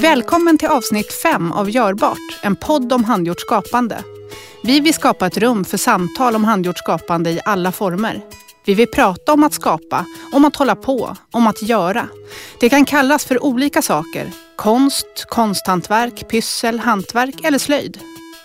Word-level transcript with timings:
Välkommen 0.00 0.58
till 0.58 0.68
avsnitt 0.68 1.12
5 1.12 1.52
av 1.52 1.70
Görbart, 1.70 2.38
en 2.42 2.56
podd 2.56 2.92
om 2.92 3.04
handgjort 3.04 3.40
skapande. 3.40 4.04
Vi 4.62 4.80
vill 4.80 4.94
skapa 4.94 5.26
ett 5.26 5.36
rum 5.36 5.64
för 5.64 5.76
samtal 5.76 6.34
om 6.36 6.44
handgjort 6.44 6.78
skapande 6.78 7.30
i 7.30 7.40
alla 7.44 7.72
former. 7.72 8.20
Vi 8.66 8.74
vill 8.74 8.86
prata 8.86 9.32
om 9.32 9.44
att 9.44 9.52
skapa, 9.52 10.06
om 10.32 10.44
att 10.44 10.56
hålla 10.56 10.76
på, 10.76 11.16
om 11.30 11.46
att 11.46 11.62
göra. 11.62 12.08
Det 12.60 12.68
kan 12.68 12.84
kallas 12.84 13.24
för 13.24 13.44
olika 13.44 13.82
saker. 13.82 14.32
Konst, 14.56 15.26
konsthantverk, 15.28 16.28
pyssel, 16.28 16.78
hantverk 16.78 17.44
eller 17.44 17.58
slöjd. 17.58 17.98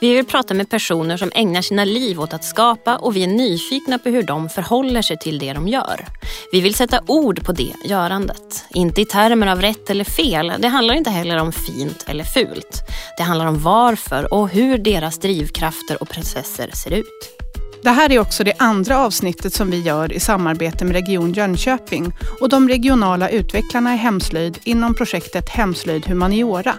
Vi 0.04 0.14
vill 0.14 0.26
prata 0.26 0.54
med 0.54 0.70
personer 0.70 1.18
som 1.18 1.32
ägnar 1.36 1.62
sina 1.62 1.86
liv 1.86 2.22
åt 2.22 2.34
att 2.34 2.44
skapa 2.44 2.96
och 2.96 3.16
vi 3.16 3.24
är 3.24 3.28
nyfikna 3.28 4.00
på 4.00 4.10
hur 4.10 4.24
de 4.24 4.50
förhåller 4.50 5.02
sig 5.02 5.18
till 5.18 5.40
det 5.40 5.54
de 5.54 5.68
gör. 5.68 6.06
Vi 6.52 6.62
vill 6.62 6.76
sätta 6.76 7.02
ord 7.08 7.46
på 7.46 7.52
det 7.52 7.74
görandet. 7.86 8.66
Inte 8.74 9.02
i 9.02 9.06
termer 9.06 9.48
av 9.48 9.62
rätt 9.62 9.90
eller 9.90 10.04
fel. 10.04 10.54
Det 10.60 10.68
handlar 10.68 10.96
inte 10.96 11.10
heller 11.10 11.38
om 11.38 11.52
fint 11.52 12.06
eller 12.08 12.24
fult. 12.24 12.82
Det 13.18 13.24
handlar 13.24 13.46
om 13.46 13.60
varför 13.64 14.34
och 14.34 14.50
hur 14.50 14.78
deras 14.78 15.20
drivkrafter 15.20 16.02
och 16.02 16.10
processer 16.10 16.70
ser 16.74 16.92
ut. 16.92 17.40
Det 17.84 17.90
här 17.90 18.12
är 18.12 18.20
också 18.20 18.44
det 18.44 18.54
andra 18.60 19.00
avsnittet 19.00 19.54
som 19.54 19.72
vi 19.72 19.82
gör 19.82 20.14
i 20.14 20.20
samarbete 20.20 20.86
med 20.86 20.94
Region 20.94 21.34
Jönköping 21.34 22.14
och 22.42 22.50
de 22.50 22.70
regionala 22.70 23.30
utvecklarna 23.30 23.94
i 23.94 23.98
hemslöjd 23.98 24.60
inom 24.64 24.96
projektet 24.96 25.50
Hemslöjd 25.50 26.06
Humaniora. 26.06 26.74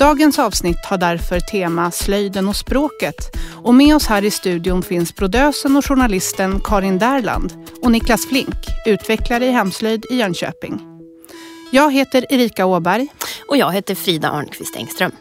Dagens 0.00 0.38
avsnitt 0.38 0.84
har 0.84 0.98
därför 0.98 1.40
tema 1.40 1.90
Slöjden 1.90 2.48
och 2.48 2.56
språket. 2.56 3.36
Och 3.64 3.74
med 3.74 3.96
oss 3.96 4.06
här 4.06 4.24
i 4.24 4.30
studion 4.30 4.82
finns 4.82 5.16
brodösen 5.16 5.76
och 5.76 5.86
journalisten 5.86 6.60
Karin 6.64 6.98
Därland 6.98 7.52
och 7.82 7.90
Niklas 7.90 8.26
Flink, 8.26 8.54
utvecklare 8.86 9.46
i 9.46 9.50
hemslöjd 9.50 10.06
i 10.10 10.16
Jönköping. 10.16 10.80
Jag 11.70 11.92
heter 11.92 12.26
Erika 12.30 12.66
Åberg. 12.66 13.08
Och 13.48 13.56
jag 13.56 13.72
heter 13.72 13.94
Frida 13.94 14.30
Arnqvist 14.30 14.76
Engström. 14.76 15.12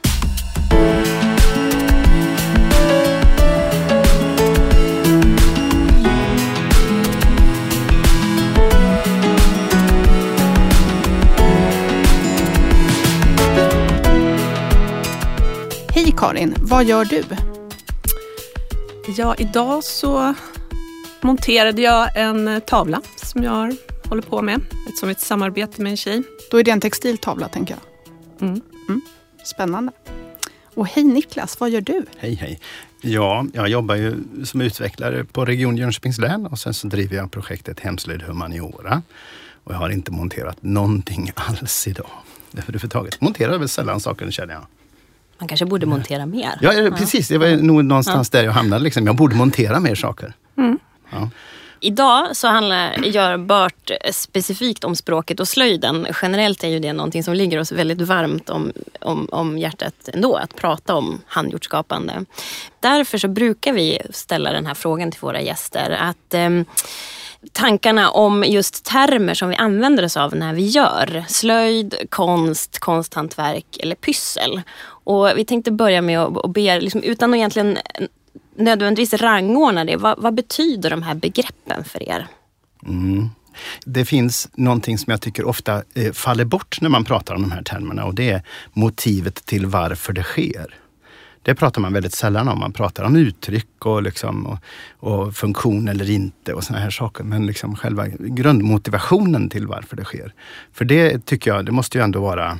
Karin, 16.19 16.55
vad 16.57 16.85
gör 16.85 17.05
du? 17.05 17.23
Ja, 19.17 19.35
idag 19.35 19.83
så 19.83 20.33
monterade 21.21 21.81
jag 21.81 22.17
en 22.17 22.61
tavla 22.61 23.01
som 23.15 23.43
jag 23.43 23.75
håller 24.05 24.21
på 24.21 24.41
med. 24.41 24.61
Ett, 24.89 24.97
som 24.97 25.09
ett 25.09 25.19
samarbete 25.19 25.81
med 25.81 25.89
en 25.89 25.97
tjej. 25.97 26.23
Då 26.51 26.59
är 26.59 26.63
det 26.63 26.71
en 26.71 26.81
textiltavla 26.81 27.47
tänker 27.47 27.75
jag. 27.75 28.47
Mm. 28.47 28.61
Mm. 28.89 29.01
Spännande. 29.43 29.91
Och 30.75 30.87
hej 30.87 31.03
Niklas, 31.03 31.59
vad 31.59 31.69
gör 31.69 31.81
du? 31.81 32.05
Hej 32.17 32.33
hej. 32.33 32.59
Ja, 33.01 33.45
jag 33.53 33.69
jobbar 33.69 33.95
ju 33.95 34.15
som 34.45 34.61
utvecklare 34.61 35.23
på 35.23 35.45
Region 35.45 35.77
Jönköpings 35.77 36.17
län 36.17 36.45
och 36.45 36.59
sen 36.59 36.73
så 36.73 36.87
driver 36.87 37.15
jag 37.15 37.31
projektet 37.31 37.79
Hemslöjd 37.79 38.21
Humaniora. 38.21 39.01
Och 39.63 39.73
jag 39.73 39.77
har 39.77 39.89
inte 39.89 40.11
monterat 40.11 40.63
någonting 40.63 41.31
alls 41.35 41.87
idag. 41.87 42.11
Överhuvudtaget. 42.57 43.21
Monterar 43.21 43.57
väl 43.57 43.69
sällan 43.69 43.99
saker 43.99 44.31
känner 44.31 44.53
jag. 44.53 44.65
Man 45.39 45.47
kanske 45.47 45.65
borde 45.65 45.85
montera 45.85 46.25
mer. 46.25 46.57
Ja, 46.61 46.73
ja. 46.73 46.91
precis. 46.91 47.27
Det 47.27 47.37
var 47.37 47.47
nog 47.47 47.85
någonstans 47.85 48.29
där 48.29 48.43
jag 48.43 48.51
hamnade. 48.51 48.83
Liksom. 48.83 49.05
Jag 49.05 49.15
borde 49.15 49.35
montera 49.35 49.79
mer 49.79 49.95
saker. 49.95 50.33
Mm. 50.57 50.79
Ja. 51.09 51.29
Idag 51.81 52.35
så 52.35 52.47
handlar 52.47 53.05
Görbart 53.05 53.91
specifikt 54.11 54.83
om 54.83 54.95
språket 54.95 55.39
och 55.39 55.47
slöjden. 55.47 56.07
Generellt 56.21 56.63
är 56.63 56.67
ju 56.67 56.79
det 56.79 56.93
någonting 56.93 57.23
som 57.23 57.33
ligger 57.33 57.59
oss 57.59 57.71
väldigt 57.71 58.01
varmt 58.01 58.49
om, 58.49 58.71
om, 59.01 59.27
om 59.31 59.57
hjärtat 59.57 60.09
ändå, 60.13 60.35
att 60.35 60.55
prata 60.55 60.95
om 60.95 61.21
handgjort 61.27 61.63
skapande. 61.63 62.25
Därför 62.79 63.17
så 63.17 63.27
brukar 63.27 63.73
vi 63.73 63.99
ställa 64.09 64.51
den 64.51 64.65
här 64.65 64.73
frågan 64.73 65.11
till 65.11 65.21
våra 65.21 65.41
gäster. 65.41 65.91
Att 66.01 66.33
eh, 66.33 66.49
tankarna 67.51 68.09
om 68.09 68.43
just 68.43 68.85
termer 68.85 69.33
som 69.33 69.49
vi 69.49 69.55
använder 69.55 70.05
oss 70.05 70.17
av 70.17 70.35
när 70.35 70.53
vi 70.53 70.65
gör 70.65 71.25
slöjd, 71.27 71.95
konst, 72.09 72.79
konsthantverk 72.79 73.77
eller 73.79 73.95
pyssel. 73.95 74.61
Och 75.09 75.29
vi 75.35 75.45
tänkte 75.45 75.71
börja 75.71 76.01
med 76.01 76.19
att 76.19 76.53
be, 76.53 76.79
liksom, 76.79 77.03
utan 77.03 77.29
att 77.29 77.37
egentligen 77.37 77.77
nödvändigtvis 78.55 79.21
rangordna 79.21 79.85
det, 79.85 79.97
vad, 79.97 80.21
vad 80.21 80.33
betyder 80.33 80.89
de 80.89 81.03
här 81.03 81.15
begreppen 81.15 81.83
för 81.83 82.09
er? 82.09 82.27
Mm. 82.87 83.29
Det 83.85 84.05
finns 84.05 84.49
någonting 84.53 84.97
som 84.97 85.11
jag 85.11 85.21
tycker 85.21 85.45
ofta 85.45 85.83
eh, 85.93 86.11
faller 86.11 86.45
bort 86.45 86.81
när 86.81 86.89
man 86.89 87.03
pratar 87.03 87.35
om 87.35 87.41
de 87.41 87.51
här 87.51 87.63
termerna 87.63 88.05
och 88.05 88.15
det 88.15 88.29
är 88.29 88.41
motivet 88.73 89.45
till 89.45 89.65
varför 89.65 90.13
det 90.13 90.23
sker. 90.23 90.75
Det 91.41 91.55
pratar 91.55 91.81
man 91.81 91.93
väldigt 91.93 92.13
sällan 92.13 92.47
om. 92.47 92.59
Man 92.59 92.73
pratar 92.73 93.03
om 93.03 93.15
uttryck 93.15 93.85
och, 93.85 94.03
liksom, 94.03 94.45
och, 94.45 94.57
och 94.99 95.35
funktion 95.35 95.87
eller 95.87 96.09
inte 96.09 96.53
och 96.53 96.63
såna 96.63 96.79
här 96.79 96.89
saker. 96.89 97.23
Men 97.23 97.45
liksom 97.45 97.75
själva 97.75 98.07
grundmotivationen 98.07 99.49
till 99.49 99.67
varför 99.67 99.95
det 99.95 100.05
sker. 100.05 100.33
För 100.73 100.85
det 100.85 101.25
tycker 101.25 101.51
jag, 101.51 101.65
det 101.65 101.71
måste 101.71 101.97
ju 101.97 102.03
ändå 102.03 102.21
vara 102.21 102.57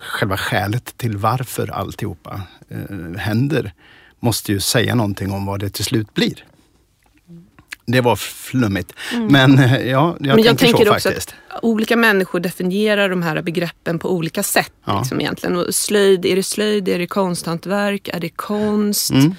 själva 0.00 0.36
skälet 0.36 0.96
till 0.96 1.16
varför 1.16 1.70
alltihopa 1.70 2.42
eh, 2.68 3.18
händer. 3.18 3.72
Måste 4.20 4.52
ju 4.52 4.60
säga 4.60 4.94
någonting 4.94 5.32
om 5.32 5.46
vad 5.46 5.60
det 5.60 5.70
till 5.70 5.84
slut 5.84 6.14
blir. 6.14 6.44
Det 7.86 8.00
var 8.00 8.16
flummigt. 8.16 8.92
Mm. 9.12 9.26
Men 9.26 9.58
ja, 9.58 9.78
jag, 9.80 10.20
Men 10.20 10.28
jag 10.28 10.36
tänker, 10.36 10.66
tänker 10.66 10.84
så 10.84 10.92
också 10.92 11.08
faktiskt. 11.08 11.34
att 11.48 11.64
olika 11.64 11.96
människor 11.96 12.40
definierar 12.40 13.08
de 13.08 13.22
här 13.22 13.42
begreppen 13.42 13.98
på 13.98 14.12
olika 14.12 14.42
sätt. 14.42 14.72
Ja. 14.84 14.98
Liksom, 14.98 15.20
egentligen. 15.20 15.56
Och 15.56 15.74
slöjd, 15.74 16.26
är 16.26 16.36
det 16.36 16.42
slöjd? 16.42 16.88
Är 16.88 16.98
det 16.98 17.06
konsthantverk? 17.06 18.08
Är 18.08 18.20
det 18.20 18.28
konst? 18.28 19.10
Mm. 19.10 19.34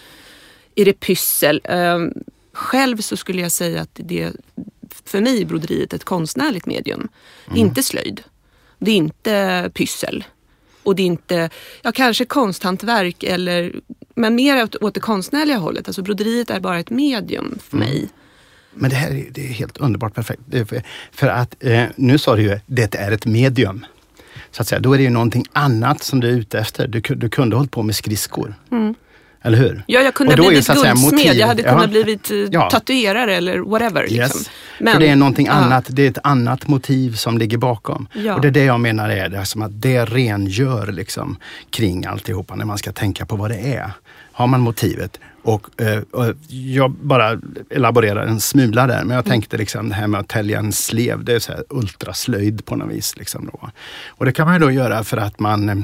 Är 0.75 0.85
det 0.85 0.93
pyssel? 0.93 1.61
Um, 1.69 2.13
själv 2.53 2.97
så 2.97 3.17
skulle 3.17 3.41
jag 3.41 3.51
säga 3.51 3.81
att 3.81 3.89
det 3.93 4.31
för 5.05 5.22
mig 5.22 5.41
är 5.41 5.45
broderiet 5.45 5.93
ett 5.93 6.03
konstnärligt 6.03 6.66
medium. 6.66 7.07
Mm. 7.47 7.57
Inte 7.57 7.83
slöjd. 7.83 8.22
Det 8.79 8.91
är 8.91 8.95
inte 8.95 9.72
pyssel. 9.73 10.23
Och 10.83 10.95
det 10.95 11.01
är 11.03 11.07
inte, 11.07 11.49
ja 11.81 11.91
kanske 11.91 12.25
konsthantverk 12.25 13.23
eller, 13.23 13.73
men 14.15 14.35
mer 14.35 14.63
åt, 14.63 14.75
åt 14.75 14.93
det 14.93 14.99
konstnärliga 14.99 15.57
hållet. 15.57 15.87
Alltså 15.87 16.01
broderiet 16.01 16.49
är 16.49 16.59
bara 16.59 16.79
ett 16.79 16.89
medium 16.89 17.59
för 17.63 17.77
Mm. 17.77 17.89
mig. 17.89 18.09
Men 18.73 18.89
det 18.89 18.95
här 18.95 19.11
är, 19.11 19.25
det 19.31 19.41
är 19.41 19.47
helt 19.53 19.77
underbart 19.77 20.13
perfekt. 20.15 20.41
För, 20.51 20.83
för 21.11 21.27
att 21.27 21.63
eh, 21.63 21.83
nu 21.95 22.17
sa 22.17 22.35
du 22.35 22.41
ju, 22.41 22.59
det 22.65 22.95
är 22.95 23.11
ett 23.11 23.25
medium. 23.25 23.85
Så 24.51 24.61
att 24.61 24.67
säga, 24.67 24.79
då 24.79 24.93
är 24.93 24.97
det 24.97 25.03
ju 25.03 25.09
någonting 25.09 25.45
annat 25.53 26.03
som 26.03 26.19
du 26.19 26.27
är 26.27 26.31
ute 26.31 26.59
efter. 26.59 26.87
Du, 26.87 27.01
du 27.01 27.29
kunde 27.29 27.55
ha 27.55 27.59
hållit 27.59 27.71
på 27.71 27.83
med 27.83 27.95
skridskor. 27.95 28.53
Eller 29.44 29.57
hur? 29.57 29.84
Ja, 29.88 30.00
jag 30.02 30.13
kunde 30.13 30.34
ha 30.35 30.44
är 30.44 30.47
blivit 30.50 30.68
guldsmed, 30.68 30.97
motiv- 30.97 31.34
jag 31.34 31.47
hade 31.47 31.62
Ja. 31.62 31.69
kunnat 31.74 31.90
blivit 31.90 32.31
eh, 32.31 32.38
Ja. 32.38 32.69
tatuerare 32.69 33.35
eller 33.35 33.59
whatever. 33.59 34.03
Yes. 34.13 34.34
Liksom. 34.35 34.44
För 34.94 35.00
det 35.00 35.07
är 35.07 35.16
någonting 35.16 35.46
ja. 35.46 35.52
annat, 35.53 35.85
det 35.90 36.03
är 36.06 36.09
ett 36.09 36.18
annat 36.24 36.68
motiv 36.68 37.13
som 37.16 37.38
ligger 37.38 37.57
bakom. 37.57 38.07
Ja. 38.13 38.35
Och 38.35 38.41
det 38.41 38.47
är 38.47 38.52
det 38.52 38.63
jag 38.63 38.79
menar 38.79 39.09
är, 39.09 39.29
det 39.29 39.38
är 39.38 39.44
som 39.44 39.62
att 39.62 39.81
det 39.81 40.06
rengör 40.06 40.91
liksom 40.91 41.38
kring 41.69 42.06
alltihopa 42.06 42.56
när 42.56 42.66
man 42.66 42.78
ska 42.78 42.91
tänka 42.91 43.25
på 43.25 43.35
vad 43.35 43.52
det 43.52 43.57
är. 43.75 43.91
Har 44.31 44.47
man 44.47 44.62
motivet 44.62 45.19
och, 45.44 45.81
eh, 45.81 46.00
och 46.12 46.25
jag 46.47 46.91
bara 46.91 47.40
elaborerar 47.69 48.25
en 48.28 48.40
smula 48.40 48.88
där, 48.88 48.96
Mm. 48.96 49.08
men 49.08 49.16
jag 49.16 49.25
tänkte 49.25 49.58
liksom 49.58 49.90
det 49.90 49.96
här 49.96 50.08
med 50.08 50.19
att 50.19 50.28
tälja 50.28 50.59
en 50.59 50.72
slev, 50.72 51.23
det 51.23 51.34
är 51.34 51.40
så 51.40 51.52
här 51.52 51.63
ultraslöjd 51.69 52.66
på 52.66 52.75
något 52.75 52.91
vis. 52.91 53.18
Liksom 53.18 53.46
då. 53.53 53.69
Och 54.08 54.25
det 54.25 54.31
kan 54.31 54.46
man 54.46 54.56
ju 54.56 54.59
då 54.59 54.72
göra 54.72 55.03
för 55.03 55.18
att 55.18 55.40
man 55.40 55.69
eh, 55.69 55.75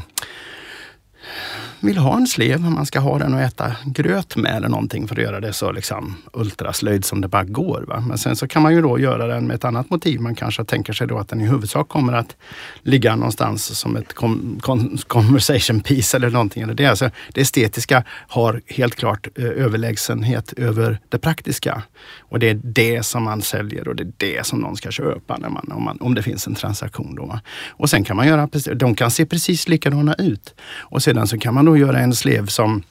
vill 1.87 1.97
ha 1.97 2.17
en 2.17 2.27
slev, 2.27 2.61
man 2.61 2.85
ska 2.85 2.99
ha 2.99 3.19
den 3.19 3.33
och 3.33 3.41
äta 3.41 3.75
gröt 3.85 4.35
med 4.35 4.55
eller 4.55 4.69
någonting 4.69 5.07
för 5.07 5.15
att 5.15 5.21
göra 5.21 5.39
det 5.39 5.53
så 5.53 5.71
liksom 5.71 6.15
ultraslöjd 6.33 7.05
som 7.05 7.21
det 7.21 7.27
bara 7.27 7.43
går. 7.43 7.85
Va? 7.87 8.03
Men 8.07 8.17
sen 8.17 8.35
så 8.35 8.47
kan 8.47 8.61
man 8.61 8.73
ju 8.73 8.81
då 8.81 8.99
göra 8.99 9.27
den 9.27 9.47
med 9.47 9.55
ett 9.55 9.65
annat 9.65 9.89
motiv. 9.89 10.21
Man 10.21 10.35
kanske 10.35 10.63
tänker 10.63 10.93
sig 10.93 11.07
då 11.07 11.17
att 11.17 11.29
den 11.29 11.41
i 11.41 11.47
huvudsak 11.47 11.87
kommer 11.87 12.13
att 12.13 12.35
ligga 12.81 13.15
någonstans 13.15 13.79
som 13.79 13.95
ett 13.95 14.13
com- 14.13 14.59
con- 14.61 15.07
conversation 15.07 15.79
piece 15.79 16.17
eller 16.17 16.29
någonting. 16.29 16.63
Eller 16.63 16.73
det. 16.73 16.85
Alltså, 16.85 17.09
det 17.33 17.41
estetiska 17.41 18.03
har 18.27 18.61
helt 18.67 18.95
klart 18.95 19.27
eh, 19.35 19.45
överlägsenhet 19.45 20.53
över 20.53 20.99
det 21.09 21.17
praktiska. 21.17 21.83
Och 22.19 22.39
det 22.39 22.49
är 22.49 22.59
det 22.63 23.05
som 23.05 23.23
man 23.23 23.41
säljer 23.41 23.87
och 23.87 23.95
det 23.95 24.03
är 24.03 24.13
det 24.17 24.45
som 24.45 24.59
någon 24.59 24.77
ska 24.77 24.91
köpa 24.91 25.37
när 25.37 25.49
man, 25.49 25.71
om, 25.71 25.83
man, 25.83 25.97
om 26.01 26.15
det 26.15 26.23
finns 26.23 26.47
en 26.47 26.55
transaktion. 26.55 27.15
Då. 27.15 27.25
va. 27.25 27.41
Och 27.69 27.89
sen 27.89 28.03
kan 28.03 28.15
man 28.15 28.27
göra, 28.27 28.49
de 28.75 28.95
kan 28.95 29.11
se 29.11 29.25
precis 29.25 29.67
likadana 29.67 30.13
ut. 30.13 30.53
Och 30.89 31.03
sedan 31.03 31.27
så 31.27 31.37
kan 31.37 31.53
man 31.53 31.65
då 31.65 31.76
göra 31.79 31.99
en 31.99 32.15
slev 32.15 32.45
som 32.45 32.83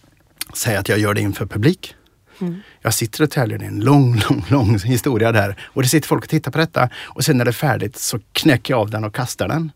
säger 0.55 0.79
att 0.79 0.89
jag 0.89 0.99
gör 0.99 1.15
det 1.15 1.21
inför 1.21 1.47
publik. 1.47 1.95
Jag 2.83 2.95
sitter 2.95 3.25
och 3.25 3.31
täljer, 3.31 3.59
det 3.59 3.65
är 3.65 3.69
en 3.69 3.81
lång, 3.81 4.21
lång, 4.31 4.45
lång 4.49 4.79
historia 4.79 5.33
där. 5.33 5.57
Och 5.63 5.83
det 5.83 5.89
sitter 5.89 6.09
folk 6.09 6.25
och 6.25 6.31
tittar 6.31 6.51
på 6.51 6.59
detta 6.59 6.89
och 6.97 7.25
sen 7.25 7.39
när 7.39 7.45
det 7.45 7.51
är 7.51 7.53
färdigt 7.53 7.97
så 7.97 8.19
knäcker 8.33 8.75
jag 8.75 8.81
av 8.81 8.91
den 8.91 9.05
och 9.05 9.15
kastar 9.15 9.49
den. 9.49 9.73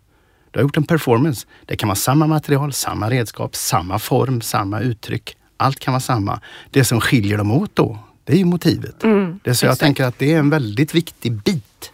Du 0.50 0.58
har 0.58 0.62
gjort 0.62 0.76
en 0.76 0.84
performance. 0.84 1.46
Det 1.66 1.76
kan 1.76 1.88
vara 1.88 1.96
samma 1.96 2.26
material, 2.26 2.72
samma 2.72 3.10
redskap, 3.10 3.56
samma 3.56 3.98
form, 3.98 4.40
samma 4.40 4.80
uttryck. 4.80 5.36
Allt 5.56 5.80
kan 5.80 5.92
vara 5.92 6.00
samma. 6.00 6.40
Det 6.70 6.84
som 6.84 7.00
skiljer 7.00 7.38
dem 7.38 7.50
åt 7.50 7.76
då, 7.76 7.98
det 8.24 8.32
är 8.32 8.36
ju 8.36 8.44
motivet. 8.44 9.00
det 9.42 9.50
är 9.50 9.54
så 9.54 9.66
jag 9.66 9.78
tänker 9.78 10.04
att 10.04 10.18
det 10.18 10.32
är 10.32 10.38
en 10.38 10.50
väldigt 10.50 10.94
viktig 10.94 11.32
bit 11.32 11.92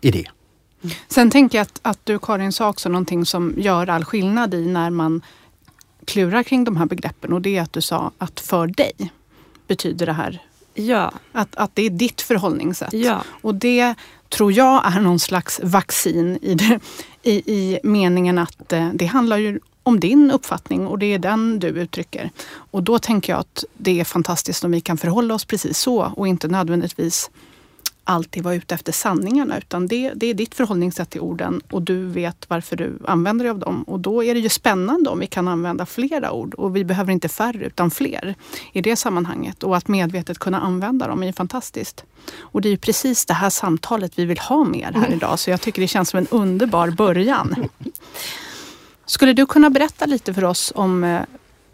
i 0.00 0.10
det. 0.10 0.26
Sen 1.08 1.30
tänker 1.30 1.58
jag 1.58 1.62
att, 1.62 1.80
att 1.82 2.00
du 2.04 2.18
Karin 2.18 2.52
sa 2.52 2.68
också 2.68 2.88
någonting 2.88 3.26
som 3.26 3.54
gör 3.56 3.86
all 3.86 4.04
skillnad 4.04 4.54
i 4.54 4.66
när 4.66 4.90
man 4.90 5.22
klurar 6.06 6.42
kring 6.42 6.64
de 6.64 6.76
här 6.76 6.86
begreppen 6.86 7.32
och 7.32 7.40
det 7.42 7.56
är 7.56 7.62
att 7.62 7.72
du 7.72 7.80
sa 7.80 8.10
att 8.18 8.40
för 8.40 8.66
dig 8.66 8.92
betyder 9.66 10.06
det 10.06 10.12
här 10.12 10.42
Ja, 10.78 11.12
att, 11.32 11.56
att 11.56 11.70
det 11.74 11.82
är 11.82 11.90
ditt 11.90 12.20
förhållningssätt. 12.20 12.92
ja. 12.92 13.22
Och 13.42 13.54
det 13.54 13.94
tror 14.28 14.52
jag 14.52 14.86
är 14.96 15.00
någon 15.00 15.18
slags 15.18 15.60
vaccin 15.62 16.38
i, 16.42 16.54
det, 16.54 16.80
i, 17.22 17.32
i 17.32 17.78
meningen 17.82 18.38
att 18.38 18.72
eh, 18.72 18.88
det 18.94 19.06
handlar 19.06 19.36
ju 19.36 19.60
om 19.82 20.00
din 20.00 20.30
uppfattning 20.30 20.86
och 20.86 20.98
det 20.98 21.06
är 21.06 21.18
den 21.18 21.58
du 21.58 21.66
uttrycker. 21.68 22.30
Och 22.48 22.82
då 22.82 22.98
tänker 22.98 23.32
jag 23.32 23.40
att 23.40 23.64
det 23.76 24.00
är 24.00 24.04
fantastiskt 24.04 24.64
om 24.64 24.70
vi 24.70 24.80
kan 24.80 24.96
förhålla 24.96 25.34
oss 25.34 25.44
precis 25.44 25.78
så 25.78 26.12
och 26.16 26.28
inte 26.28 26.48
nödvändigtvis 26.48 27.30
alltid 28.06 28.44
vara 28.44 28.54
ute 28.54 28.74
efter 28.74 28.92
sanningarna 28.92 29.58
utan 29.58 29.86
det, 29.86 30.12
det 30.14 30.26
är 30.26 30.34
ditt 30.34 30.54
förhållningssätt 30.54 31.10
till 31.10 31.20
orden 31.20 31.60
och 31.70 31.82
du 31.82 32.06
vet 32.06 32.46
varför 32.48 32.76
du 32.76 32.98
använder 33.06 33.44
dig 33.44 33.50
av 33.50 33.58
dem. 33.58 33.82
Och 33.82 34.00
då 34.00 34.24
är 34.24 34.34
det 34.34 34.40
ju 34.40 34.48
spännande 34.48 35.10
om 35.10 35.18
vi 35.18 35.26
kan 35.26 35.48
använda 35.48 35.86
flera 35.86 36.32
ord 36.32 36.54
och 36.54 36.76
vi 36.76 36.84
behöver 36.84 37.12
inte 37.12 37.28
färre 37.28 37.66
utan 37.66 37.90
fler 37.90 38.34
i 38.72 38.80
det 38.80 38.96
sammanhanget. 38.96 39.62
Och 39.62 39.76
att 39.76 39.88
medvetet 39.88 40.38
kunna 40.38 40.60
använda 40.60 41.06
dem 41.06 41.22
är 41.22 41.26
ju 41.26 41.32
fantastiskt. 41.32 42.04
Och 42.38 42.60
det 42.60 42.68
är 42.68 42.70
ju 42.70 42.76
precis 42.76 43.26
det 43.26 43.34
här 43.34 43.50
samtalet 43.50 44.12
vi 44.18 44.24
vill 44.24 44.38
ha 44.38 44.64
mer 44.64 44.92
här 44.92 45.12
idag 45.12 45.38
så 45.38 45.50
jag 45.50 45.60
tycker 45.60 45.82
det 45.82 45.88
känns 45.88 46.08
som 46.08 46.18
en 46.18 46.26
underbar 46.30 46.90
början. 46.90 47.68
Skulle 49.06 49.32
du 49.32 49.46
kunna 49.46 49.70
berätta 49.70 50.06
lite 50.06 50.34
för 50.34 50.44
oss 50.44 50.72
om 50.74 51.04
eh, 51.04 51.20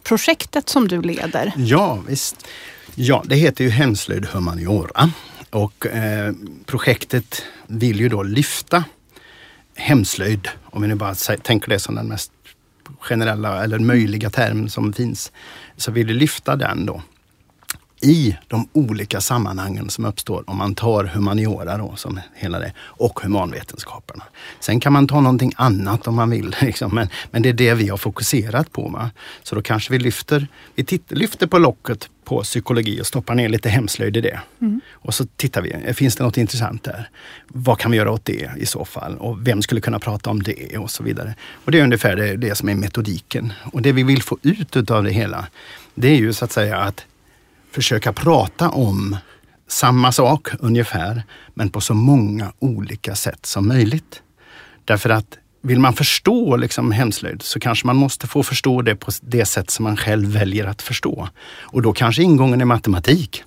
projektet 0.02 0.68
som 0.68 0.88
du 0.88 1.02
leder? 1.02 1.52
Ja, 1.56 1.98
visst. 2.08 2.46
Ja, 2.94 3.22
det 3.26 3.36
heter 3.36 3.64
ju 3.64 3.70
Hemslöjd 3.70 4.26
Humaniora 4.26 5.10
och 5.52 5.86
eh, 5.86 6.32
projektet 6.66 7.42
vill 7.66 8.00
ju 8.00 8.08
då 8.08 8.22
lyfta 8.22 8.84
hemslöjd, 9.74 10.48
om 10.64 10.82
vi 10.82 10.88
nu 10.88 10.94
bara 10.94 11.14
tänker 11.14 11.68
det 11.68 11.78
som 11.78 11.94
den 11.94 12.08
mest 12.08 12.32
generella 13.00 13.64
eller 13.64 13.78
möjliga 13.78 14.30
term 14.30 14.68
som 14.68 14.92
finns, 14.92 15.32
så 15.76 15.92
vill 15.92 16.06
vi 16.06 16.14
lyfta 16.14 16.56
den 16.56 16.86
då 16.86 17.02
i 18.02 18.36
de 18.48 18.68
olika 18.72 19.20
sammanhangen 19.20 19.90
som 19.90 20.04
uppstår 20.04 20.44
om 20.46 20.56
man 20.56 20.74
tar 20.74 21.04
humaniora 21.04 21.78
då, 21.78 21.96
som 21.96 22.20
hela 22.34 22.58
det, 22.58 22.72
och 22.78 23.20
humanvetenskaperna. 23.20 24.24
Sen 24.60 24.80
kan 24.80 24.92
man 24.92 25.06
ta 25.06 25.20
någonting 25.20 25.52
annat 25.56 26.06
om 26.06 26.14
man 26.14 26.30
vill, 26.30 26.56
liksom, 26.60 26.94
men, 26.94 27.08
men 27.30 27.42
det 27.42 27.48
är 27.48 27.52
det 27.52 27.74
vi 27.74 27.88
har 27.88 27.96
fokuserat 27.96 28.72
på. 28.72 28.88
Va? 28.88 29.10
Så 29.42 29.54
då 29.54 29.62
kanske 29.62 29.92
vi 29.92 29.98
lyfter, 29.98 30.46
vi 30.74 30.84
titt, 30.84 31.10
lyfter 31.10 31.46
på 31.46 31.58
locket 31.58 32.08
på 32.24 32.42
psykologi 32.42 33.00
och 33.00 33.06
stoppar 33.06 33.34
ner 33.34 33.48
lite 33.48 33.68
hemslöjd 33.68 34.16
i 34.16 34.20
det. 34.20 34.40
Och 34.92 35.14
så 35.14 35.26
tittar 35.36 35.62
vi, 35.62 35.94
finns 35.94 36.16
det 36.16 36.24
något 36.24 36.36
intressant 36.36 36.84
där? 36.84 37.10
Vad 37.48 37.78
kan 37.78 37.90
vi 37.90 37.96
göra 37.96 38.12
åt 38.12 38.24
det 38.24 38.50
i 38.56 38.66
så 38.66 38.84
fall? 38.84 39.16
Och 39.18 39.46
vem 39.46 39.62
skulle 39.62 39.80
kunna 39.80 39.98
prata 39.98 40.30
om 40.30 40.42
det? 40.42 40.78
Och 40.78 40.90
så 40.90 41.02
vidare. 41.02 41.34
Och 41.64 41.72
det 41.72 41.78
är 41.78 41.84
ungefär 41.84 42.16
det, 42.16 42.36
det 42.36 42.54
som 42.54 42.68
är 42.68 42.74
metodiken. 42.74 43.52
Och 43.72 43.82
det 43.82 43.92
vi 43.92 44.02
vill 44.02 44.22
få 44.22 44.38
ut 44.42 44.76
utav 44.76 45.04
det 45.04 45.10
hela, 45.10 45.46
det 45.94 46.08
är 46.08 46.16
ju 46.16 46.32
så 46.32 46.44
att 46.44 46.52
säga 46.52 46.78
att 46.78 47.04
försöka 47.72 48.12
prata 48.12 48.70
om 48.70 49.16
samma 49.68 50.12
sak 50.12 50.48
ungefär, 50.58 51.22
men 51.54 51.70
på 51.70 51.80
så 51.80 51.94
många 51.94 52.52
olika 52.58 53.14
sätt 53.14 53.46
som 53.46 53.68
möjligt. 53.68 54.22
Därför 54.84 55.10
att 55.10 55.38
vill 55.62 55.80
man 55.80 55.92
förstå 55.94 56.56
liksom 56.56 56.92
hemslöjd 56.92 57.42
så 57.42 57.60
kanske 57.60 57.86
man 57.86 57.96
måste 57.96 58.26
få 58.26 58.42
förstå 58.42 58.82
det 58.82 58.96
på 58.96 59.10
det 59.20 59.46
sätt 59.46 59.70
som 59.70 59.82
man 59.82 59.96
själv 59.96 60.32
väljer 60.32 60.66
att 60.66 60.82
förstå. 60.82 61.28
Och 61.60 61.82
då 61.82 61.92
kanske 61.92 62.22
ingången 62.22 62.60
är 62.60 62.64
matematik. 62.64 63.44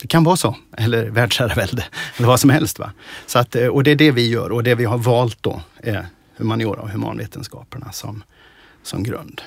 Det 0.00 0.08
kan 0.08 0.24
vara 0.24 0.36
så, 0.36 0.56
eller 0.76 1.10
världsherravälde, 1.10 1.84
eller 2.16 2.28
vad 2.28 2.40
som 2.40 2.50
helst. 2.50 2.78
Va? 2.78 2.92
Så 3.26 3.38
att, 3.38 3.56
eh, 3.56 3.66
och 3.66 3.84
det 3.84 3.90
är 3.90 3.96
det 3.96 4.10
vi 4.10 4.28
gör 4.28 4.52
och 4.52 4.62
det 4.62 4.74
vi 4.74 4.84
har 4.84 4.98
valt 4.98 5.38
då 5.40 5.62
är 5.82 6.06
humaniora 6.36 6.80
och 6.80 6.90
humanvetenskaperna 6.90 7.92
som, 7.92 8.22
som 8.82 9.02
grund. 9.02 9.42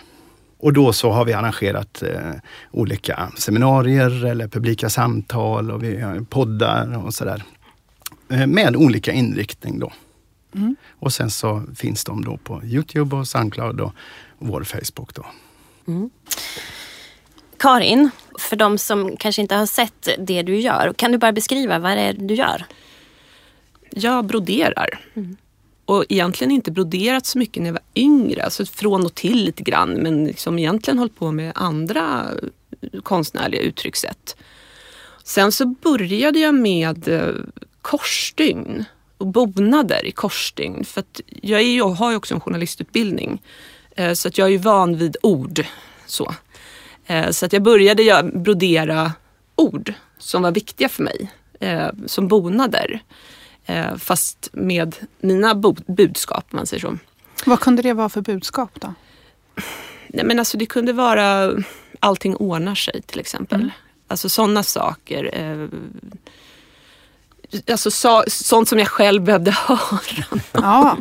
Och 0.64 0.74
då 0.74 0.94
så 0.94 1.12
har 1.12 1.26
vi 1.26 1.34
arrangerat 1.34 2.04
eh, 2.04 2.32
olika 2.72 3.32
seminarier 3.38 4.26
eller 4.26 4.48
publika 4.48 4.90
samtal 4.90 5.72
och 5.72 5.84
vi 5.84 6.02
har 6.02 6.20
poddar 6.20 7.06
och 7.06 7.14
sådär. 7.14 7.44
Eh, 8.30 8.48
med 8.48 8.76
olika 8.76 9.12
inriktning 9.12 9.80
då. 9.80 9.92
Mm. 10.56 10.76
Och 11.00 11.14
sen 11.14 11.30
så 11.30 11.64
finns 11.76 12.04
de 12.04 12.26
då 12.26 12.38
på 12.38 12.64
Youtube 12.64 13.16
och 13.16 13.28
Soundcloud 13.28 13.82
och 13.82 13.94
vår 14.38 14.64
Facebook 14.64 15.14
då. 15.14 15.26
Karin, 17.58 18.10
för 18.40 18.56
de 18.56 18.78
som 18.78 19.18
kanske 19.18 19.42
inte 19.42 19.56
har 19.56 19.66
sett 19.66 20.10
det 20.20 20.42
du 20.42 20.60
gör, 20.60 20.94
kan 20.94 21.12
du 21.12 21.18
bara 21.18 21.32
beskriva 21.32 21.80
vad 21.80 21.98
det 21.98 22.02
är 22.02 22.14
du 22.14 22.34
gör? 22.34 22.66
Jag 23.90 24.26
broderar. 24.26 25.00
Och 25.86 26.06
egentligen 26.10 26.52
inte 26.52 26.72
broderat 26.72 27.26
så 27.26 27.38
mycket 27.38 27.64
när 27.64 27.70
jag 27.70 27.74
var 27.74 27.82
yngre. 27.96 28.44
Alltså 28.44 28.66
från 28.66 29.06
och 29.06 29.16
till 29.16 29.46
lite 29.46 29.64
grann. 29.64 29.94
Men 29.94 30.26
liksom 30.26 30.60
egentligen 30.60 30.98
hållit 30.98 31.16
på 31.16 31.32
med 31.32 31.52
andra 31.56 32.30
konstnärliga 33.04 33.62
uttryckssätt. 33.62 34.36
Sen 35.24 35.52
så 35.52 35.66
började 35.66 36.40
jag 36.40 36.56
med 36.56 37.08
eh, 37.08 37.36
korsstygn 37.82 38.86
och 39.18 39.28
bonader 39.28 40.06
i 40.06 40.12
korsstygn. 40.12 40.86
För 40.86 41.00
att 41.00 41.22
jag, 41.42 41.62
är 41.62 41.78
jag 41.78 41.90
har 41.90 42.12
ju 42.12 42.18
också 42.18 42.34
en 42.34 42.40
journalistutbildning. 42.40 43.42
Eh, 43.96 44.14
så 44.14 44.28
att 44.28 44.38
jag 44.38 44.48
är 44.48 44.52
ju 44.52 44.58
van 44.58 44.98
vid 44.98 45.18
ord. 45.22 45.66
Så, 46.06 46.34
eh, 47.06 47.30
så 47.30 47.46
att 47.46 47.54
jag 47.54 47.62
började 47.62 48.32
brodera 48.34 49.12
ord 49.56 49.94
som 50.18 50.42
var 50.42 50.52
viktiga 50.52 50.90
för 50.90 51.04
mig. 51.04 51.32
Som 52.06 52.28
bonader. 52.28 53.04
Eh, 53.66 53.96
Fast 53.98 54.50
med 54.54 54.96
mina 55.20 55.56
budskap, 55.88 56.46
om 56.52 56.58
man 56.58 56.66
säger 56.68 56.82
så. 56.82 56.98
Vad 57.46 57.60
kunde 57.60 57.82
det 57.82 57.94
vara 57.94 58.10
för 58.10 58.22
budskap 58.22 58.70
då? 58.74 58.94
Nej, 60.08 60.26
men 60.26 60.40
alltså 60.40 60.58
det 60.58 60.66
kunde 60.66 60.94
vara 60.94 61.52
allting 62.00 62.36
ordnar 62.36 62.76
sig 62.76 63.02
till 63.02 63.20
exempel. 63.20 63.72
Alltså 64.08 64.30
sådana 64.30 64.64
saker. 64.64 65.30
Eh, 65.34 65.68
alltså 67.72 67.92
så, 67.92 68.24
sånt 68.28 68.70
som 68.70 68.80
jag 68.80 68.88
själv 68.88 69.22
behövde 69.24 69.52
höra. 69.68 70.40
Ja, 70.52 70.98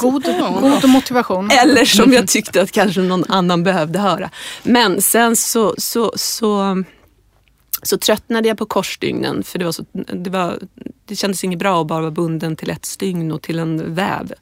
god, 0.00 0.24
god 0.60 0.88
motivation. 0.90 1.50
Eller 1.50 1.84
som 1.84 2.12
jag 2.12 2.28
tyckte 2.28 2.62
att 2.62 2.72
kanske 2.72 3.00
någon 3.00 3.24
annan 3.28 3.62
behövde 3.62 3.98
höra. 3.98 4.30
Men 4.62 5.02
sen 5.02 5.36
så, 5.36 5.74
så, 5.78 6.12
så, 6.16 6.84
så 7.88 7.98
tröttnade 7.98 8.48
jag 8.48 8.58
på 8.58 8.66
korsstygnen 8.66 9.42
för 9.42 9.58
det, 9.58 9.64
var 9.64 9.72
så, 9.72 9.84
det, 9.92 10.30
var, 10.30 10.58
det 11.04 11.16
kändes 11.16 11.44
inget 11.44 11.58
bra 11.58 11.80
att 11.80 11.86
bara 11.86 12.00
vara 12.00 12.10
bunden 12.10 12.56
till 12.56 12.70
ett 12.70 12.84
stygn 12.84 13.32
och 13.32 13.42
till 13.42 13.58
en 13.58 13.94
väv. 13.94 14.32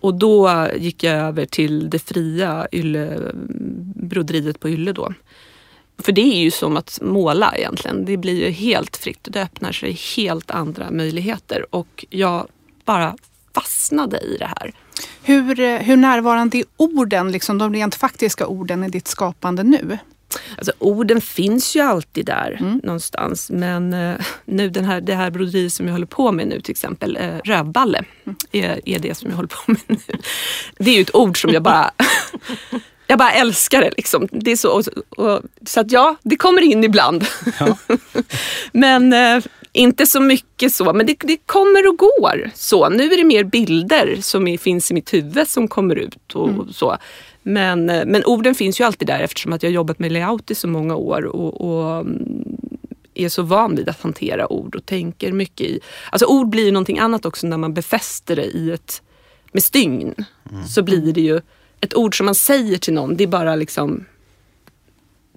Och 0.00 0.14
då 0.14 0.68
gick 0.76 1.04
jag 1.04 1.14
över 1.14 1.46
till 1.46 1.90
det 1.90 1.98
fria 1.98 2.68
ylle, 2.72 3.32
broderiet 3.94 4.60
på 4.60 4.68
ylle 4.68 4.92
då. 4.92 5.14
För 5.98 6.12
det 6.12 6.20
är 6.20 6.38
ju 6.38 6.50
som 6.50 6.76
att 6.76 6.98
måla 7.02 7.54
egentligen. 7.56 8.04
Det 8.04 8.16
blir 8.16 8.46
ju 8.46 8.50
helt 8.50 8.96
fritt. 8.96 9.28
Det 9.30 9.42
öppnar 9.42 9.72
sig 9.72 9.92
helt 10.16 10.50
andra 10.50 10.90
möjligheter. 10.90 11.74
Och 11.74 12.06
jag 12.10 12.46
bara 12.84 13.16
fastnade 13.54 14.18
i 14.18 14.36
det 14.38 14.50
här. 14.58 14.72
Hur, 15.22 15.78
hur 15.78 15.96
närvarande 15.96 16.58
är 16.58 16.64
orden, 16.76 17.32
liksom 17.32 17.58
de 17.58 17.74
rent 17.74 17.94
faktiska 17.94 18.46
orden 18.46 18.84
i 18.84 18.88
ditt 18.88 19.08
skapande 19.08 19.62
nu? 19.62 19.98
Alltså, 20.56 20.72
orden 20.78 21.20
finns 21.20 21.76
ju 21.76 21.80
alltid 21.80 22.26
där 22.26 22.78
någonstans. 22.82 23.50
Men 23.50 23.92
eh, 23.92 24.14
nu 24.44 24.70
den 24.70 24.84
här, 24.84 25.00
det 25.00 25.14
här 25.14 25.30
broderiet 25.30 25.72
som 25.72 25.86
jag 25.86 25.92
håller 25.92 26.06
på 26.06 26.32
med 26.32 26.48
nu 26.48 26.60
till 26.60 26.70
exempel, 26.70 27.16
eh, 27.16 27.36
rövballe, 27.44 28.04
är, 28.52 28.88
är 28.88 28.98
det 28.98 29.14
som 29.14 29.30
jag 29.30 29.36
håller 29.36 29.48
på 29.48 29.62
med 29.66 29.80
nu. 29.86 30.18
Det 30.78 30.90
är 30.90 30.94
ju 30.94 31.02
ett 31.02 31.14
ord 31.14 31.40
som 31.40 31.52
jag 31.52 31.62
bara 31.62 31.90
jag 33.06 33.18
bara 33.18 33.32
älskar 33.32 33.80
det. 33.80 33.90
Liksom. 33.96 34.28
det 34.30 34.50
är 34.50 34.56
så, 34.56 34.70
och, 34.70 34.84
och, 35.18 35.42
så 35.66 35.80
att 35.80 35.92
ja, 35.92 36.16
det 36.22 36.36
kommer 36.36 36.62
in 36.62 36.84
ibland. 36.84 37.26
men 38.72 39.12
eh, 39.12 39.44
inte 39.72 40.06
så 40.06 40.20
mycket 40.20 40.72
så. 40.72 40.92
Men 40.92 41.06
det, 41.06 41.16
det 41.20 41.36
kommer 41.46 41.88
och 41.88 41.98
går. 41.98 42.50
så. 42.54 42.88
Nu 42.88 43.12
är 43.12 43.16
det 43.16 43.24
mer 43.24 43.44
bilder 43.44 44.18
som 44.20 44.48
är, 44.48 44.58
finns 44.58 44.90
i 44.90 44.94
mitt 44.94 45.14
huvud 45.14 45.48
som 45.48 45.68
kommer 45.68 45.96
ut. 45.96 46.34
och 46.34 46.74
så. 46.74 46.96
Men, 47.42 47.90
eh, 47.90 48.06
men 48.06 48.24
orden 48.24 48.54
finns 48.54 48.80
ju 48.80 48.84
alltid 48.84 49.08
där 49.08 49.20
eftersom 49.20 49.52
att 49.52 49.62
jag 49.62 49.70
har 49.70 49.74
jobbat 49.74 49.98
med 49.98 50.12
layout 50.12 50.50
i 50.50 50.54
så 50.54 50.68
många 50.68 50.96
år. 50.96 51.24
och, 51.24 51.60
och 51.60 52.00
mm, 52.00 52.58
är 53.14 53.28
så 53.28 53.42
van 53.42 53.76
vid 53.76 53.88
att 53.88 54.00
hantera 54.00 54.52
ord 54.52 54.74
och 54.74 54.86
tänker 54.86 55.32
mycket 55.32 55.66
i... 55.66 55.80
Alltså 56.10 56.26
ord 56.26 56.48
blir 56.48 56.64
ju 56.64 56.70
någonting 56.70 56.98
annat 56.98 57.24
också 57.24 57.46
när 57.46 57.56
man 57.56 57.74
befäster 57.74 58.36
det 58.36 58.44
i 58.44 58.70
ett... 58.70 59.02
Med 59.52 59.62
stygn 59.62 60.14
så 60.68 60.82
blir 60.82 61.12
det 61.12 61.20
ju 61.20 61.40
ett 61.80 61.94
ord 61.94 62.16
som 62.16 62.26
man 62.26 62.34
säger 62.34 62.78
till 62.78 62.94
någon. 62.94 63.16
Det 63.16 63.24
är 63.24 63.28
bara 63.28 63.56
liksom 63.56 64.04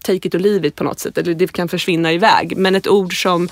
take 0.01 0.27
it 0.27 0.35
or 0.35 0.39
leave 0.39 0.67
it 0.67 0.75
på 0.75 0.83
något 0.83 0.99
sätt. 0.99 1.17
Eller 1.17 1.33
det 1.33 1.51
kan 1.51 1.69
försvinna 1.69 2.13
iväg. 2.13 2.57
Men 2.57 2.75
ett 2.75 2.87
ord 2.87 3.21
som 3.21 3.49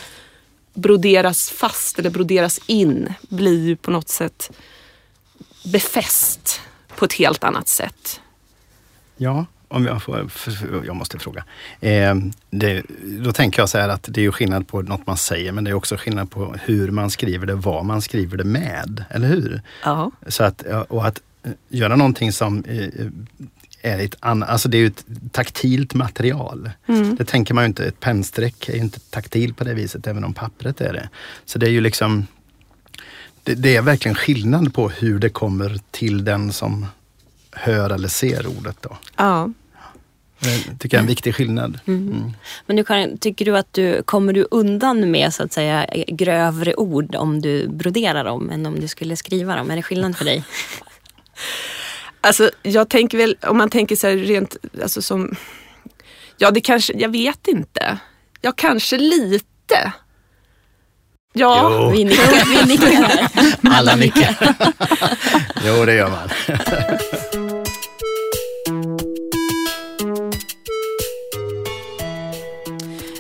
broderas 0.74 1.50
fast 1.50 2.00
eller 2.00 2.10
broderas 2.10 2.60
in 2.66 3.14
blir 3.30 3.66
ju 3.66 3.76
på 3.76 3.92
något 3.92 4.10
sätt 4.10 4.52
befäst 5.72 6.62
på 6.96 7.06
ett 7.06 7.14
helt 7.14 7.44
annat 7.44 7.68
sätt. 7.68 8.22
Ja, 9.22 9.46
om 9.68 9.86
jag 9.86 10.04
får, 10.04 10.30
jag 10.86 10.96
måste 10.96 11.20
fråga. 11.20 11.44
Eh, 11.80 12.16
det, 12.50 12.84
då 13.04 13.32
tänker 13.32 13.62
jag 13.62 13.70
så 13.70 13.78
här 13.78 13.90
att 13.90 14.04
det 14.10 14.22
är 14.22 14.24
ju 14.24 14.32
skillnad 14.32 14.68
på 14.68 14.82
något 14.82 15.08
man 15.08 15.18
säger 15.18 15.52
men 15.52 15.64
det 15.64 15.70
är 15.70 15.74
också 15.74 15.98
skillnad 15.98 16.32
på 16.32 16.56
hur 16.64 16.92
man 16.92 17.10
skriver 17.10 17.48
det, 17.48 17.56
vad 17.56 17.86
man 17.86 18.02
skriver 18.02 18.38
det 18.38 18.44
med. 18.44 19.04
Eller 19.10 19.28
hur? 19.28 19.62
Ja. 19.84 20.12
Så 20.28 20.44
att, 20.44 20.62
och 20.90 21.08
att 21.08 21.22
eh, 21.44 21.52
göra 21.70 21.96
någonting 21.96 22.32
som 22.32 22.64
eh, 22.64 22.88
är 23.82 24.00
ett 24.00 24.16
annat, 24.20 24.50
alltså 24.50 24.70
det 24.70 24.78
är 24.78 24.80
ju 24.80 24.88
ett 24.88 25.06
taktilt 25.32 25.94
material. 25.94 26.70
Mm. 26.88 27.16
Det 27.16 27.26
tänker 27.26 27.54
man 27.54 27.64
ju 27.64 27.68
inte, 27.68 27.86
ett 27.86 28.00
pennstreck 28.00 28.70
är 28.70 28.74
ju 28.74 28.80
inte 28.80 29.00
taktil 29.00 29.54
på 29.54 29.64
det 29.64 29.74
viset 29.74 30.08
även 30.08 30.24
om 30.24 30.34
pappret 30.34 30.82
är 30.82 30.94
det. 30.94 31.10
Så 31.46 31.60
det 31.60 31.66
är 31.66 31.72
ju 31.72 31.82
liksom 31.82 32.28
det, 33.44 33.56
det 33.56 33.76
är 33.76 33.82
verkligen 33.82 34.16
skillnad 34.16 34.74
på 34.74 34.90
hur 34.90 35.20
det 35.20 35.30
kommer 35.30 35.80
till 35.92 36.26
den 36.26 36.54
som 36.54 36.86
hör 37.60 37.90
eller 37.90 38.08
ser 38.08 38.48
ordet. 38.48 38.78
Då. 38.82 38.98
Ja. 39.16 39.50
Det 40.40 40.78
tycker 40.80 40.98
jag 40.98 41.00
är 41.00 41.04
en 41.04 41.08
viktig 41.08 41.36
skillnad. 41.36 41.80
Mm. 41.86 42.08
Mm. 42.08 42.32
Men 42.66 42.76
nu 42.76 42.84
Karin, 42.84 43.18
tycker 43.18 43.46
du 43.46 43.58
att 43.58 43.74
du 43.74 44.04
kommer 44.04 44.34
du 44.34 44.48
undan 44.52 45.12
med 45.12 45.34
så 45.34 45.44
att 45.44 45.54
säga 45.54 45.86
grövre 46.08 46.76
ord 46.76 47.16
om 47.16 47.42
du 47.42 47.68
broderar 47.68 48.24
dem 48.24 48.50
än 48.50 48.66
om 48.66 48.80
du 48.80 48.88
skulle 48.88 49.16
skriva 49.16 49.56
dem? 49.56 49.72
Är 49.72 49.76
det 49.76 49.84
skillnad 49.84 50.18
för 50.18 50.26
dig? 50.26 50.44
Alltså 52.22 52.52
jag 52.64 52.90
tänker 52.90 53.18
väl, 53.18 53.38
om 53.42 53.58
man 53.58 53.70
tänker 53.70 53.96
så 53.96 54.08
här 54.08 54.16
rent, 54.16 54.56
alltså 54.82 55.02
som, 55.02 55.36
ja 56.38 56.52
det 56.52 56.62
kanske, 56.62 56.94
jag 56.94 57.10
vet 57.10 57.48
inte. 57.48 57.98
Ja 58.42 58.52
kanske 58.52 58.98
lite. 58.98 59.94
Ja. 61.34 61.70
Jo. 61.72 61.92
Vi 61.92 62.04
nickar. 62.04 62.50
Vi 62.50 62.68
nickar. 62.68 63.28
Alla 63.78 63.96
nickar. 63.96 64.56
jo 65.66 65.86
det 65.86 65.94
gör 65.94 66.10
man. 66.10 66.30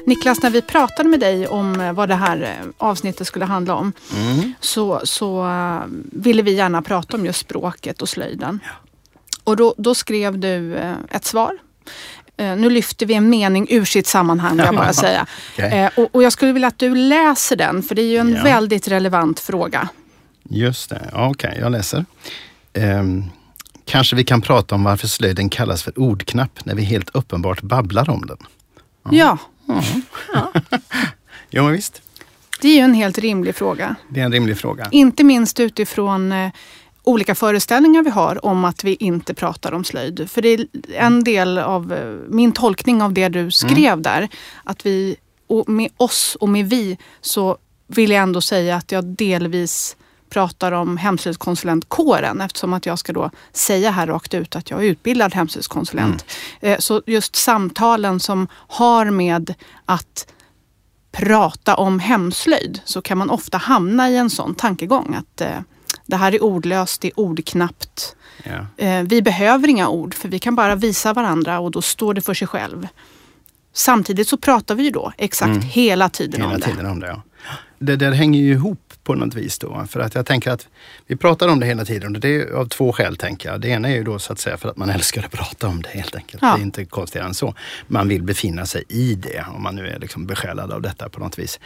Niklas, 0.09 0.41
när 0.43 0.49
vi 0.49 0.61
pratade 0.61 1.09
med 1.09 1.19
dig 1.19 1.47
om 1.47 1.81
eh, 1.81 1.93
vad 1.93 2.09
det 2.09 2.15
här 2.15 2.41
eh, 2.41 2.67
avsnittet 2.77 3.27
skulle 3.27 3.45
handla 3.45 3.75
om 3.75 3.93
mm. 4.15 4.53
så, 4.59 5.01
så 5.03 5.45
uh, 5.45 5.81
ville 6.11 6.41
vi 6.41 6.51
gärna 6.51 6.81
prata 6.81 7.17
om 7.17 7.25
just 7.25 7.39
språket 7.39 8.01
och 8.01 8.09
slöjden. 8.09 8.59
Ja. 8.63 8.71
Och 9.43 9.55
då, 9.55 9.75
då 9.77 9.95
skrev 9.95 10.39
du 10.39 10.77
ett 11.09 11.25
svar. 11.25 11.57
Nu 12.37 12.69
lyfter 12.69 13.05
vi 13.05 13.13
en 13.13 13.29
mening 13.29 13.67
ur 13.69 13.85
sitt 13.85 14.07
sammanhang, 14.07 14.57
vill 14.57 14.65
jag 14.65 14.75
bara 14.75 14.93
säga. 14.93 15.25
okay. 15.53 15.89
och, 15.95 16.15
och, 16.15 16.23
jag 16.23 16.33
skulle 16.33 16.51
vilja 16.51 16.67
att 16.67 16.79
du 16.79 16.95
läser 16.95 17.55
den, 17.55 17.83
för 17.83 17.95
det 17.95 18.01
är 18.01 18.05
ju 18.05 18.17
en 18.17 18.33
ja. 18.33 18.43
väldigt 18.43 18.87
relevant 18.87 19.39
fråga. 19.39 19.89
Just 20.43 20.89
det, 20.89 21.09
okej, 21.13 21.27
okay, 21.27 21.59
jag 21.59 21.71
läser. 21.71 22.05
Um, 22.73 23.25
kanske 23.85 24.15
vi 24.15 24.23
kan 24.23 24.41
prata 24.41 24.75
om 24.75 24.83
varför 24.83 25.07
slöjden 25.07 25.49
kallas 25.49 25.83
för 25.83 25.99
ordknapp 25.99 26.65
när 26.65 26.75
vi 26.75 26.83
helt 26.83 27.09
uppenbart 27.13 27.61
babblar 27.61 28.09
om 28.09 28.25
den. 28.25 28.37
Ja, 29.11 29.37
Ja. 30.33 30.51
jo, 31.49 31.67
visst. 31.67 32.01
Det 32.61 32.67
är 32.67 32.75
ju 32.75 32.81
en 32.81 32.93
helt 32.93 33.17
rimlig 33.17 33.55
fråga. 33.55 33.95
Det 34.09 34.19
är 34.19 34.25
en 34.25 34.31
rimlig 34.31 34.57
fråga. 34.57 34.87
Inte 34.91 35.23
minst 35.23 35.59
utifrån 35.59 36.31
eh, 36.31 36.51
olika 37.03 37.35
föreställningar 37.35 38.03
vi 38.03 38.09
har 38.09 38.45
om 38.45 38.65
att 38.65 38.83
vi 38.83 38.95
inte 38.95 39.33
pratar 39.33 39.71
om 39.71 39.83
slöjd. 39.83 40.29
För 40.31 40.41
det 40.41 40.53
är 40.53 40.67
en 40.93 41.23
del 41.23 41.57
av 41.57 41.93
eh, 41.93 42.15
min 42.29 42.51
tolkning 42.51 43.01
av 43.01 43.13
det 43.13 43.29
du 43.29 43.51
skrev 43.51 43.93
mm. 43.93 44.01
där. 44.01 44.27
Att 44.63 44.85
vi, 44.85 45.15
och 45.47 45.69
med 45.69 45.91
oss 45.97 46.37
och 46.39 46.49
med 46.49 46.69
vi, 46.69 46.97
så 47.21 47.57
vill 47.87 48.11
jag 48.11 48.23
ändå 48.23 48.41
säga 48.41 48.75
att 48.75 48.91
jag 48.91 49.05
delvis 49.05 49.95
pratar 50.29 50.71
om 50.71 50.97
hemslöjdskonsulentkåren 50.97 52.41
eftersom 52.41 52.73
att 52.73 52.85
jag 52.85 52.99
ska 52.99 53.13
då 53.13 53.31
säga 53.53 53.91
här 53.91 54.07
rakt 54.07 54.33
ut 54.33 54.55
att 54.55 54.69
jag 54.69 54.79
är 54.79 54.89
utbildad 54.89 55.33
hemslöjdskonsulent. 55.33 56.25
Mm. 56.61 56.73
Eh, 56.73 56.79
så 56.79 57.01
just 57.05 57.35
samtalen 57.35 58.19
som 58.19 58.47
har 58.53 59.05
med 59.05 59.53
att 59.85 60.27
prata 61.11 61.75
om 61.75 61.99
hemslöjd 61.99 62.81
så 62.85 63.01
kan 63.01 63.17
man 63.17 63.29
ofta 63.29 63.57
hamna 63.57 64.09
i 64.09 64.17
en 64.17 64.29
sån 64.29 64.55
tankegång 64.55 65.15
att 65.15 65.41
eh, 65.41 65.59
det 66.05 66.15
här 66.15 66.35
är 66.35 66.43
ordlöst, 66.43 67.01
det 67.01 67.07
är 67.07 67.19
ordknappt. 67.19 68.15
Eh, 68.77 69.03
vi 69.03 69.21
behöver 69.21 69.67
inga 69.67 69.89
ord 69.89 70.13
för 70.13 70.29
vi 70.29 70.39
kan 70.39 70.55
bara 70.55 70.75
visa 70.75 71.13
varandra 71.13 71.59
och 71.59 71.71
då 71.71 71.81
står 71.81 72.13
det 72.13 72.21
för 72.21 72.33
sig 72.33 72.47
själv. 72.47 72.87
Samtidigt 73.73 74.27
så 74.27 74.37
pratar 74.37 74.75
vi 74.75 74.83
ju 74.83 74.91
då 74.91 75.13
exakt 75.17 75.49
mm. 75.49 75.61
hela 75.61 76.09
tiden 76.09 76.41
hela 76.41 76.53
om 76.53 76.59
det. 76.59 76.65
Tiden 76.65 76.85
om 76.85 76.99
det, 76.99 77.07
ja. 77.07 77.21
Det 77.79 77.95
där 77.95 78.11
hänger 78.11 78.39
ju 78.39 78.51
ihop 78.51 78.93
på 79.03 79.15
något 79.15 79.33
vis 79.33 79.59
då. 79.59 79.85
För 79.89 79.99
att 79.99 80.15
jag 80.15 80.25
tänker 80.25 80.51
att 80.51 80.67
vi 81.07 81.15
pratar 81.15 81.47
om 81.47 81.59
det 81.59 81.65
hela 81.65 81.85
tiden 81.85 82.15
och 82.15 82.21
det 82.21 82.35
är 82.35 82.51
av 82.51 82.65
två 82.65 82.93
skäl 82.93 83.15
tänker 83.15 83.49
jag. 83.49 83.61
Det 83.61 83.67
ena 83.67 83.89
är 83.89 83.95
ju 83.95 84.03
då 84.03 84.19
så 84.19 84.33
att 84.33 84.39
säga 84.39 84.57
för 84.57 84.69
att 84.69 84.77
man 84.77 84.89
älskar 84.99 85.23
att 85.23 85.31
prata 85.31 85.67
om 85.67 85.81
det 85.81 85.89
helt 85.89 86.15
enkelt. 86.15 86.43
Ja. 86.43 86.55
Det 86.55 86.61
är 86.61 86.63
inte 86.63 86.85
konstigare 86.85 87.27
än 87.27 87.33
så. 87.33 87.53
Man 87.87 88.07
vill 88.07 88.23
befinna 88.23 88.65
sig 88.65 88.83
i 88.87 89.15
det 89.15 89.45
om 89.55 89.63
man 89.63 89.75
nu 89.75 89.87
är 89.87 89.99
liksom 89.99 90.25
besjälad 90.25 90.71
av 90.71 90.81
detta 90.81 91.09
på 91.09 91.19
något 91.19 91.39
vis. 91.39 91.59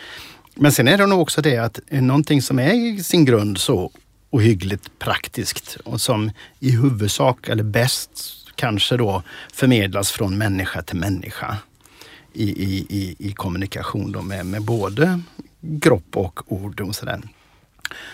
Men 0.56 0.72
sen 0.72 0.88
är 0.88 0.98
det 0.98 1.06
nog 1.06 1.22
också 1.22 1.42
det 1.42 1.58
att 1.58 1.80
någonting 1.90 2.42
som 2.42 2.60
är 2.60 2.74
i 2.74 3.04
sin 3.04 3.26
grund 3.26 3.58
så 3.58 3.92
ohyggligt 4.30 5.00
praktiskt 5.00 5.78
och 5.84 6.02
som 6.02 6.32
i 6.60 6.72
huvudsak 6.72 7.50
eller 7.50 7.64
bäst 7.64 8.12
kanske 8.56 8.98
då 8.98 9.24
förmedlas 9.54 10.12
från 10.12 10.38
människa 10.38 10.82
till 10.82 10.98
människa 10.98 11.58
i, 12.34 12.44
i, 12.44 12.86
i, 12.90 13.16
i 13.20 13.34
kommunikation 13.34 14.28
med, 14.28 14.46
med 14.46 14.62
både 14.62 15.22
kropp 15.82 16.18
och 16.18 16.52
ord 16.52 16.82
och 16.82 16.96
sådär. 16.96 17.22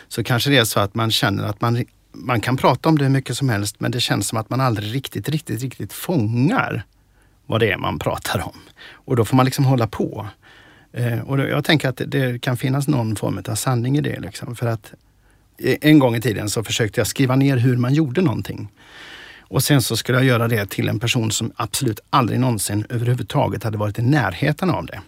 Så 0.08 0.24
kanske 0.24 0.50
det 0.50 0.58
är 0.58 0.64
så 0.64 0.80
att 0.80 0.96
man 0.96 1.12
känner 1.12 1.44
att 1.44 1.62
man, 1.62 1.86
man 2.12 2.42
kan 2.42 2.58
prata 2.58 2.90
om 2.90 2.98
det 2.98 3.04
hur 3.04 3.12
mycket 3.12 3.38
som 3.38 3.50
helst 3.50 3.76
men 3.80 3.92
det 3.92 4.00
känns 4.00 4.28
som 4.28 4.38
att 4.38 4.50
man 4.50 4.62
aldrig 4.62 4.96
riktigt, 4.96 5.30
riktigt, 5.30 5.62
riktigt 5.62 5.94
fångar 5.94 6.84
vad 7.46 7.60
det 7.60 7.72
är 7.72 7.78
man 7.78 8.00
pratar 8.00 8.40
om. 8.40 8.60
Och 8.92 9.16
då 9.16 9.26
får 9.26 9.36
man 9.36 9.46
liksom 9.46 9.66
hålla 9.66 9.88
på. 9.88 10.28
Eh, 10.92 11.20
och 11.20 11.38
då, 11.38 11.48
jag 11.48 11.66
tänker 11.66 11.90
att 11.90 12.02
det, 12.08 12.42
kan 12.42 12.58
finnas 12.58 12.88
någon 12.88 13.16
form 13.16 13.42
av 13.48 13.56
sanning 13.56 13.98
i 13.98 14.02
det. 14.02 14.20
Liksom, 14.20 14.56
för 14.56 14.68
att 14.68 14.94
en 15.82 16.00
gång 16.00 16.16
i 16.16 16.22
tiden 16.22 16.50
så 16.50 16.64
försökte 16.64 17.00
jag 17.00 17.08
skriva 17.08 17.36
ner 17.36 17.58
hur 17.58 17.78
man 17.78 17.94
gjorde 17.94 18.22
någonting. 18.22 18.70
Och 19.40 19.64
sen 19.64 19.82
så 19.82 19.98
skulle 19.98 20.18
jag 20.18 20.26
göra 20.26 20.48
det 20.48 20.70
till 20.70 20.90
en 20.90 21.00
person 21.00 21.32
som 21.32 21.52
absolut 21.56 22.00
aldrig 22.10 22.40
någonsin 22.40 22.86
överhuvudtaget 22.90 23.64
hade 23.64 23.78
varit 23.78 24.00
i 24.00 24.02
närheten 24.02 24.70
av 24.70 24.86
det. 24.86 25.02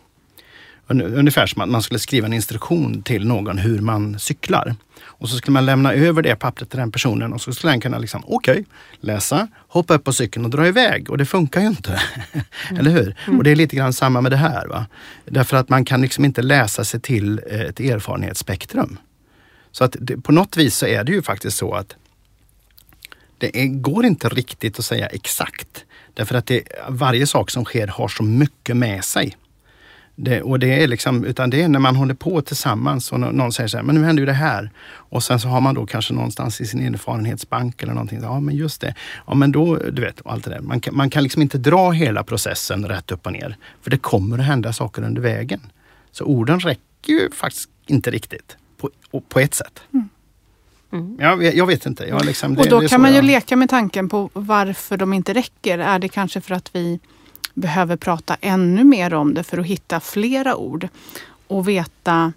Ungefär 0.87 1.45
som 1.45 1.61
att 1.61 1.69
man 1.69 1.81
skulle 1.81 1.99
skriva 1.99 2.27
en 2.27 2.33
instruktion 2.33 3.01
till 3.03 3.27
någon 3.27 3.57
hur 3.57 3.79
man 3.79 4.19
cyklar. 4.19 4.75
Och 5.03 5.29
så 5.29 5.37
skulle 5.37 5.53
man 5.53 5.65
lämna 5.65 5.93
över 5.93 6.21
det 6.21 6.35
pappret 6.35 6.69
till 6.69 6.79
den 6.79 6.91
personen 6.91 7.33
och 7.33 7.41
så 7.41 7.53
skulle 7.53 7.73
den 7.73 7.81
kunna 7.81 7.97
liksom, 7.97 8.23
okej, 8.27 8.51
okay, 8.51 8.63
läsa, 8.99 9.47
hoppa 9.67 9.93
upp 9.93 10.03
på 10.03 10.13
cykeln 10.13 10.45
och 10.45 10.51
dra 10.51 10.67
iväg. 10.67 11.09
Och 11.09 11.17
det 11.17 11.25
funkar 11.25 11.61
ju 11.61 11.67
inte. 11.67 12.01
Mm. 12.33 12.45
Eller 12.79 12.91
hur? 12.91 13.15
Mm. 13.27 13.37
Och 13.37 13.43
det 13.43 13.51
är 13.51 13.55
lite 13.55 13.75
grann 13.75 13.93
samma 13.93 14.21
med 14.21 14.31
det 14.31 14.37
här. 14.37 14.67
Va? 14.67 14.85
Därför 15.25 15.57
att 15.57 15.69
man 15.69 15.85
kan 15.85 16.01
liksom 16.01 16.25
inte 16.25 16.41
läsa 16.41 16.83
sig 16.83 16.99
till 16.99 17.41
eh, 17.49 17.61
ett 17.61 17.79
erfarenhetsspektrum. 17.79 18.97
Så 19.71 19.83
att 19.83 19.95
det, 19.99 20.17
på 20.17 20.31
något 20.31 20.57
vis 20.57 20.75
så 20.75 20.85
är 20.85 21.03
det 21.03 21.11
ju 21.11 21.21
faktiskt 21.21 21.57
så 21.57 21.73
att 21.73 21.95
det 23.37 23.61
är, 23.63 23.67
går 23.67 24.05
inte 24.05 24.29
riktigt 24.29 24.79
att 24.79 24.85
säga 24.85 25.07
exakt. 25.07 25.85
Därför 26.13 26.35
att 26.35 26.45
det, 26.45 26.63
varje 26.89 27.27
sak 27.27 27.51
som 27.51 27.65
sker 27.65 27.87
har 27.87 28.07
så 28.07 28.23
mycket 28.23 28.77
med 28.77 29.03
sig. 29.05 29.37
Det, 30.23 30.41
och 30.41 30.59
det 30.59 30.83
är 30.83 30.87
liksom, 30.87 31.25
utan 31.25 31.49
det 31.49 31.61
är 31.61 31.67
när 31.67 31.79
man 31.79 31.95
håller 31.95 32.13
på 32.13 32.41
tillsammans 32.41 33.11
och 33.11 33.19
någon 33.19 33.51
säger 33.51 33.67
så 33.67 33.77
här, 33.77 33.83
men 33.83 33.95
nu 33.95 34.03
händer 34.03 34.21
ju 34.21 34.25
det 34.25 34.33
här. 34.33 34.71
Och 34.91 35.23
sen 35.23 35.39
så 35.39 35.47
har 35.47 35.61
man 35.61 35.75
då 35.75 35.85
kanske 35.85 36.13
någonstans 36.13 36.61
i 36.61 36.65
sin 36.65 36.93
erfarenhetsbank 36.93 37.83
eller 37.83 37.93
någonting, 37.93 38.19
ja 38.21 38.39
men 38.39 38.55
just 38.55 38.81
det. 38.81 38.95
Ja 39.27 39.33
men 39.33 39.51
då, 39.51 39.75
du 39.75 40.01
vet, 40.01 40.21
allt 40.25 40.43
det 40.43 40.49
där. 40.49 40.59
Man 40.59 40.79
kan, 40.79 40.95
man 40.95 41.09
kan 41.09 41.23
liksom 41.23 41.41
inte 41.41 41.57
dra 41.57 41.91
hela 41.91 42.23
processen 42.23 42.85
rätt 42.85 43.11
upp 43.11 43.25
och 43.25 43.31
ner. 43.31 43.57
För 43.81 43.91
det 43.91 43.97
kommer 43.97 44.39
att 44.39 44.45
hända 44.45 44.73
saker 44.73 45.03
under 45.03 45.21
vägen. 45.21 45.59
Så 46.11 46.25
orden 46.25 46.59
räcker 46.59 47.13
ju 47.13 47.31
faktiskt 47.31 47.69
inte 47.87 48.11
riktigt 48.11 48.57
på, 48.77 48.89
på 49.29 49.39
ett 49.39 49.53
sätt. 49.53 49.81
Mm. 49.93 50.09
Mm. 50.93 51.17
Jag, 51.19 51.55
jag, 51.55 51.67
vet 51.67 51.85
inte. 51.85 52.05
Jag 52.05 52.25
liksom, 52.25 52.55
det, 52.55 52.61
och 52.61 52.81
då 52.81 52.87
kan 52.87 53.01
man 53.01 53.11
ju 53.11 53.15
jag... 53.15 53.25
leka 53.25 53.55
med 53.55 53.69
tanken 53.69 54.09
på 54.09 54.29
varför 54.33 54.97
de 54.97 55.13
inte 55.13 55.33
räcker. 55.33 55.79
Är 55.79 55.99
det 55.99 56.07
kanske 56.07 56.41
för 56.41 56.55
att 56.55 56.69
vi 56.75 56.99
behöver 57.61 57.95
prata 57.95 58.37
ännu 58.41 58.83
mer 58.83 59.13
om 59.13 59.33
det 59.33 59.43
för 59.43 59.57
att 59.57 59.65
hitta 59.65 59.99
flera 59.99 60.55
ord 60.55 60.87
och 61.47 61.67
veta 61.67 62.33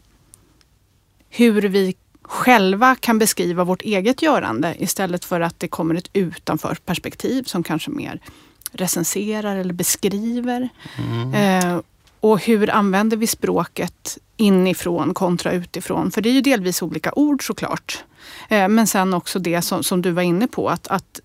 hur 1.31 1.63
vi 1.63 1.95
själva 2.23 2.95
kan 2.95 3.19
beskriva 3.19 3.65
vårt 3.65 3.83
eget 3.83 4.23
görande 4.23 4.75
istället 4.79 5.25
för 5.25 5.41
att 5.41 5.61
det 5.61 5.69
kommer 5.69 5.95
ett 5.95 6.11
utanför 6.13 6.75
perspektiv 6.85 7.43
som 7.43 7.63
kanske 7.63 7.91
mer 7.91 8.21
recenserar 8.73 9.57
eller 9.57 9.75
beskriver. 9.75 10.69
Mm. 10.99 11.35
Eh, 11.35 11.81
och 12.21 12.41
hur 12.41 12.71
använder 12.71 13.17
vi 13.17 13.27
språket 13.27 14.19
inifrån 14.37 15.15
kontra 15.15 15.53
utifrån? 15.53 16.11
För 16.11 16.21
det 16.21 16.29
är 16.29 16.33
ju 16.33 16.41
delvis 16.41 16.83
olika 16.83 17.13
ord 17.13 17.47
såklart. 17.47 18.05
Eh, 18.49 18.69
men 18.69 18.87
sen 18.87 19.15
också 19.15 19.39
det 19.39 19.63
som, 19.63 19.83
som 19.83 20.03
du 20.03 20.11
var 20.11 20.23
inne 20.23 20.47
på, 20.47 20.69
att, 20.69 20.89
att 20.89 21.21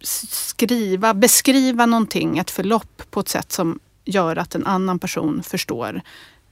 skriva, 0.00 1.14
beskriva 1.14 1.86
någonting, 1.86 2.38
ett 2.38 2.50
förlopp 2.50 3.02
på 3.10 3.20
ett 3.20 3.28
sätt 3.28 3.52
som 3.52 3.78
gör 4.04 4.36
att 4.36 4.54
en 4.54 4.66
annan 4.66 4.98
person 4.98 5.42
förstår 5.42 6.02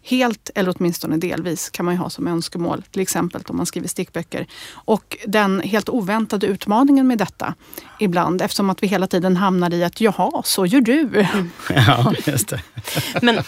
helt 0.06 0.50
eller 0.54 0.74
åtminstone 0.78 1.16
delvis 1.16 1.70
kan 1.70 1.84
man 1.84 1.94
ju 1.94 2.00
ha 2.00 2.10
som 2.10 2.26
önskemål, 2.26 2.82
till 2.90 3.02
exempel 3.02 3.42
om 3.46 3.56
man 3.56 3.66
skriver 3.66 3.88
stickböcker. 3.88 4.46
Och 4.72 5.16
den 5.26 5.60
helt 5.60 5.88
oväntade 5.88 6.46
utmaningen 6.46 7.06
med 7.06 7.18
detta 7.18 7.54
ibland 8.00 8.42
eftersom 8.42 8.70
att 8.70 8.82
vi 8.82 8.86
hela 8.86 9.06
tiden 9.06 9.36
hamnar 9.36 9.74
i 9.74 9.84
att 9.84 10.00
jaha, 10.00 10.42
så 10.44 10.66
gör 10.66 10.80
du. 10.80 11.00
Mm. 11.00 11.50
Ja, 11.70 12.14
just 12.26 12.48
det. 12.48 12.60
Men, 13.22 13.38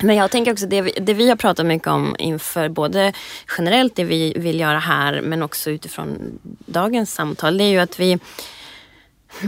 men 0.00 0.16
jag 0.16 0.30
tänker 0.30 0.52
också 0.52 0.66
det 0.66 0.82
vi, 0.82 0.92
det 1.00 1.14
vi 1.14 1.28
har 1.28 1.36
pratat 1.36 1.66
mycket 1.66 1.88
om 1.88 2.16
inför 2.18 2.68
både 2.68 3.12
generellt 3.58 3.96
det 3.96 4.04
vi 4.04 4.34
vill 4.36 4.60
göra 4.60 4.78
här 4.78 5.20
men 5.20 5.42
också 5.42 5.70
utifrån 5.70 6.38
dagens 6.66 7.14
samtal. 7.14 7.58
Det 7.58 7.64
är 7.64 7.68
ju 7.68 7.78
att 7.78 8.00
vi 8.00 8.18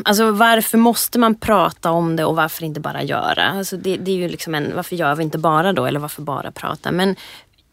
Alltså 0.04 0.30
varför 0.30 0.78
måste 0.78 1.18
man 1.18 1.34
prata 1.34 1.90
om 1.90 2.16
det 2.16 2.24
och 2.24 2.36
varför 2.36 2.64
inte 2.64 2.80
bara 2.80 3.02
göra? 3.02 3.44
Alltså 3.44 3.76
det, 3.76 3.96
det 3.96 4.10
är 4.10 4.16
ju 4.16 4.28
liksom 4.28 4.54
en, 4.54 4.72
varför 4.76 4.96
gör 4.96 5.14
vi 5.14 5.22
inte 5.22 5.38
bara 5.38 5.72
då 5.72 5.86
eller 5.86 6.00
varför 6.00 6.22
bara 6.22 6.52
prata? 6.52 6.92
Men 6.92 7.16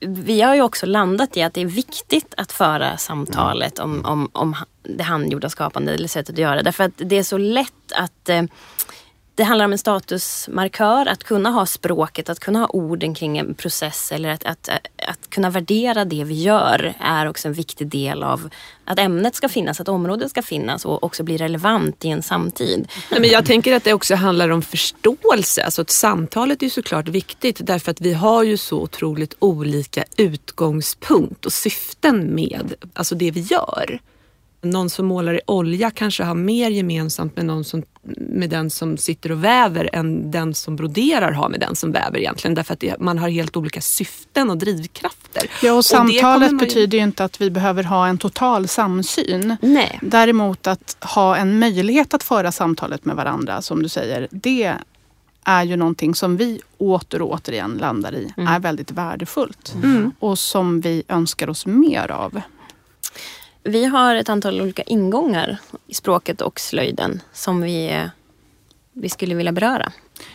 vi 0.06 0.42
har 0.42 0.56
ju 0.56 0.62
också 0.62 0.86
landat 0.86 1.38
i 1.38 1.42
att 1.42 1.54
det 1.54 1.62
är 1.62 1.66
viktigt 1.66 2.34
att 2.38 2.52
föra 2.52 2.98
samtalet 2.98 3.80
om, 3.80 4.06
om, 4.06 4.30
om 4.32 4.56
det 4.84 5.04
handgjorda 5.04 5.50
skapandet. 5.50 5.96
eller 5.96 6.08
sättet 6.08 6.34
att 6.34 6.40
göra 6.40 6.56
det. 6.56 6.64
Därför 6.64 6.84
att 6.84 6.92
det 6.96 7.18
är 7.18 7.24
så 7.24 7.38
lätt 7.38 7.92
att 7.96 8.30
eh, 8.30 8.44
det 9.42 9.46
handlar 9.46 9.66
om 9.66 9.72
en 9.72 9.78
statusmarkör, 9.78 11.06
att 11.06 11.24
kunna 11.24 11.50
ha 11.50 11.66
språket, 11.66 12.30
att 12.30 12.40
kunna 12.40 12.60
ha 12.60 12.68
orden 12.68 13.16
kring 13.16 13.38
en 13.38 13.54
process 13.54 14.12
eller 14.12 14.30
att, 14.30 14.46
att, 14.46 14.70
att 15.08 15.30
kunna 15.30 15.50
värdera 15.50 16.06
det 16.06 16.24
vi 16.24 16.42
gör 16.42 16.94
är 17.00 17.28
också 17.28 17.48
en 17.48 17.54
viktig 17.54 17.88
del 17.88 18.24
av 18.24 18.50
att 18.86 19.00
ämnet 19.00 19.36
ska 19.36 19.50
finnas, 19.50 19.80
att 19.80 19.88
området 19.88 20.30
ska 20.30 20.42
finnas 20.42 20.86
och 20.86 21.04
också 21.04 21.24
bli 21.24 21.38
relevant 21.38 22.06
i 22.06 22.10
en 22.10 22.22
samtid. 22.22 22.88
Nej, 23.12 23.22
men 23.22 23.30
jag 23.30 23.46
tänker 23.46 23.76
att 23.76 23.84
det 23.84 23.94
också 23.94 24.16
handlar 24.16 24.50
om 24.50 24.62
förståelse. 24.62 25.64
Alltså 25.64 25.82
att 25.82 25.90
samtalet 25.90 26.64
är 26.64 26.70
såklart 26.70 27.08
viktigt 27.08 27.58
därför 27.62 27.92
att 27.92 28.02
vi 28.02 28.14
har 28.14 28.44
ju 28.44 28.58
så 28.58 28.82
otroligt 28.82 29.36
olika 29.40 30.04
utgångspunkt 30.18 31.46
och 31.46 31.54
syften 31.54 32.36
med 32.36 32.74
alltså 32.94 33.16
det 33.16 33.32
vi 33.32 33.40
gör. 33.40 34.00
Någon 34.62 34.90
som 34.90 35.06
målar 35.06 35.34
i 35.34 35.42
olja 35.46 35.92
kanske 35.92 36.24
har 36.24 36.36
mer 36.36 36.70
gemensamt 36.70 37.36
med, 37.36 37.46
någon 37.46 37.64
som, 37.64 37.84
med 38.18 38.50
den 38.50 38.70
som 38.70 38.98
sitter 38.98 39.32
och 39.32 39.44
väver 39.44 39.90
än 39.94 40.32
den 40.32 40.54
som 40.54 40.76
broderar 40.76 41.32
har 41.32 41.50
med 41.50 41.60
den 41.60 41.76
som 41.76 41.92
väver 41.92 42.20
egentligen. 42.20 42.56
Därför 42.56 42.74
att 42.74 42.80
det, 42.80 43.00
man 43.00 43.18
har 43.18 43.30
helt 43.30 43.58
olika 43.58 43.82
syften 43.82 44.50
och 44.50 44.58
drivkrafter. 44.58 45.50
Ja, 45.64 45.72
och, 45.72 45.78
och 45.78 45.86
samtalet 45.86 46.60
betyder 46.60 46.98
ju 46.98 47.04
inte 47.04 47.24
att 47.24 47.42
vi 47.42 47.50
behöver 47.50 47.84
ha 47.84 48.08
en 48.08 48.18
total 48.18 48.68
samsyn. 48.68 49.58
Nej. 49.62 50.00
Däremot 50.02 50.68
att 50.68 50.98
ha 51.02 51.38
en 51.38 51.60
möjlighet 51.60 52.14
att 52.14 52.24
föra 52.24 52.52
samtalet 52.52 53.06
med 53.06 53.16
varandra, 53.16 53.62
som 53.62 53.84
du 53.84 53.90
säger, 53.90 54.28
det 54.32 54.74
är 55.44 55.64
ju 55.64 55.76
någonting 55.76 56.16
som 56.16 56.38
vi 56.38 56.62
åter 56.78 57.22
och 57.22 57.32
återigen 57.32 57.78
landar 57.78 58.16
i 58.16 58.34
mm. 58.38 58.54
är 58.54 58.60
väldigt 58.60 58.92
värdefullt. 58.92 59.74
Mm. 59.76 60.12
Och 60.20 60.40
som 60.40 60.82
vi 60.82 61.04
önskar 61.08 61.50
oss 61.50 61.66
mer 61.66 62.12
av. 62.12 62.42
Vi 63.64 63.86
har 63.86 64.16
ett 64.16 64.30
antal 64.30 64.62
olika 64.62 64.82
ingångar 64.82 65.58
i 65.88 65.94
språket 65.94 66.42
och 66.42 66.60
slöjden 66.60 67.22
som 67.34 67.62
vi, 67.62 68.10
vi 68.94 69.10
skulle 69.10 69.36
vilja 69.36 69.52
beröra. 69.52 69.92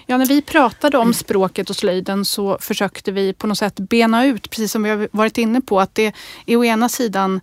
Ja, 0.06 0.18
när 0.18 0.26
vi 0.26 0.42
pratade 0.42 0.98
om 0.98 1.14
språket 1.14 1.70
och 1.70 1.76
slöjden 1.76 2.24
så 2.24 2.58
försökte 2.60 3.12
vi 3.12 3.32
på 3.32 3.46
något 3.46 3.58
sätt 3.58 3.74
bena 3.78 4.26
ut, 4.26 4.50
precis 4.50 4.72
som 4.72 4.82
vi 4.82 4.90
har 4.90 5.08
varit 5.12 5.38
inne 5.38 5.60
på, 5.60 5.80
att 5.80 5.94
det 5.94 6.14
är 6.46 6.56
å 6.56 6.64
ena 6.64 6.88
sidan 6.88 7.40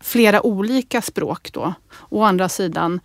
flera 0.00 0.46
olika 0.46 1.02
språk 1.02 1.52
då. 1.52 1.74
Å 2.08 2.22
andra 2.22 2.48
sidan 2.48 3.00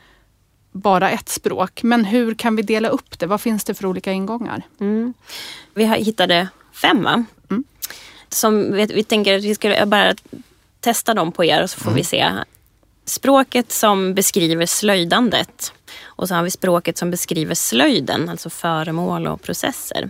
bara 0.72 1.10
ett 1.10 1.30
språk. 1.30 1.84
Men 1.84 2.06
hur 2.06 2.36
kan 2.36 2.56
vi 2.56 2.62
dela 2.62 2.90
upp 2.90 3.20
det? 3.20 3.26
Vad 3.26 3.42
finns 3.42 3.64
det 3.64 3.74
för 3.74 3.86
olika 3.86 4.12
ingångar? 4.12 4.62
Mm. 4.80 5.14
Vi 5.74 5.86
hittade 5.86 6.50
fem 6.74 7.04
va? 7.04 7.26
Mm. 7.50 7.64
Som 8.30 8.74
vi, 8.74 8.86
vi 8.86 9.04
tänker 9.04 9.38
att 9.38 9.44
vi 9.44 9.56
ska 9.56 9.86
bara 9.86 10.16
testa 10.80 11.14
dem 11.14 11.32
på 11.32 11.46
er 11.46 11.64
och 11.64 11.70
så 11.70 11.80
får 11.80 11.92
mm. 11.92 11.96
vi 11.96 12.04
se. 12.04 12.32
Språket 13.06 13.72
som 13.72 14.14
beskriver 14.14 14.66
slöjdandet. 14.66 15.74
Och 16.04 16.28
så 16.28 16.36
har 16.36 16.44
vi 16.44 16.52
språket 16.52 16.98
som 16.98 17.12
beskriver 17.12 17.56
slöjden, 17.56 18.30
alltså 18.30 18.50
föremål 18.50 19.28
och 19.28 19.42
processer. 19.42 20.10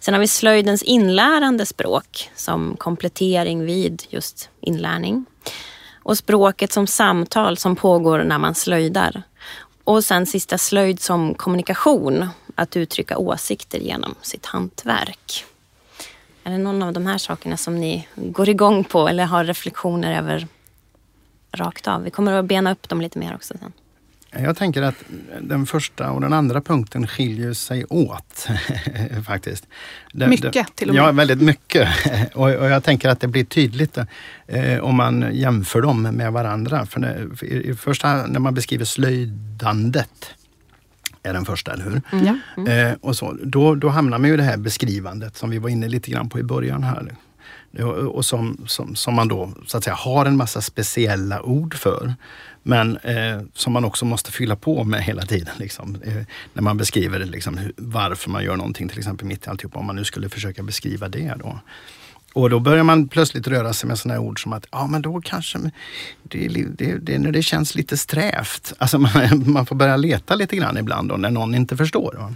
Sen 0.00 0.14
har 0.14 0.20
vi 0.20 0.28
slöjdens 0.28 0.82
inlärande 0.82 1.66
språk 1.66 2.30
som 2.34 2.76
komplettering 2.76 3.64
vid 3.64 4.02
just 4.08 4.50
inlärning. 4.60 5.26
Och 6.02 6.18
språket 6.18 6.72
som 6.72 6.86
samtal 6.86 7.56
som 7.56 7.76
pågår 7.76 8.18
när 8.18 8.38
man 8.38 8.54
slöjdar. 8.54 9.22
Och 9.84 10.04
sen 10.04 10.26
sista 10.26 10.58
slöjd 10.58 11.00
som 11.00 11.34
kommunikation, 11.34 12.28
att 12.54 12.76
uttrycka 12.76 13.18
åsikter 13.18 13.78
genom 13.78 14.14
sitt 14.22 14.46
hantverk. 14.46 15.44
Är 16.48 16.52
det 16.52 16.58
någon 16.58 16.82
av 16.82 16.92
de 16.92 17.06
här 17.06 17.18
sakerna 17.18 17.56
som 17.56 17.80
ni 17.80 18.08
går 18.16 18.48
igång 18.48 18.84
på 18.84 19.08
eller 19.08 19.24
har 19.24 19.44
reflektioner 19.44 20.18
över 20.18 20.46
rakt 21.52 21.88
av? 21.88 22.02
Vi 22.02 22.10
kommer 22.10 22.32
att 22.32 22.44
bena 22.44 22.72
upp 22.72 22.88
dem 22.88 23.00
lite 23.00 23.18
mer 23.18 23.34
också 23.34 23.54
sen. 23.60 23.72
Jag 24.44 24.56
tänker 24.56 24.82
att 24.82 24.94
den 25.40 25.66
första 25.66 26.10
och 26.10 26.20
den 26.20 26.32
andra 26.32 26.60
punkten 26.60 27.06
skiljer 27.06 27.52
sig 27.52 27.84
åt. 27.84 28.48
faktiskt. 29.26 29.66
Det, 30.12 30.28
mycket 30.28 30.52
det, 30.52 30.66
till 30.74 30.88
och 30.88 30.94
med. 30.94 31.04
Ja, 31.04 31.12
väldigt 31.12 31.42
mycket. 31.42 31.88
och, 32.34 32.50
och, 32.50 32.66
jag 32.70 32.84
tänker 32.84 33.08
att 33.08 33.20
det 33.20 33.28
blir 33.28 33.44
tydligt 33.44 33.98
eh, 34.46 34.78
om 34.78 34.96
man 34.96 35.28
jämför 35.32 35.82
dem 35.82 36.02
med 36.02 36.32
varandra. 36.32 36.86
För, 36.86 37.00
det, 37.00 37.36
för 37.36 37.46
i, 37.46 37.70
i 37.70 37.74
första, 37.74 38.26
när 38.26 38.40
man 38.40 38.54
beskriver 38.54 38.84
slöjdandet 38.84 40.34
är 41.22 41.32
den 41.32 41.44
första, 41.44 41.72
eller 41.72 41.84
hur? 41.84 42.02
Mm. 42.12 42.40
Mm. 42.56 42.90
Eh, 42.90 42.96
och 43.00 43.16
så, 43.16 43.36
då, 43.42 43.74
då 43.74 43.88
hamnar 43.88 44.18
man 44.18 44.28
ju 44.28 44.34
i 44.34 44.36
det 44.36 44.42
här 44.42 44.56
beskrivandet 44.56 45.36
som 45.36 45.50
vi 45.50 45.58
var 45.58 45.68
inne 45.68 45.88
lite 45.88 46.10
grann 46.10 46.28
på 46.28 46.38
i 46.38 46.42
början 46.42 46.82
här. 46.82 47.14
Och 48.12 48.24
som, 48.24 48.64
som, 48.66 48.96
som 48.96 49.14
man 49.14 49.28
då 49.28 49.52
så 49.66 49.78
att 49.78 49.84
säga 49.84 49.96
har 49.96 50.26
en 50.26 50.36
massa 50.36 50.60
speciella 50.60 51.42
ord 51.42 51.74
för. 51.74 52.14
Men 52.62 52.96
eh, 52.96 53.42
som 53.54 53.72
man 53.72 53.84
också 53.84 54.04
måste 54.04 54.32
fylla 54.32 54.56
på 54.56 54.84
med 54.84 55.02
hela 55.02 55.22
tiden. 55.22 55.54
Liksom. 55.58 55.98
Eh, 56.04 56.22
när 56.52 56.62
man 56.62 56.76
beskriver 56.76 57.18
liksom, 57.18 57.58
hur, 57.58 57.72
varför 57.76 58.30
man 58.30 58.44
gör 58.44 58.56
någonting, 58.56 58.88
till 58.88 58.98
exempel 58.98 59.26
mitt 59.26 59.46
i 59.46 59.50
alltihop. 59.50 59.76
Om 59.76 59.86
man 59.86 59.96
nu 59.96 60.04
skulle 60.04 60.28
försöka 60.28 60.62
beskriva 60.62 61.08
det. 61.08 61.34
Då. 61.38 61.60
Och 62.38 62.50
då 62.50 62.60
börjar 62.60 62.84
man 62.84 63.08
plötsligt 63.08 63.46
röra 63.48 63.72
sig 63.72 63.88
med 63.88 63.98
sådana 63.98 64.20
ord 64.20 64.42
som 64.42 64.52
att, 64.52 64.66
ja 64.70 64.86
men 64.86 65.02
då 65.02 65.20
kanske, 65.20 65.58
det, 66.22 66.48
det, 66.48 66.96
det, 66.96 67.18
när 67.18 67.32
det 67.32 67.42
känns 67.42 67.74
lite 67.74 67.96
strävt. 67.96 68.72
Alltså 68.78 68.98
man, 68.98 69.12
man, 69.52 69.66
får 69.66 69.76
börja 69.76 69.96
leta 69.96 70.34
lite 70.34 70.56
grann 70.56 70.78
ibland 70.78 71.08
då, 71.08 71.16
när 71.16 71.30
någon 71.30 71.54
inte 71.54 71.76
förstår. 71.76 72.14
Va? 72.18 72.34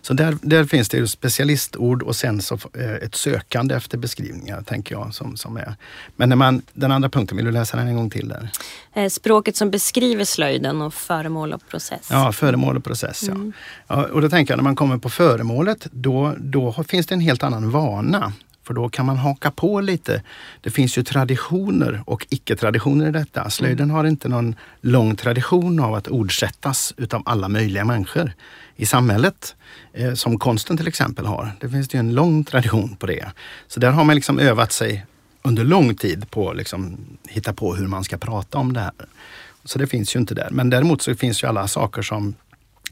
Så 0.00 0.14
där, 0.14 0.36
där 0.42 0.64
finns 0.64 0.88
det 0.88 0.96
ju 0.96 1.06
specialistord 1.06 2.02
och 2.02 2.16
sen 2.16 2.42
så 2.42 2.54
eh, 2.54 2.94
ett 2.94 3.14
sökande 3.14 3.74
efter 3.74 3.98
beskrivningar, 3.98 4.62
tänker 4.62 4.94
jag. 4.94 5.14
Som, 5.14 5.36
som 5.36 5.56
är. 5.56 5.74
Men 6.16 6.28
när 6.28 6.36
man, 6.36 6.62
den 6.72 6.92
andra 6.92 7.08
punkten, 7.08 7.36
vill 7.36 7.46
du 7.46 7.52
läsa 7.52 7.76
den 7.76 7.88
en 7.88 7.96
gång 7.96 8.10
till? 8.10 8.28
där? 8.28 8.50
Eh, 8.94 9.08
språket 9.08 9.56
som 9.56 9.70
beskriver 9.70 10.24
slöjden 10.24 10.82
och 10.82 10.94
föremål 10.94 11.52
och 11.52 11.68
process. 11.68 12.08
Ja, 12.10 12.32
föremål 12.32 12.76
och 12.76 12.84
process. 12.84 13.22
Mm. 13.22 13.52
Ja. 13.86 13.96
ja. 13.96 14.08
och 14.12 14.20
då 14.20 14.28
tänker 14.28 14.52
jag, 14.52 14.58
när 14.58 14.64
man 14.64 14.76
kommer 14.76 14.98
på 14.98 15.10
föremålet, 15.10 15.86
då, 15.90 16.34
då 16.38 16.84
finns 16.88 17.06
det 17.06 17.14
en 17.14 17.20
helt 17.20 17.42
annan 17.42 17.70
vana. 17.70 18.32
För 18.66 18.74
då 18.74 18.88
kan 18.88 19.06
man 19.06 19.16
haka 19.16 19.50
på 19.50 19.80
lite. 19.80 20.22
Det 20.60 20.70
finns 20.70 20.98
ju 20.98 21.02
traditioner 21.02 22.02
och 22.06 22.26
icke-traditioner 22.30 23.08
i 23.08 23.10
detta. 23.10 23.50
Slöjden 23.50 23.90
har 23.90 24.04
inte 24.04 24.28
någon 24.28 24.54
lång 24.80 25.16
tradition 25.16 25.80
av 25.80 25.94
att 25.94 26.08
ordsättas 26.08 26.94
utav 26.96 27.22
alla 27.26 27.48
möjliga 27.48 27.84
människor 27.84 28.32
i 28.76 28.86
samhället. 28.86 29.54
Eh, 29.92 30.14
som 30.14 30.38
konsten 30.38 30.76
till 30.76 30.88
exempel 30.88 31.26
har. 31.26 31.52
Det 31.60 31.68
finns 31.68 31.94
ju 31.94 31.98
en 31.98 32.14
lång 32.14 32.44
tradition 32.44 32.96
på 32.96 33.06
det. 33.06 33.26
Så 33.66 33.80
där 33.80 33.90
har 33.90 34.04
man 34.04 34.14
liksom 34.14 34.38
övat 34.38 34.72
sig 34.72 35.06
under 35.42 35.64
lång 35.64 35.94
tid 35.94 36.30
på 36.30 36.50
att 36.50 36.56
liksom 36.56 36.96
hitta 37.28 37.52
på 37.52 37.74
hur 37.74 37.86
man 37.86 38.04
ska 38.04 38.16
prata 38.16 38.58
om 38.58 38.72
det 38.72 38.80
här. 38.80 38.92
Så 39.64 39.78
det 39.78 39.86
finns 39.86 40.16
ju 40.16 40.20
inte 40.20 40.34
där. 40.34 40.48
Men 40.50 40.70
däremot 40.70 41.02
så 41.02 41.14
finns 41.14 41.42
ju 41.42 41.48
alla 41.48 41.68
saker 41.68 42.02
som 42.02 42.34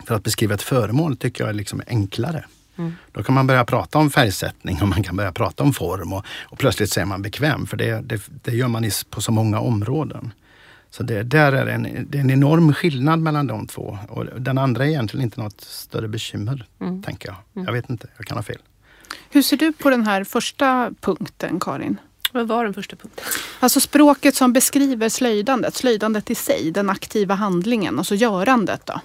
för 0.07 0.15
att 0.15 0.23
beskriva 0.23 0.55
ett 0.55 0.63
föremål 0.63 1.17
tycker 1.17 1.45
jag 1.45 1.49
är 1.49 1.55
liksom 1.55 1.83
enklare. 1.87 2.45
Mm. 2.77 2.93
Då 3.13 3.23
kan 3.23 3.35
man 3.35 3.47
börja 3.47 3.65
prata 3.65 3.99
om 3.99 4.11
färgsättning 4.11 4.83
och 4.83 4.89
man 4.89 5.03
kan 5.03 5.17
börja 5.17 5.33
prata 5.33 5.63
om 5.63 5.73
form 5.73 6.13
och, 6.13 6.25
och 6.43 6.59
plötsligt 6.59 6.93
så 6.93 7.01
är 7.01 7.05
man 7.05 7.23
bekväm 7.23 7.67
för 7.67 7.77
det, 7.77 8.01
det, 8.01 8.23
det 8.43 8.53
gör 8.53 8.69
man 8.69 8.91
på 9.11 9.21
så 9.21 9.33
många 9.33 9.61
områden. 9.61 10.33
Så 10.91 11.03
det, 11.03 11.23
där 11.23 11.53
är 11.53 11.67
en, 11.67 12.07
det 12.09 12.19
är 12.19 12.23
en 12.23 12.31
enorm 12.31 12.75
skillnad 12.75 13.21
mellan 13.21 13.47
de 13.47 13.67
två. 13.67 13.99
Och 14.09 14.25
den 14.41 14.59
andra 14.59 14.85
är 14.85 14.89
egentligen 14.89 15.25
inte 15.25 15.41
något 15.41 15.61
större 15.61 16.09
bekymmer, 16.09 16.67
mm. 16.81 17.03
tänker 17.03 17.29
jag. 17.29 17.37
Mm. 17.55 17.67
Jag 17.67 17.73
vet 17.73 17.91
inte, 17.91 18.09
jag 18.17 18.27
kan 18.27 18.39
ha 18.39 18.43
fel. 18.43 18.59
Hur 19.31 19.43
ser 19.43 19.57
du 19.57 19.73
på 19.73 19.91
den 19.91 20.07
här 20.07 20.25
första 20.25 20.91
punkten, 21.01 21.61
Karin? 21.61 21.97
Vad 22.33 22.49
var 22.49 22.65
den 22.65 22.75
första 22.75 22.97
punkten? 22.97 23.25
Alltså 23.61 23.81
språket 23.81 24.35
som 24.35 24.53
beskriver 24.53 25.09
slöjdandet, 25.09 25.75
slöjdandet 25.75 26.31
i 26.31 26.35
sig, 26.35 26.71
den 26.71 26.91
aktiva 26.91 27.35
handlingen, 27.35 27.99
alltså 27.99 28.15
görandet 28.15 28.87
då? 28.87 29.01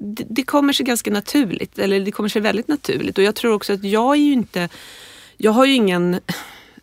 Det, 0.00 0.24
det, 0.28 0.42
kommer 0.42 0.72
sig 0.72 0.86
ganska 0.86 1.10
naturligt, 1.10 1.78
eller 1.78 2.00
det 2.00 2.10
kommer 2.10 2.28
sig 2.28 2.42
väldigt 2.42 2.68
naturligt. 2.68 3.18
Och 3.18 3.24
jag 3.24 3.34
tror 3.34 3.52
också 3.52 3.72
att 3.72 3.84
jag 3.84 4.16
är 4.16 4.20
ju 4.20 4.32
inte, 4.32 4.68
jag 5.36 5.52
har 5.52 5.64
ju 5.64 5.74
ingen 5.74 6.20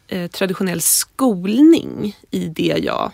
eh, 0.08 0.28
traditionell 0.28 0.82
skolning 0.82 2.18
i 2.32 2.48
det 2.48 2.76
jag 2.84 3.12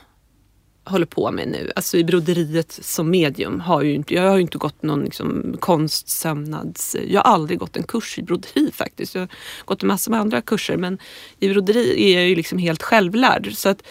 håller 0.85 1.05
på 1.05 1.31
med 1.31 1.47
nu, 1.47 1.71
alltså 1.75 1.97
i 1.97 2.03
broderiet 2.03 2.71
som 2.71 3.09
medium, 3.09 3.59
har 3.59 3.81
ju 3.81 3.93
inte, 3.93 4.13
jag 4.13 4.29
har 4.29 4.35
ju 4.35 4.41
inte 4.41 4.57
gått 4.57 4.83
någon 4.83 5.03
liksom 5.03 5.57
konstsömnads... 5.59 6.95
Jag 7.07 7.21
har 7.21 7.33
aldrig 7.33 7.59
gått 7.59 7.77
en 7.77 7.83
kurs 7.83 8.19
i 8.19 8.23
broderi 8.23 8.71
faktiskt. 8.73 9.15
Jag 9.15 9.21
har 9.21 9.29
gått 9.65 9.81
en 9.83 9.87
massa 9.87 10.11
med 10.11 10.19
andra 10.19 10.41
kurser 10.41 10.77
men 10.77 10.97
i 11.39 11.49
broderi 11.49 12.03
är 12.03 12.19
jag 12.19 12.29
ju 12.29 12.35
liksom 12.35 12.57
helt 12.57 12.83
självlärd. 12.83 13.55
Så 13.55 13.69
att 13.69 13.83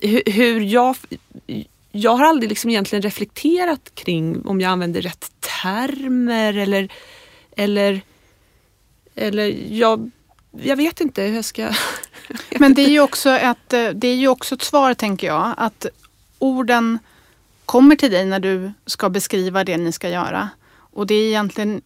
hur, 0.00 0.22
hur 0.32 0.60
jag... 0.60 0.96
Jag 1.92 2.16
har 2.16 2.24
aldrig 2.24 2.48
liksom 2.48 2.70
egentligen 2.70 3.02
reflekterat 3.02 3.94
kring 3.94 4.46
om 4.46 4.60
jag 4.60 4.70
använder 4.70 5.02
rätt 5.02 5.30
termer 5.62 6.54
eller, 6.54 6.92
eller, 7.56 8.00
eller 9.14 9.56
jag, 9.70 10.10
jag 10.50 10.76
vet 10.76 11.00
inte 11.00 11.22
hur 11.22 11.34
jag 11.34 11.44
ska 11.44 11.72
Men 12.58 12.74
det 12.74 12.82
är, 12.82 12.88
ju 12.88 13.00
också 13.00 13.30
ett, 13.30 13.68
det 13.94 14.08
är 14.08 14.14
ju 14.14 14.28
också 14.28 14.54
ett 14.54 14.62
svar, 14.62 14.94
tänker 14.94 15.26
jag, 15.26 15.54
att 15.56 15.86
orden 16.38 16.98
kommer 17.66 17.96
till 17.96 18.10
dig 18.10 18.26
när 18.26 18.40
du 18.40 18.72
ska 18.86 19.08
beskriva 19.08 19.64
det 19.64 19.76
ni 19.76 19.92
ska 19.92 20.08
göra. 20.08 20.48
Och 20.74 21.06
det 21.06 21.14
är 21.14 21.28
egentligen 21.28 21.82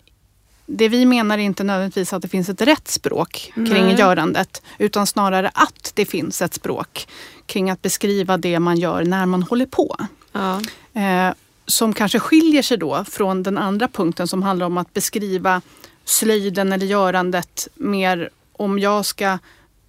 det 0.67 0.89
vi 0.89 1.07
menar 1.07 1.39
är 1.39 1.43
inte 1.43 1.65
nödvändigtvis 1.65 2.13
att 2.13 2.23
det 2.23 2.29
finns 2.29 2.49
ett 2.49 2.61
rätt 2.61 2.89
språk 2.89 3.53
kring 3.55 3.85
Nej. 3.85 3.99
görandet 3.99 4.63
utan 4.79 5.07
snarare 5.07 5.51
att 5.55 5.93
det 5.95 6.05
finns 6.05 6.43
ett 6.43 6.55
språk 6.55 7.09
kring 7.47 7.71
att 7.71 7.83
beskriva 7.83 8.37
det 8.37 8.59
man 8.61 8.77
gör 8.77 9.05
när 9.05 9.27
man 9.27 9.43
håller 9.43 9.67
på. 9.67 9.97
Ja. 10.33 10.61
Eh, 11.01 11.35
som 11.67 11.93
kanske 11.93 12.19
skiljer 12.19 12.63
sig 12.63 12.77
då 12.77 13.05
från 13.05 13.43
den 13.43 13.59
andra 13.59 13.89
punkten 13.89 14.29
som 14.29 14.43
handlar 14.43 14.67
om 14.67 14.79
att 14.79 14.95
beskriva 14.95 15.63
slöjden 16.05 16.73
eller 16.73 16.87
görandet 16.87 17.69
mer 17.75 18.31
om 18.53 18.79
jag 18.79 19.07
ska 19.07 19.39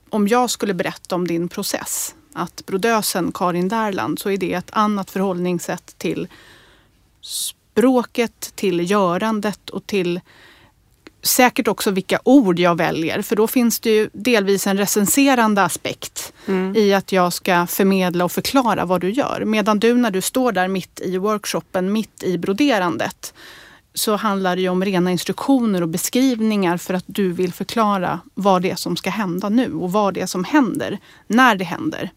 om 0.10 0.28
jag 0.28 0.50
skulle 0.50 0.74
berätta 0.74 1.16
om 1.16 1.28
din 1.28 1.50
process, 1.50 2.16
att 2.34 2.66
brodösen 2.66 3.32
Karin 3.32 3.68
Därland, 3.68 4.20
så 4.20 4.30
är 4.30 4.38
det 4.38 4.54
ett 4.54 4.70
annat 4.72 5.12
förhållningssätt 5.12 5.96
till 5.98 6.28
språket, 7.22 8.52
till 8.56 8.92
görandet 8.92 9.70
och 9.70 9.88
till 9.88 10.20
säkert 11.28 11.68
också 11.68 11.92
vilka 11.92 12.20
ord 12.24 12.60
jag 12.60 12.76
väljer. 12.76 13.22
För 13.22 13.36
då 13.36 13.48
finns 13.48 13.80
det 13.80 13.90
ju 13.90 14.10
delvis 14.14 14.68
en 14.68 14.78
recenserande 14.78 15.64
aspekt 15.64 16.34
mm. 16.46 16.76
i 16.76 16.94
att 16.94 17.12
jag 17.12 17.34
ska 17.34 17.68
förmedla 17.68 18.26
och 18.26 18.32
förklara 18.32 18.86
vad 18.86 19.02
du 19.02 19.10
gör. 19.10 19.44
Medan 19.46 19.80
du 19.80 19.94
när 19.94 20.12
du 20.12 20.22
står 20.22 20.52
där 20.52 20.68
mitt 20.68 21.00
i 21.00 21.18
workshopen, 21.18 21.92
mitt 21.92 22.24
i 22.24 22.38
broderandet, 22.38 23.34
så 23.94 24.16
handlar 24.16 24.56
det 24.56 24.62
ju 24.62 24.70
om 24.70 24.86
rena 24.86 25.12
instruktioner 25.12 25.82
och 25.82 25.90
beskrivningar 25.90 26.78
för 26.78 26.94
att 26.94 27.06
du 27.08 27.32
vill 27.32 27.54
förklara 27.54 28.20
vad 28.34 28.62
det 28.62 28.72
är 28.72 28.76
som 28.76 28.98
ska 28.98 29.10
hända 29.10 29.50
nu 29.50 29.74
och 29.74 29.92
vad 29.92 30.14
det 30.14 30.22
är 30.22 30.26
som 30.26 30.44
händer 30.44 30.98
när 31.28 31.56
det 31.56 31.66
händer 31.66 32.12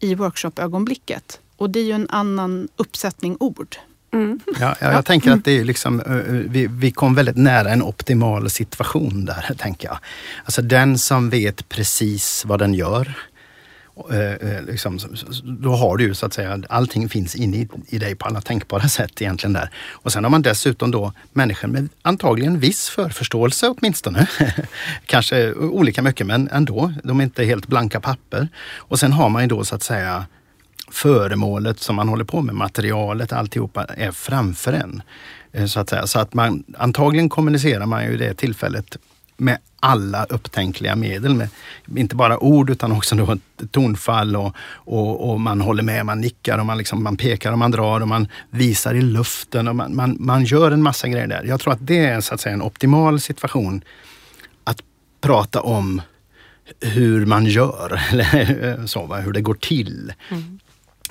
i 0.00 0.14
workshopögonblicket. 0.14 1.40
Och 1.56 1.70
det 1.70 1.80
är 1.80 1.84
ju 1.84 1.92
en 1.92 2.10
annan 2.10 2.68
uppsättning 2.76 3.36
ord. 3.40 3.76
Mm. 4.14 4.40
Ja, 4.60 4.76
jag, 4.80 4.92
jag 4.92 5.04
tänker 5.04 5.30
att 5.30 5.44
det 5.44 5.58
är 5.58 5.64
liksom, 5.64 6.00
eh, 6.00 6.16
eh, 6.16 6.22
vi, 6.26 6.66
vi 6.66 6.90
kom 6.90 7.14
väldigt 7.14 7.36
nära 7.36 7.70
en 7.70 7.82
optimal 7.82 8.50
situation 8.50 9.24
där, 9.24 9.54
tänker 9.58 9.88
jag. 9.88 9.98
Alltså 10.44 10.62
den 10.62 10.98
som 10.98 11.30
vet 11.30 11.68
precis 11.68 12.44
vad 12.46 12.58
den 12.58 12.74
gör, 12.74 13.14
eh, 14.12 14.62
liksom, 14.66 14.98
då 15.44 15.74
har 15.74 15.96
du 15.96 16.04
ju 16.04 16.14
så 16.14 16.26
att 16.26 16.32
säga, 16.32 16.62
allting 16.68 17.08
finns 17.08 17.34
inne 17.34 17.56
i, 17.56 17.68
i 17.88 17.98
dig 17.98 18.14
på 18.14 18.26
alla 18.26 18.40
tänkbara 18.40 18.88
sätt 18.88 19.22
egentligen 19.22 19.52
där. 19.52 19.70
Och 19.92 20.12
sen 20.12 20.24
har 20.24 20.30
man 20.30 20.42
dessutom 20.42 20.90
då 20.90 21.12
människor 21.32 21.68
med 21.68 21.88
antagligen 22.02 22.60
viss 22.60 22.88
förförståelse 22.88 23.68
åtminstone. 23.68 24.26
Kanske 25.06 25.52
olika 25.52 26.02
mycket 26.02 26.26
men 26.26 26.48
ändå, 26.52 26.92
de 27.04 27.20
är 27.20 27.24
inte 27.24 27.44
helt 27.44 27.66
blanka 27.66 28.00
papper. 28.00 28.48
Och 28.76 28.98
sen 28.98 29.12
har 29.12 29.28
man 29.28 29.42
ju 29.42 29.48
då 29.48 29.64
så 29.64 29.74
att 29.74 29.82
säga 29.82 30.26
föremålet 30.94 31.80
som 31.80 31.96
man 31.96 32.08
håller 32.08 32.24
på 32.24 32.42
med, 32.42 32.54
materialet, 32.54 33.32
alltihopa 33.32 33.84
är 33.84 34.12
framför 34.12 34.72
en. 34.72 35.02
Eh, 35.52 35.66
så 35.66 35.80
att 35.80 35.88
säga. 35.88 36.06
Så 36.06 36.18
att 36.18 36.34
man 36.34 36.64
antagligen 36.78 37.28
kommunicerar 37.28 37.86
man 37.86 38.04
ju 38.04 38.16
det 38.16 38.34
tillfället 38.34 38.96
med 39.36 39.58
alla 39.80 40.24
upptänkliga 40.24 40.96
medel. 40.96 41.34
Med, 41.34 41.48
inte 41.96 42.16
bara 42.16 42.38
ord 42.38 42.70
utan 42.70 42.92
också 42.92 43.16
då 43.16 43.36
tonfall 43.70 44.36
och, 44.36 44.56
och, 44.74 45.30
och, 45.30 45.40
man 45.40 45.60
håller 45.60 45.82
med, 45.82 46.06
man 46.06 46.20
nickar 46.20 46.58
och 46.58 46.66
man, 46.66 46.78
liksom, 46.78 47.02
man 47.02 47.16
pekar 47.16 47.52
och 47.52 47.58
man 47.58 47.70
drar 47.70 48.00
och 48.00 48.08
man 48.08 48.28
visar 48.50 48.94
i 48.94 49.02
luften 49.02 49.68
och 49.68 49.76
man, 49.76 49.96
man, 49.96 50.16
man 50.20 50.44
gör 50.44 50.70
en 50.70 50.82
massa 50.82 51.08
grejer 51.08 51.26
där. 51.26 51.44
Jag 51.44 51.60
tror 51.60 51.72
att 51.72 51.86
det 51.86 52.06
är 52.06 52.20
så 52.20 52.34
att 52.34 52.40
säga 52.40 52.52
en 52.52 52.62
optimal 52.62 53.20
situation 53.20 53.84
att 54.64 54.80
prata 55.20 55.60
om 55.60 56.02
hur 56.80 57.26
man 57.26 57.46
gör, 57.46 58.00
eller 58.12 58.86
så, 58.86 59.14
hur 59.14 59.32
det 59.32 59.40
går 59.40 59.54
till. 59.54 60.12
Mm. 60.30 60.58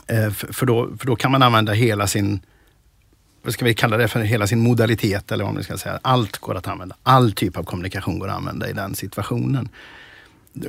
Eh, 0.08 0.32
för, 0.32 0.54
för, 0.54 0.66
då, 0.66 0.98
för 0.98 1.08
då 1.08 1.16
kan 1.16 1.32
man 1.32 1.44
använda 1.44 1.74
hela 1.74 2.08
sin 2.08 2.42
vad 3.44 3.54
ska 3.54 3.66
vi 3.66 3.74
kalla 3.74 3.98
det 3.98 4.08
för, 4.08 4.20
hela 4.20 4.48
sin 4.48 4.60
modalitet 4.60 5.32
eller 5.32 5.44
vad 5.44 5.54
man 5.54 5.64
ska 5.64 5.78
säga. 5.78 6.00
Allt 6.02 6.38
går 6.38 6.56
att 6.56 6.68
använda. 6.68 6.96
All 7.04 7.32
typ 7.32 7.58
av 7.58 7.64
kommunikation 7.64 8.20
går 8.20 8.28
att 8.28 8.36
använda 8.36 8.70
i 8.70 8.74
den 8.74 8.96
situationen. 8.96 9.70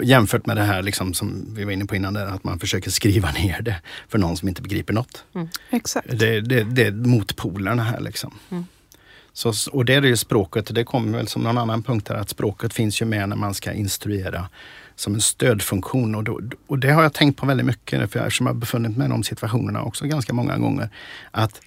Jämfört 0.03 0.47
med 0.47 0.57
det 0.57 0.63
här 0.63 0.83
liksom, 0.83 1.15
som 1.15 1.47
vi 1.55 1.65
var 1.65 1.73
inne 1.73 1.85
på 1.85 1.97
innan, 1.97 2.15
där, 2.15 2.27
att 2.27 2.45
man 2.45 2.59
försöker 2.59 2.91
skriva 2.91 3.31
ner 3.43 3.63
det 3.63 3.77
för 4.09 4.19
någon 4.19 4.37
som 4.37 4.49
inte 4.49 4.63
begriper 4.63 4.93
något. 4.93 5.25
Mm. 5.35 5.49
Exakt. 5.71 6.09
Det, 6.19 6.41
det, 6.41 6.65
det 6.65 6.87
är 6.87 6.93
motpolerna 6.93 7.83
här. 7.83 8.01
Liksom. 8.01 8.35
Mm. 8.51 8.67
Så, 9.33 9.53
och 9.73 9.85
det 9.85 9.95
är 9.95 10.03
ju 10.03 10.17
språket, 10.17 10.75
det 10.75 10.85
kommer 10.85 11.19
väl 11.19 11.29
som 11.29 11.43
någon 11.43 11.59
annan 11.59 11.83
punkt 11.83 12.09
här, 12.09 12.17
att 12.17 12.29
språket 12.29 12.75
finns 12.75 13.03
ju 13.03 13.07
med 13.07 13.29
när 13.29 13.37
man 13.37 13.55
ska 13.55 13.73
instruera 13.73 14.49
som 14.97 15.15
en 15.15 15.21
stödfunktion. 15.21 16.15
Och, 16.15 16.25
då, 16.25 16.41
och 16.67 16.79
det 16.79 16.91
har 16.91 17.03
jag 17.03 17.13
tänkt 17.13 17.37
på 17.37 17.47
väldigt 17.47 17.67
mycket, 17.67 18.13
för 18.13 18.21
eftersom 18.21 18.47
jag 18.47 18.55
har 18.55 18.61
befunnit 18.61 18.97
mig 18.97 19.07
i 19.07 19.11
de 19.11 19.23
situationerna 19.23 19.83
också 19.83 20.07
ganska 20.07 20.33
många 20.33 20.59
gånger. 20.59 20.89
Att 21.31 21.61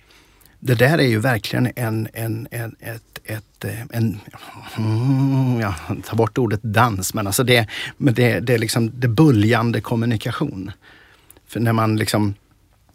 det 0.59 0.75
där 0.75 0.97
är 0.97 1.07
ju 1.07 1.19
verkligen 1.19 1.71
en, 1.75 2.07
en, 2.13 2.47
en, 2.51 2.75
ett, 2.79 3.19
ett, 3.23 3.65
eh, 3.65 3.81
en, 3.89 4.19
mm, 4.77 5.59
ja, 5.59 5.75
ta 6.05 6.15
bort 6.15 6.37
ordet 6.37 6.59
dans, 6.63 7.13
men 7.13 7.27
alltså 7.27 7.43
det, 7.43 7.67
men 7.97 8.13
det, 8.13 8.39
det 8.39 8.53
är 8.53 8.57
liksom 8.57 8.99
det 8.99 9.07
böljande 9.07 9.81
kommunikation. 9.81 10.71
För 11.47 11.59
när 11.59 11.73
man 11.73 11.97
liksom 11.97 12.33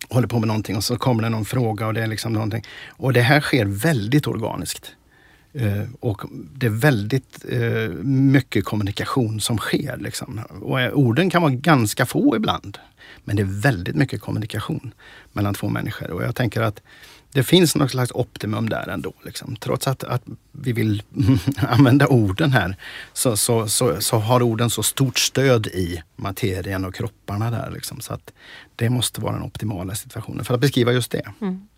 håller 0.09 0.29
på 0.29 0.39
med 0.39 0.49
någonting 0.49 0.77
och 0.77 0.85
så 0.85 0.97
kommer 0.97 1.23
det 1.23 1.29
någon 1.29 1.45
fråga 1.45 1.87
och 1.87 1.95
det 1.95 2.03
är 2.03 2.07
liksom 2.07 2.33
någonting. 2.33 2.63
Och 2.89 3.13
det 3.13 3.23
här 3.23 3.41
sker 3.41 3.65
väldigt 3.65 4.27
organiskt. 4.27 4.95
Eh, 5.55 5.85
och 6.01 6.23
det 6.33 6.67
är 6.67 6.71
väldigt 6.71 7.45
eh, 7.49 7.89
mycket 8.05 8.65
kommunikation 8.65 9.41
som 9.41 9.59
sker. 9.59 9.97
Liksom. 9.97 10.41
Och 10.61 10.81
eh, 10.81 10.93
orden 10.93 11.31
kan 11.31 11.43
vara 11.43 11.53
ganska 11.53 12.07
få 12.07 12.37
ibland. 12.37 12.79
Men 13.25 13.37
det 13.37 13.43
är 13.43 13.61
väldigt 13.63 13.97
mycket 13.97 14.21
kommunikation 14.21 14.95
mellan 15.33 15.55
två 15.55 15.69
människor. 15.69 16.11
Och 16.11 16.23
jag 16.23 16.37
tänker 16.37 16.63
att 16.63 16.83
det 17.33 17.43
finns 17.43 17.77
något 17.77 17.91
slags 17.91 18.13
optimum 18.13 18.69
där 18.69 18.89
ändå. 18.89 19.13
Liksom. 19.25 19.57
Trots 19.57 19.89
att, 19.89 20.05
att 20.05 20.23
vi 20.53 20.73
vill 20.73 21.03
använda 21.57 22.07
orden 22.07 22.53
här 22.53 22.77
så, 23.13 23.37
så, 23.37 23.69
så, 23.69 24.01
så, 24.01 24.19
har 24.19 24.43
orden 24.43 24.71
så 24.71 24.83
stort 24.83 25.19
stöd 25.19 25.67
i 25.67 26.03
materien 26.17 26.85
och 26.85 26.95
kropparna 26.95 27.51
där. 27.51 27.71
Liksom. 27.71 28.01
Så 28.01 28.15
att 28.15 28.33
det 28.77 28.91
måste 28.91 29.21
vara 29.21 29.33
den 29.33 29.43
optimala 29.43 29.95
situationen 29.95 30.45
för 30.45 30.55
att 30.55 30.61
beskriva 30.61 30.93
just 30.93 31.11
det. 31.11 31.33
Mm. 31.41 31.69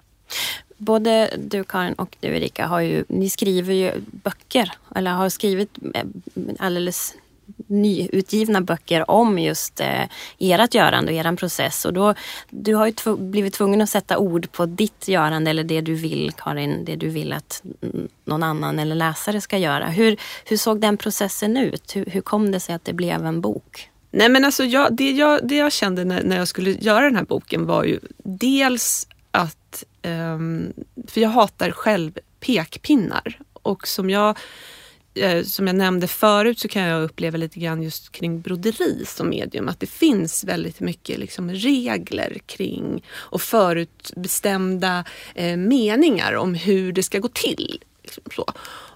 Både 0.77 1.31
du 1.39 1.65
Karin 1.65 1.95
och 1.95 2.17
du 2.21 2.29
Erika, 2.29 2.67
har 2.67 2.81
ju, 2.81 3.05
ni 3.09 3.31
skriver 3.31 3.75
ju 3.75 3.93
böcker 4.11 4.73
eller 4.95 5.11
har 5.11 5.29
skrivit 5.29 5.71
eh, 5.95 6.05
alldeles 6.59 7.15
nyutgivna 7.67 8.61
böcker 8.61 9.11
om 9.11 9.39
just 9.39 9.81
eh, 9.81 10.03
ert 10.39 10.75
görande 10.75 11.13
och 11.13 11.19
er 11.19 11.37
process. 11.37 11.85
Och 11.85 11.93
då, 11.93 12.15
du 12.51 12.75
har 12.75 12.87
ju 12.87 12.93
tv 12.93 13.17
blivit 13.17 13.55
tvungen 13.55 13.81
att 13.81 13.91
sätta 13.91 14.19
ord 14.19 14.53
på 14.53 14.67
ditt 14.67 15.09
görande 15.09 15.51
eller 15.51 15.65
det 15.65 15.81
du 15.81 15.95
vill, 15.95 16.33
Karin, 16.33 16.85
det 16.85 16.97
du 16.97 17.09
vill 17.09 17.33
att 17.33 17.63
någon 18.25 18.43
annan 18.43 18.79
eller 18.79 18.95
läsare 18.95 19.41
ska 19.41 19.59
göra. 19.59 19.87
Hur, 19.87 20.17
hur 20.45 20.57
såg 20.57 20.81
den 20.81 20.97
processen 20.97 21.57
ut? 21.57 21.97
Hur, 21.97 22.05
hur 22.07 22.21
kom 22.21 22.53
det 22.53 22.61
sig 22.61 22.75
att 22.75 22.85
det 22.85 22.93
blev 22.93 23.27
en 23.27 23.41
bok? 23.41 23.91
Nej 24.11 24.29
men 24.29 24.45
alltså 24.45 24.65
jag, 24.65 24.97
det, 24.97 25.11
jag, 25.11 25.49
det 25.49 25.57
jag 25.57 25.73
kände 25.73 26.05
när, 26.05 26.23
när 26.23 26.37
jag 26.37 26.49
skulle 26.49 26.71
göra 26.71 27.05
den 27.05 27.17
här 27.17 27.25
boken 27.25 27.67
var 27.67 27.85
ju 27.85 28.01
dels 28.25 29.09
Ehm, 30.05 30.73
för 31.09 31.21
jag 31.21 31.29
hatar 31.29 31.71
själv 31.71 32.19
pekpinnar 32.41 33.39
och 33.53 33.89
som 33.89 34.11
jag 34.11 34.39
Eh, 35.17 35.45
som 35.45 35.67
jag 35.67 35.77
nämnde 35.77 36.07
förut 36.07 36.59
så 36.59 36.69
kan 36.69 36.83
jag 36.83 37.03
uppleva 37.03 37.39
lite 37.39 37.61
grann 37.61 37.83
just 37.83 38.13
kring 38.13 38.41
broderi 38.41 39.05
som 39.07 39.29
medium 39.29 39.69
att 39.69 39.81
det 39.81 39.87
finns 39.87 40.45
väldigt 40.45 40.81
mycket 40.81 41.19
liksom 41.19 41.51
regler 41.51 42.39
kring 42.47 43.05
och 43.13 43.43
förutbestämda 43.43 45.05
eh, 45.35 45.57
meningar 45.57 46.35
om 46.35 46.55
hur 46.55 46.93
det 46.93 47.03
ska 47.03 47.19
gå 47.19 47.29
till. 47.29 47.81
Liksom 48.03 48.23
så. 48.37 48.47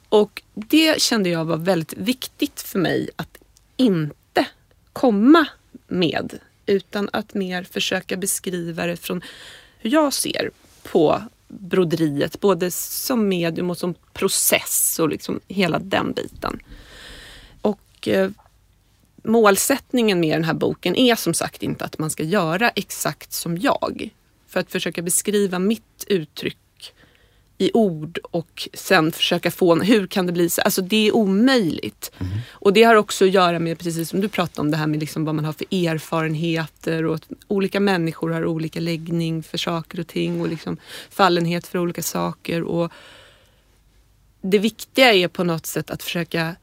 Och 0.08 0.42
det 0.54 1.00
kände 1.00 1.28
jag 1.28 1.44
var 1.44 1.56
väldigt 1.56 1.94
viktigt 1.96 2.60
för 2.60 2.78
mig 2.78 3.10
att 3.16 3.38
inte 3.76 4.46
komma 4.92 5.46
med 5.86 6.38
utan 6.66 7.08
att 7.12 7.34
mer 7.34 7.62
försöka 7.62 8.16
beskriva 8.16 8.86
det 8.86 8.96
från 8.96 9.22
hur 9.78 9.90
jag 9.90 10.12
ser 10.12 10.50
på 10.92 11.22
broderiet, 11.48 12.40
både 12.40 12.70
som 12.70 13.28
medium 13.28 13.70
och 13.70 13.78
som 13.78 13.94
process 14.12 14.98
och 14.98 15.08
liksom 15.08 15.40
hela 15.48 15.78
den 15.78 16.12
biten. 16.12 16.60
Och 17.62 18.08
eh, 18.08 18.30
målsättningen 19.24 20.20
med 20.20 20.36
den 20.36 20.44
här 20.44 20.54
boken 20.54 20.96
är 20.96 21.14
som 21.14 21.34
sagt 21.34 21.62
inte 21.62 21.84
att 21.84 21.98
man 21.98 22.10
ska 22.10 22.22
göra 22.22 22.70
exakt 22.70 23.32
som 23.32 23.58
jag. 23.58 24.10
För 24.46 24.60
att 24.60 24.70
försöka 24.70 25.02
beskriva 25.02 25.58
mitt 25.58 26.04
uttryck 26.06 26.58
i 27.58 27.70
ord 27.74 28.18
och 28.22 28.68
sen 28.74 29.12
försöka 29.12 29.50
få, 29.50 29.74
hur 29.74 30.06
kan 30.06 30.26
det 30.26 30.32
bli 30.32 30.50
så? 30.50 30.62
Alltså 30.62 30.82
det 30.82 31.08
är 31.08 31.16
omöjligt. 31.16 32.12
Mm. 32.18 32.32
Och 32.50 32.72
det 32.72 32.82
har 32.82 32.94
också 32.94 33.24
att 33.24 33.30
göra 33.30 33.58
med, 33.58 33.78
precis 33.78 34.08
som 34.08 34.20
du 34.20 34.28
pratade 34.28 34.60
om, 34.60 34.70
det 34.70 34.76
här 34.76 34.86
med 34.86 35.00
liksom 35.00 35.24
vad 35.24 35.34
man 35.34 35.44
har 35.44 35.52
för 35.52 35.66
erfarenheter 35.74 37.04
och 37.04 37.14
att 37.14 37.28
olika 37.48 37.80
människor 37.80 38.30
har 38.30 38.46
olika 38.46 38.80
läggning 38.80 39.42
för 39.42 39.58
saker 39.58 40.00
och 40.00 40.06
ting 40.06 40.40
och 40.40 40.48
liksom 40.48 40.76
fallenhet 41.10 41.66
för 41.66 41.78
olika 41.78 42.02
saker. 42.02 42.62
Och 42.62 42.92
det 44.40 44.58
viktiga 44.58 45.12
är 45.12 45.28
på 45.28 45.44
något 45.44 45.66
sätt 45.66 45.90
att 45.90 46.02
försöka 46.02 46.56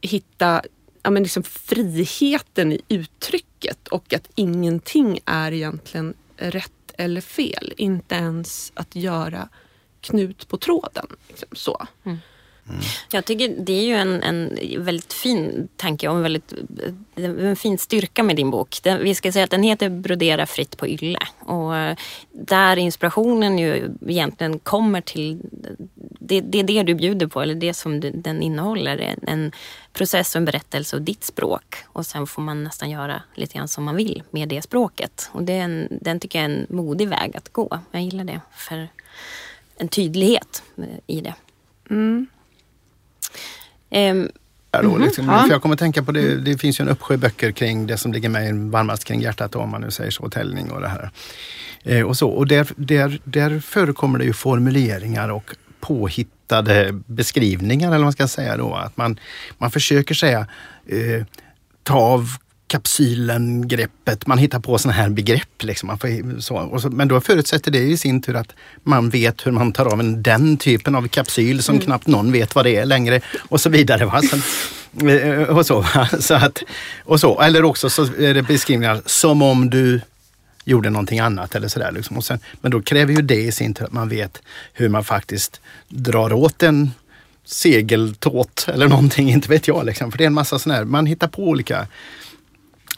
hitta 0.00 0.62
ja, 1.02 1.10
men 1.10 1.22
liksom 1.22 1.42
friheten 1.42 2.72
i 2.72 2.80
uttrycket 2.88 3.88
och 3.88 4.14
att 4.14 4.28
ingenting 4.34 5.20
är 5.24 5.52
egentligen 5.52 6.14
rätt 6.36 6.70
eller 6.98 7.20
fel. 7.20 7.72
Inte 7.76 8.14
ens 8.14 8.72
att 8.74 8.96
göra 8.96 9.48
knut 10.04 10.48
på 10.48 10.56
tråden. 10.56 11.06
Liksom 11.28 11.48
så. 11.52 11.86
Mm. 12.04 12.18
Mm. 12.68 12.80
Jag 13.12 13.24
tycker 13.24 13.48
det 13.48 13.72
är 13.72 13.84
ju 13.84 13.94
en, 13.94 14.22
en 14.22 14.58
väldigt 14.84 15.12
fin 15.12 15.68
tanke 15.76 16.08
och 16.08 16.16
en 16.16 16.22
väldigt 16.22 16.54
en 17.16 17.56
fin 17.56 17.78
styrka 17.78 18.22
med 18.22 18.36
din 18.36 18.50
bok. 18.50 18.78
Den, 18.82 19.02
vi 19.02 19.14
ska 19.14 19.32
säga 19.32 19.44
att 19.44 19.50
den 19.50 19.62
heter 19.62 19.88
Brodera 19.88 20.46
fritt 20.46 20.76
på 20.76 20.88
ylle 20.88 21.18
och 21.38 21.76
eh, 21.76 21.96
där 22.32 22.76
inspirationen 22.76 23.58
ju 23.58 23.90
egentligen 24.08 24.58
kommer 24.58 25.00
till 25.00 25.40
det, 26.20 26.40
det 26.40 26.58
är 26.58 26.64
det 26.64 26.82
du 26.82 26.94
bjuder 26.94 27.26
på 27.26 27.42
eller 27.42 27.54
det 27.54 27.74
som 27.74 28.00
du, 28.00 28.10
den 28.10 28.42
innehåller. 28.42 28.98
En, 28.98 29.20
en 29.28 29.52
process 29.92 30.34
och 30.34 30.38
en 30.38 30.44
berättelse 30.44 30.96
och 30.96 31.02
ditt 31.02 31.24
språk 31.24 31.76
och 31.86 32.06
sen 32.06 32.26
får 32.26 32.42
man 32.42 32.64
nästan 32.64 32.90
göra 32.90 33.22
lite 33.34 33.54
grann 33.54 33.68
som 33.68 33.84
man 33.84 33.96
vill 33.96 34.22
med 34.30 34.48
det 34.48 34.62
språket. 34.62 35.30
Och 35.32 35.42
det 35.42 35.52
är 35.52 35.62
en, 35.62 35.88
den 36.00 36.20
tycker 36.20 36.38
jag 36.38 36.50
är 36.50 36.54
en 36.54 36.66
modig 36.68 37.08
väg 37.08 37.36
att 37.36 37.52
gå. 37.52 37.78
Jag 37.90 38.02
gillar 38.02 38.24
det 38.24 38.40
för 38.56 38.88
en 39.76 39.88
tydlighet 39.88 40.62
i 41.06 41.20
det. 41.20 41.34
Mm. 41.90 42.26
Um, 43.90 44.30
då, 44.82 44.98
liksom. 44.98 45.26
ja. 45.26 45.42
För 45.42 45.50
jag 45.50 45.62
kommer 45.62 45.76
tänka 45.76 46.02
på 46.02 46.12
det, 46.12 46.36
det 46.36 46.58
finns 46.58 46.80
ju 46.80 46.82
en 46.82 46.88
uppsjö 46.88 47.16
böcker 47.16 47.52
kring 47.52 47.86
det 47.86 47.96
som 47.96 48.12
ligger 48.12 48.28
mig 48.28 48.52
varmast 48.52 49.04
kring 49.04 49.20
hjärtat 49.20 49.54
om 49.54 49.70
man 49.70 49.80
nu 49.80 49.90
säger 49.90 50.10
så, 50.10 50.30
täljning 50.30 50.70
och 50.70 50.80
det 50.80 50.88
här. 50.88 51.10
Eh, 51.82 52.02
och 52.02 52.16
så. 52.16 52.30
och 52.30 52.46
där, 52.46 52.68
där, 52.76 53.20
där 53.24 53.60
förekommer 53.60 54.18
det 54.18 54.24
ju 54.24 54.32
formuleringar 54.32 55.28
och 55.28 55.56
påhittade 55.80 57.00
beskrivningar 57.06 57.88
eller 57.88 57.96
vad 57.96 58.04
man 58.04 58.12
ska 58.12 58.28
säga 58.28 58.56
då. 58.56 58.74
Att 58.74 58.96
man, 58.96 59.18
man 59.58 59.70
försöker 59.70 60.14
säga 60.14 60.46
eh, 60.86 61.26
ta 61.82 61.94
av 61.94 62.28
kapsylen, 62.74 63.68
greppet, 63.68 64.26
man 64.26 64.38
hittar 64.38 64.60
på 64.60 64.78
sådana 64.78 64.96
här 64.96 65.08
begrepp. 65.08 65.62
Liksom. 65.62 65.98
Får, 65.98 66.40
så, 66.40 66.78
så, 66.78 66.90
men 66.90 67.08
då 67.08 67.20
förutsätter 67.20 67.70
det 67.70 67.78
i 67.78 67.96
sin 67.96 68.22
tur 68.22 68.36
att 68.36 68.52
man 68.82 69.10
vet 69.10 69.46
hur 69.46 69.52
man 69.52 69.72
tar 69.72 69.86
av 69.92 70.00
en, 70.00 70.22
den 70.22 70.56
typen 70.56 70.94
av 70.94 71.08
kapsyl 71.08 71.62
som 71.62 71.74
mm. 71.74 71.84
knappt 71.84 72.06
någon 72.06 72.32
vet 72.32 72.54
vad 72.54 72.64
det 72.64 72.76
är 72.76 72.84
längre 72.84 73.20
och 73.48 73.60
så 73.60 73.70
vidare. 73.70 74.04
Va? 74.04 74.22
Så, 74.22 74.36
eh, 75.08 75.42
och, 75.42 75.66
så, 75.66 75.84
så 76.20 76.34
att, 76.34 76.62
och 77.04 77.20
så. 77.20 77.40
Eller 77.40 77.64
också 77.64 77.90
så 77.90 78.02
är 78.02 78.34
det 78.34 78.42
beskrivningar 78.42 79.02
som 79.06 79.42
om 79.42 79.70
du 79.70 80.00
gjorde 80.64 80.90
någonting 80.90 81.18
annat 81.18 81.54
eller 81.54 81.68
sådär. 81.68 81.92
Liksom. 81.92 82.16
Och 82.16 82.24
sen, 82.24 82.38
men 82.60 82.70
då 82.70 82.82
kräver 82.82 83.12
ju 83.12 83.22
det 83.22 83.42
i 83.42 83.52
sin 83.52 83.74
tur 83.74 83.84
att 83.84 83.92
man 83.92 84.08
vet 84.08 84.42
hur 84.72 84.88
man 84.88 85.04
faktiskt 85.04 85.60
drar 85.88 86.32
åt 86.32 86.62
en 86.62 86.90
segeltåt 87.44 88.68
eller 88.74 88.88
någonting, 88.88 89.30
inte 89.36 89.48
vet 89.48 89.68
jag. 89.68 89.86
Liksom. 89.86 90.10
För 90.10 90.18
det 90.18 90.24
är 90.24 90.26
en 90.26 90.34
massa 90.34 90.58
sådana 90.58 90.78
här, 90.78 90.84
man 90.84 91.06
hittar 91.06 91.28
på 91.28 91.42
olika 91.42 91.86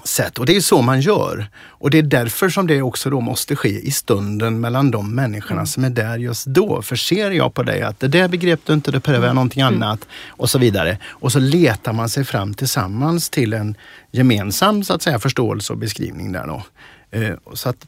sätt. 0.04 0.38
Och 0.38 0.46
det 0.46 0.56
är 0.56 0.60
så 0.60 0.82
man 0.82 1.00
gör. 1.00 1.46
Och 1.56 1.90
det 1.90 1.98
är 1.98 2.02
därför 2.02 2.48
som 2.48 2.66
det 2.66 2.82
också 2.82 3.10
då 3.10 3.20
måste 3.20 3.56
ske 3.56 3.80
i 3.80 3.90
stunden 3.90 4.60
mellan 4.60 4.90
de 4.90 5.14
människorna 5.14 5.60
mm. 5.60 5.66
som 5.66 5.84
är 5.84 5.90
där 5.90 6.18
just 6.18 6.46
då. 6.46 6.82
För 6.82 6.96
ser 6.96 7.30
jag 7.30 7.54
på 7.54 7.62
dig 7.62 7.82
att 7.82 8.00
det 8.00 8.08
där 8.08 8.28
begrep 8.28 8.60
du 8.64 8.72
inte, 8.72 8.90
det 8.90 9.02
behöver 9.02 9.26
jag 9.26 9.34
någonting 9.34 9.62
mm. 9.62 9.82
annat 9.82 10.00
och 10.28 10.50
så 10.50 10.58
vidare. 10.58 10.98
Och 11.08 11.32
så 11.32 11.38
letar 11.38 11.92
man 11.92 12.08
sig 12.08 12.24
fram 12.24 12.54
tillsammans 12.54 13.30
till 13.30 13.52
en 13.52 13.76
gemensam 14.10 14.84
så 14.84 14.94
att 14.94 15.02
säga, 15.02 15.18
förståelse 15.18 15.72
och 15.72 15.78
beskrivning 15.78 16.32
där 16.32 16.46
då. 16.46 16.62
Eh, 17.10 17.34
så 17.52 17.68
att 17.68 17.86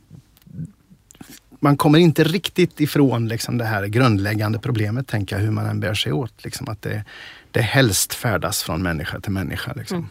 man 1.61 1.77
kommer 1.77 1.99
inte 1.99 2.25
riktigt 2.25 2.81
ifrån 2.81 3.29
liksom 3.29 3.59
det 3.59 3.65
här 3.65 3.87
grundläggande 3.87 4.59
problemet, 4.59 5.07
tänker 5.07 5.37
jag, 5.37 5.43
hur 5.43 5.51
man 5.51 5.67
än 5.67 5.81
bär 5.81 5.95
sig 5.95 6.13
åt. 6.13 6.45
Liksom, 6.45 6.69
att 6.69 6.83
det, 6.83 7.05
det 7.51 7.61
helst 7.61 8.15
färdas 8.15 8.63
från 8.63 8.83
människa 8.83 9.21
till 9.21 9.33
människa. 9.33 9.73
Liksom. 9.77 9.99
Mm. 9.99 10.09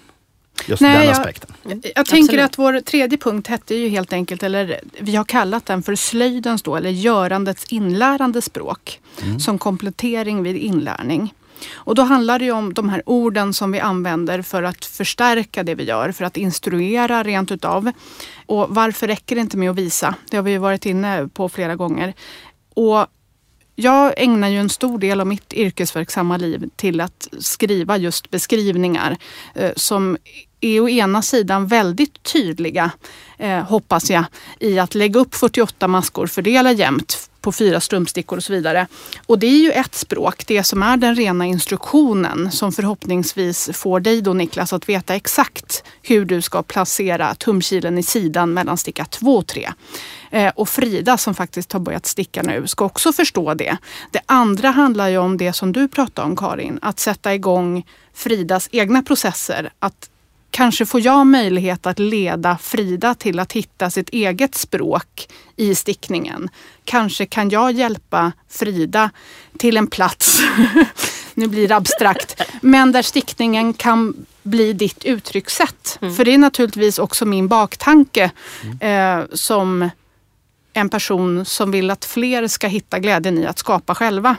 Just 0.65 0.81
Nej, 0.81 1.07
den 1.07 1.11
aspekten. 1.11 1.49
Jag, 1.63 1.91
jag 1.95 2.05
tänker 2.05 2.37
att 2.37 2.57
vår 2.57 2.81
tredje 2.81 3.17
punkt 3.17 3.47
hette 3.47 3.75
ju 3.75 3.89
helt 3.89 4.13
enkelt, 4.13 4.43
eller 4.43 4.79
vi 4.99 5.15
har 5.15 5.23
kallat 5.23 5.65
den 5.65 5.83
för 5.83 5.95
slöjdens 5.95 6.61
då, 6.61 6.75
eller 6.75 6.89
görandets 6.89 7.65
inlärande 7.65 8.41
språk. 8.41 8.99
Mm. 9.23 9.39
Som 9.39 9.57
komplettering 9.57 10.43
vid 10.43 10.55
inlärning. 10.55 11.33
Och 11.73 11.95
då 11.95 12.01
handlar 12.01 12.39
det 12.39 12.45
ju 12.45 12.51
om 12.51 12.73
de 12.73 12.89
här 12.89 13.03
orden 13.05 13.53
som 13.53 13.71
vi 13.71 13.79
använder 13.79 14.41
för 14.41 14.63
att 14.63 14.85
förstärka 14.85 15.63
det 15.63 15.75
vi 15.75 15.83
gör, 15.83 16.11
för 16.11 16.25
att 16.25 16.37
instruera 16.37 17.23
rent 17.23 17.51
utav. 17.51 17.91
Och 18.45 18.67
varför 18.69 19.07
räcker 19.07 19.35
det 19.35 19.41
inte 19.41 19.57
med 19.57 19.69
att 19.69 19.75
visa? 19.75 20.15
Det 20.29 20.37
har 20.37 20.43
vi 20.43 20.57
varit 20.57 20.85
inne 20.85 21.29
på 21.33 21.49
flera 21.49 21.75
gånger. 21.75 22.13
Och 22.73 23.07
jag 23.75 24.13
ägnar 24.17 24.47
ju 24.47 24.59
en 24.59 24.69
stor 24.69 24.99
del 24.99 25.21
av 25.21 25.27
mitt 25.27 25.53
yrkesverksamma 25.53 26.37
liv 26.37 26.69
till 26.75 27.01
att 27.01 27.27
skriva 27.39 27.97
just 27.97 28.29
beskrivningar 28.29 29.17
eh, 29.55 29.71
som 29.75 30.17
är 30.61 30.81
å 30.81 30.89
ena 30.89 31.21
sidan 31.21 31.67
väldigt 31.67 32.23
tydliga, 32.23 32.91
eh, 33.37 33.63
hoppas 33.63 34.09
jag, 34.09 34.25
i 34.59 34.79
att 34.79 34.95
lägga 34.95 35.19
upp 35.19 35.35
48 35.35 35.87
maskor, 35.87 36.27
fördela 36.27 36.71
jämnt 36.71 37.29
på 37.41 37.51
fyra 37.51 37.79
strumpstickor 37.79 38.37
och 38.37 38.43
så 38.43 38.53
vidare. 38.53 38.87
Och 39.25 39.39
det 39.39 39.47
är 39.47 39.59
ju 39.59 39.71
ett 39.71 39.95
språk, 39.95 40.43
det 40.47 40.63
som 40.63 40.83
är 40.83 40.97
den 40.97 41.15
rena 41.15 41.45
instruktionen 41.45 42.51
som 42.51 42.71
förhoppningsvis 42.71 43.69
får 43.73 43.99
dig 43.99 44.21
då 44.21 44.33
Niklas 44.33 44.73
att 44.73 44.89
veta 44.89 45.15
exakt 45.15 45.83
hur 46.01 46.25
du 46.25 46.41
ska 46.41 46.63
placera 46.63 47.35
tumkilen 47.35 47.97
i 47.97 48.03
sidan 48.03 48.53
mellan 48.53 48.77
sticka 48.77 49.05
2 49.05 49.37
och 49.37 49.47
3. 49.47 49.69
Eh, 50.31 50.51
och 50.55 50.69
Frida 50.69 51.17
som 51.17 51.35
faktiskt 51.35 51.73
har 51.73 51.79
börjat 51.79 52.05
sticka 52.05 52.43
nu 52.43 52.67
ska 52.67 52.85
också 52.85 53.13
förstå 53.13 53.53
det. 53.53 53.77
Det 54.11 54.21
andra 54.25 54.71
handlar 54.71 55.09
ju 55.09 55.17
om 55.17 55.37
det 55.37 55.53
som 55.53 55.71
du 55.71 55.87
pratade 55.87 56.27
om 56.27 56.35
Karin, 56.35 56.79
att 56.81 56.99
sätta 56.99 57.35
igång 57.35 57.85
Fridas 58.13 58.69
egna 58.71 59.03
processer. 59.03 59.71
Att 59.79 60.09
kanske 60.57 60.85
får 60.85 61.01
jag 61.01 61.27
möjlighet 61.27 61.85
att 61.85 61.99
leda 61.99 62.57
Frida 62.57 63.15
till 63.15 63.39
att 63.39 63.53
hitta 63.53 63.89
sitt 63.89 64.09
eget 64.09 64.55
språk 64.55 65.27
i 65.55 65.75
stickningen. 65.75 66.49
Kanske 66.83 67.25
kan 67.25 67.49
jag 67.49 67.71
hjälpa 67.71 68.31
Frida 68.49 69.09
till 69.57 69.77
en 69.77 69.87
plats, 69.87 70.41
nu 71.33 71.47
blir 71.47 71.67
det 71.67 71.75
abstrakt, 71.75 72.41
men 72.61 72.91
där 72.91 73.01
stickningen 73.01 73.73
kan 73.73 74.25
bli 74.43 74.73
ditt 74.73 75.05
uttryckssätt. 75.05 75.97
Mm. 76.01 76.15
För 76.15 76.25
det 76.25 76.33
är 76.33 76.37
naturligtvis 76.37 76.99
också 76.99 77.25
min 77.25 77.47
baktanke 77.47 78.31
mm. 78.63 79.19
eh, 79.19 79.25
som 79.33 79.89
en 80.73 80.89
person 80.89 81.45
som 81.45 81.71
vill 81.71 81.91
att 81.91 82.05
fler 82.05 82.47
ska 82.47 82.67
hitta 82.67 82.99
glädjen 82.99 83.37
i 83.37 83.45
att 83.45 83.59
skapa 83.59 83.95
själva. 83.95 84.35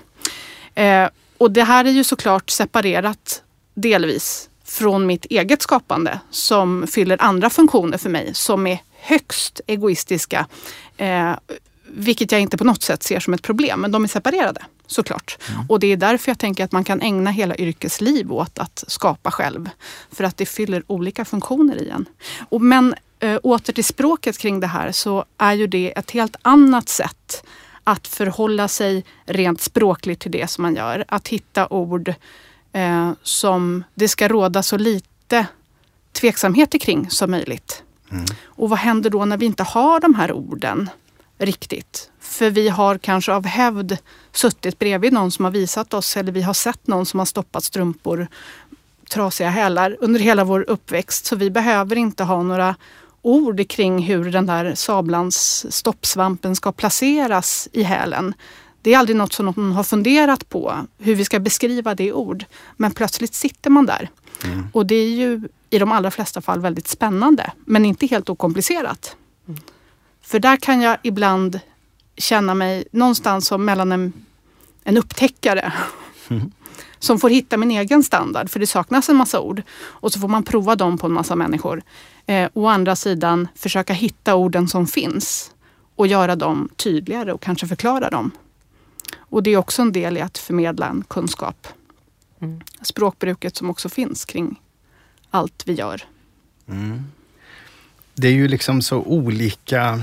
Eh, 0.75 1.09
och 1.39 1.51
det 1.51 1.65
här 1.65 1.85
är 1.85 1.91
ju 1.91 2.05
såklart 2.05 2.51
separerat 2.51 3.43
delvis 3.75 4.49
från 4.69 5.07
mitt 5.07 5.25
eget 5.25 5.63
skapande 5.63 6.21
som 6.31 6.87
fyller 6.87 7.23
andra 7.23 7.51
funktioner 7.51 7.99
för 7.99 8.11
mig 8.11 8.35
som 8.35 8.67
är 8.67 8.79
högst 9.01 9.61
egoistiska. 9.67 10.47
Eh, 10.97 11.33
vilket 11.91 12.33
jag 12.33 12.41
inte 12.41 12.57
på 12.57 12.65
något 12.65 12.83
sätt 12.83 13.03
ser 13.03 13.21
som 13.21 13.35
ett 13.35 13.43
problem, 13.43 13.81
men 13.81 13.93
de 13.93 14.05
är 14.05 14.09
separerade 14.09 14.65
såklart. 14.87 15.39
Mm. 15.49 15.67
Och 15.69 15.81
det 15.81 15.93
är 15.93 15.97
därför 15.97 16.31
jag 16.31 16.39
tänker 16.39 16.65
att 16.65 16.73
man 16.73 16.85
kan 16.85 17.03
ägna 17.03 17.31
hela 17.31 17.57
yrkesliv 17.57 18.33
åt 18.33 18.59
att 18.59 18.85
skapa 18.87 19.31
själv. 19.31 19.71
För 20.13 20.25
att 20.25 20.37
det 20.37 20.47
fyller 20.47 20.83
olika 20.87 21.25
funktioner 21.25 21.83
i 21.83 21.89
en. 21.89 22.07
Och 22.49 22.61
men 22.61 22.95
äh, 23.21 23.39
åter 23.43 23.73
till 23.73 23.85
språket 23.85 24.39
kring 24.39 24.61
det 24.61 24.67
här 24.67 24.93
så 24.93 25.25
är 25.39 25.53
ju 25.53 25.67
det 25.67 25.99
ett 25.99 26.11
helt 26.11 26.37
annat 26.43 26.89
sätt 26.89 27.45
att 27.85 28.09
förhålla 28.09 28.69
sig 28.69 29.05
rent 29.25 29.61
språkligt 29.61 30.21
till 30.21 30.31
det 30.31 30.51
som 30.51 30.63
man 30.63 30.75
gör. 30.75 31.05
Att 31.09 31.29
hitta 31.29 31.69
ord 31.69 32.15
eh, 32.79 33.13
som 33.23 33.85
det 33.95 34.09
ska 34.09 34.29
råda 34.29 34.63
så 34.63 34.77
lite 34.77 35.47
tveksamheter 36.13 36.79
kring 36.79 37.11
som 37.11 37.31
möjligt. 37.31 37.83
Mm. 38.11 38.25
Och 38.45 38.69
vad 38.69 38.79
händer 38.79 39.11
då 39.11 39.25
när 39.25 39.37
vi 39.37 39.47
inte 39.47 39.63
har 39.63 40.01
de 40.01 40.15
här 40.15 40.33
orden 40.33 40.91
riktigt? 41.39 42.11
För 42.21 42.51
vi 42.51 42.69
har 42.69 42.99
kanske 42.99 43.33
av 43.33 43.47
hävd 43.47 43.97
suttit 44.33 44.79
bredvid 44.79 45.13
någon 45.13 45.31
som 45.31 45.45
har 45.45 45.53
visat 45.53 45.95
oss 45.95 46.17
eller 46.17 46.33
vi 46.33 46.43
har 46.43 46.55
sett 46.55 46.87
någon 46.87 47.07
som 47.07 47.19
har 47.19 47.27
stoppat 47.27 47.65
strumpor, 47.65 48.29
trasiga 49.11 49.49
hälar 49.49 49.97
under 50.01 50.21
hela 50.21 50.45
vår 50.45 50.65
uppväxt. 50.69 51.27
Så 51.27 51.37
vi 51.37 51.51
behöver 51.51 51.97
inte 51.97 52.25
ha 52.25 52.43
några 52.43 52.77
ord 53.23 53.69
kring 53.69 53.99
hur 53.99 54.33
den 54.33 54.47
där 54.47 54.75
sablans 54.75 55.67
stoppsvampen 55.75 56.57
ska 56.57 56.73
placeras 56.73 57.69
i 57.73 57.83
hälen. 57.83 58.35
Det 58.83 58.95
är 58.95 58.99
aldrig 58.99 59.17
något 59.17 59.33
som 59.33 59.47
någon 59.47 59.73
har 59.73 59.85
funderat 59.85 60.49
på, 60.49 60.87
hur 60.99 61.15
vi 61.15 61.25
ska 61.25 61.41
beskriva 61.41 61.95
det 61.95 62.05
i 62.05 62.13
ord. 62.13 62.45
Men 62.77 62.91
plötsligt 62.91 63.35
sitter 63.35 63.71
man 63.71 63.87
där. 63.87 64.11
Mm. 64.45 64.67
Och 64.73 64.87
det 64.87 64.95
är 64.95 65.11
ju 65.11 65.49
i 65.71 65.79
de 65.79 65.93
allra 65.93 66.11
flesta 66.11 66.41
fall 66.41 66.61
väldigt 66.61 66.89
spännande, 66.89 67.53
men 67.65 67.85
inte 67.85 68.07
helt 68.07 68.29
okomplicerat. 68.29 69.17
Mm. 69.49 69.61
För 70.23 70.39
där 70.39 70.57
kan 70.57 70.81
jag 70.81 70.97
ibland 71.03 71.61
känna 72.17 72.55
mig 72.55 72.85
någonstans 72.93 73.47
som 73.47 73.65
mellan 73.65 73.93
en, 73.93 74.13
en 74.85 74.97
upptäckare 74.97 75.73
mm. 76.29 76.53
som 76.99 77.19
får 77.19 77.31
hitta 77.31 77.57
min 77.57 77.71
egen 77.71 78.03
standard, 78.03 78.51
för 78.51 78.61
det 78.61 78.67
saknas 78.67 79.09
en 79.09 79.17
massa 79.17 79.41
ord. 79.41 79.63
Och 79.81 80.13
så 80.13 80.21
får 80.21 80.29
man 80.29 80.43
prova 80.43 80.77
dem 80.77 80.99
på 80.99 81.07
en 81.07 81.13
massa 81.13 81.37
människor. 81.37 81.83
Eh, 82.27 82.51
å 82.55 82.67
andra 82.67 82.97
sidan 82.97 83.49
försöka 83.55 83.93
hitta 83.93 84.35
orden 84.35 84.69
som 84.69 84.87
finns 84.87 85.51
och 85.97 86.07
göra 86.07 86.37
dem 86.37 86.69
tydligare 86.77 87.33
och 87.33 87.43
kanske 87.43 87.67
förklara 87.67 88.11
dem. 88.11 88.31
Och 89.29 89.43
det 89.43 89.51
är 89.51 89.57
också 89.57 89.83
en 89.83 89.93
del 89.93 90.17
i 90.17 90.21
att 90.21 90.39
förmedla 90.39 90.87
en 90.87 91.05
kunskap. 91.09 91.69
Mm. 92.41 92.61
Språkbruket 92.83 93.57
som 93.57 93.71
också 93.71 93.89
finns 93.89 94.25
kring 94.25 94.61
allt 95.31 95.63
vi 95.67 95.73
gör. 95.73 96.03
Mm. 96.69 97.05
Det 98.15 98.29
är 98.29 98.33
ju 98.33 98.49
liksom 98.49 98.83
så 98.83 98.97
olika, 98.99 100.03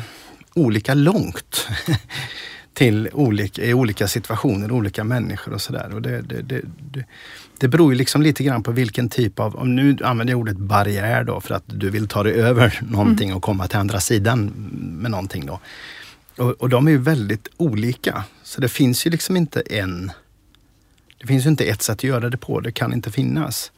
olika 0.53 0.93
långt 0.93 1.67
till 2.73 3.09
olika, 3.13 3.63
i 3.63 3.73
olika 3.73 4.07
situationer, 4.07 4.71
olika 4.71 5.03
människor 5.03 5.53
och 5.53 5.61
sådär. 5.61 5.99
Det, 5.99 6.21
det, 6.21 6.41
det, 6.41 6.61
det, 6.91 7.05
det 7.57 7.67
beror 7.67 7.93
ju 7.93 7.97
liksom 7.97 8.21
lite 8.21 8.43
grann 8.43 8.63
på 8.63 8.71
vilken 8.71 9.09
typ 9.09 9.39
av, 9.39 9.55
om 9.55 9.75
nu 9.75 9.97
använder 10.03 10.33
jag 10.33 10.39
ordet 10.39 10.57
barriär 10.57 11.23
då 11.23 11.41
för 11.41 11.55
att 11.55 11.63
du 11.65 11.89
vill 11.89 12.07
ta 12.07 12.23
dig 12.23 12.33
över 12.33 12.79
någonting 12.89 13.29
mm. 13.29 13.37
och 13.37 13.43
komma 13.43 13.67
till 13.67 13.77
andra 13.77 13.99
sidan 13.99 14.45
med 15.01 15.11
någonting 15.11 15.45
då. 15.45 15.59
Och, 16.37 16.51
och 16.51 16.69
de 16.69 16.87
är 16.87 16.91
ju 16.91 16.97
väldigt 16.97 17.47
olika. 17.57 18.23
Så 18.43 18.61
det 18.61 18.69
finns 18.69 19.07
ju 19.07 19.11
liksom 19.11 19.37
inte 19.37 19.61
en... 19.61 20.11
Det 21.17 21.27
finns 21.27 21.45
ju 21.45 21.49
inte 21.49 21.65
ett 21.65 21.81
sätt 21.81 21.93
att 21.93 22.03
göra 22.03 22.29
det 22.29 22.37
på, 22.37 22.59
det 22.59 22.71
kan 22.71 22.93
inte 22.93 23.11
finnas. 23.11 23.71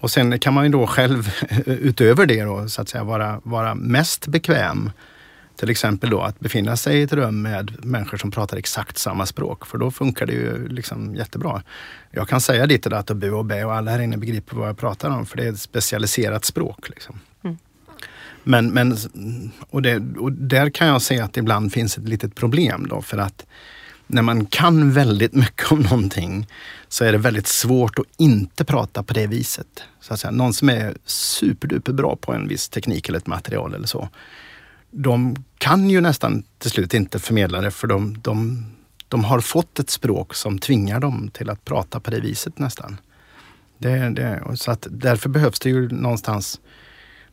Och 0.00 0.10
sen 0.10 0.38
kan 0.38 0.54
man 0.54 0.64
ju 0.64 0.70
då 0.70 0.86
själv 0.86 1.30
utöver 1.66 2.26
det 2.26 2.42
då, 2.42 2.68
så 2.68 2.82
att 2.82 2.88
säga 2.88 3.04
vara, 3.04 3.40
vara 3.44 3.74
mest 3.74 4.26
bekväm 4.26 4.90
till 5.60 5.70
exempel 5.70 6.10
då 6.10 6.20
att 6.20 6.40
befinna 6.40 6.76
sig 6.76 6.98
i 6.98 7.02
ett 7.02 7.12
rum 7.12 7.42
med 7.42 7.84
människor 7.84 8.18
som 8.18 8.30
pratar 8.30 8.56
exakt 8.56 8.98
samma 8.98 9.26
språk, 9.26 9.66
för 9.66 9.78
då 9.78 9.90
funkar 9.90 10.26
det 10.26 10.32
ju 10.32 10.68
liksom 10.68 11.14
jättebra. 11.14 11.62
Jag 12.10 12.28
kan 12.28 12.40
säga 12.40 12.66
ditt 12.66 12.86
och 12.86 12.90
datt 12.90 13.10
och 13.10 13.16
bu 13.16 13.30
och 13.30 13.44
bä 13.44 13.64
och 13.64 13.74
alla 13.74 13.90
här 13.90 13.98
inne 13.98 14.16
begriper 14.16 14.56
vad 14.56 14.68
jag 14.68 14.78
pratar 14.78 15.10
om, 15.10 15.26
för 15.26 15.36
det 15.36 15.44
är 15.44 15.52
ett 15.52 15.60
specialiserat 15.60 16.44
språk. 16.44 16.88
Liksom. 16.88 17.20
Men, 18.44 18.70
men 18.70 18.96
och, 19.70 19.82
det, 19.82 20.02
och 20.18 20.32
där 20.32 20.70
kan 20.70 20.86
jag 20.86 21.02
säga 21.02 21.24
att 21.24 21.32
det 21.32 21.40
ibland 21.40 21.72
finns 21.72 21.98
ett 21.98 22.08
litet 22.08 22.34
problem 22.34 22.86
då, 22.90 23.02
för 23.02 23.18
att 23.18 23.46
när 24.06 24.22
man 24.22 24.46
kan 24.46 24.92
väldigt 24.92 25.34
mycket 25.34 25.72
om 25.72 25.80
någonting 25.80 26.46
så 26.88 27.04
är 27.04 27.12
det 27.12 27.18
väldigt 27.18 27.46
svårt 27.46 27.98
att 27.98 28.06
inte 28.16 28.64
prata 28.64 29.02
på 29.02 29.14
det 29.14 29.26
viset. 29.26 29.82
Så 30.00 30.14
att 30.14 30.20
säga. 30.20 30.30
Någon 30.30 30.52
som 30.52 30.68
är 30.68 30.96
superduper 31.04 31.92
bra 31.92 32.16
på 32.16 32.32
en 32.32 32.48
viss 32.48 32.68
teknik 32.68 33.08
eller 33.08 33.18
ett 33.18 33.26
material 33.26 33.74
eller 33.74 33.86
så 33.86 34.08
de 34.90 35.44
kan 35.58 35.90
ju 35.90 36.00
nästan 36.00 36.42
till 36.58 36.70
slut 36.70 36.94
inte 36.94 37.18
förmedla 37.18 37.60
det 37.60 37.70
för 37.70 37.86
de, 37.86 38.20
de, 38.22 38.64
de 39.08 39.24
har 39.24 39.40
fått 39.40 39.78
ett 39.78 39.90
språk 39.90 40.34
som 40.34 40.58
tvingar 40.58 41.00
dem 41.00 41.30
till 41.32 41.50
att 41.50 41.64
prata 41.64 42.00
på 42.00 42.10
det 42.10 42.20
viset 42.20 42.58
nästan. 42.58 43.00
Det, 43.78 44.10
det, 44.10 44.42
så 44.54 44.70
att 44.70 44.86
därför 44.90 45.28
behövs 45.28 45.60
det 45.60 45.68
ju 45.70 45.88
någonstans 45.88 46.60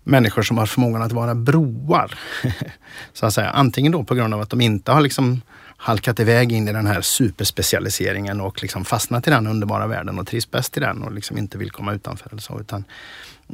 människor 0.08 0.41
som 0.41 0.58
har 0.58 0.65
förmågan 0.65 1.02
att 1.02 1.12
vara 1.12 1.36
broar. 1.36 2.20
så 3.13 3.26
att 3.26 3.34
säga. 3.34 3.50
Antingen 3.50 3.91
då 3.91 4.04
på 4.04 4.15
grund 4.15 4.34
av 4.34 4.41
att 4.41 4.50
de 4.50 4.62
inte 4.62 4.91
har 4.91 5.02
liksom 5.02 5.41
halkat 5.78 6.20
iväg 6.20 6.52
in 6.52 6.67
i 6.67 6.74
den 6.74 6.88
här 6.88 7.02
superspecialiseringen 7.02 8.41
och 8.41 8.62
liksom 8.62 8.86
fastnat 8.86 9.28
i 9.28 9.30
den 9.30 9.48
underbara 9.48 9.88
världen 9.88 10.20
och 10.20 10.28
trivs 10.28 10.52
bäst 10.52 10.78
i 10.78 10.80
den 10.80 11.04
och 11.04 11.12
liksom 11.12 11.38
inte 11.38 11.58
vill 11.58 11.72
komma 11.72 11.93
utanför. 11.93 12.30
Eller 12.30 12.41
så, 12.41 12.60
utan 12.60 12.84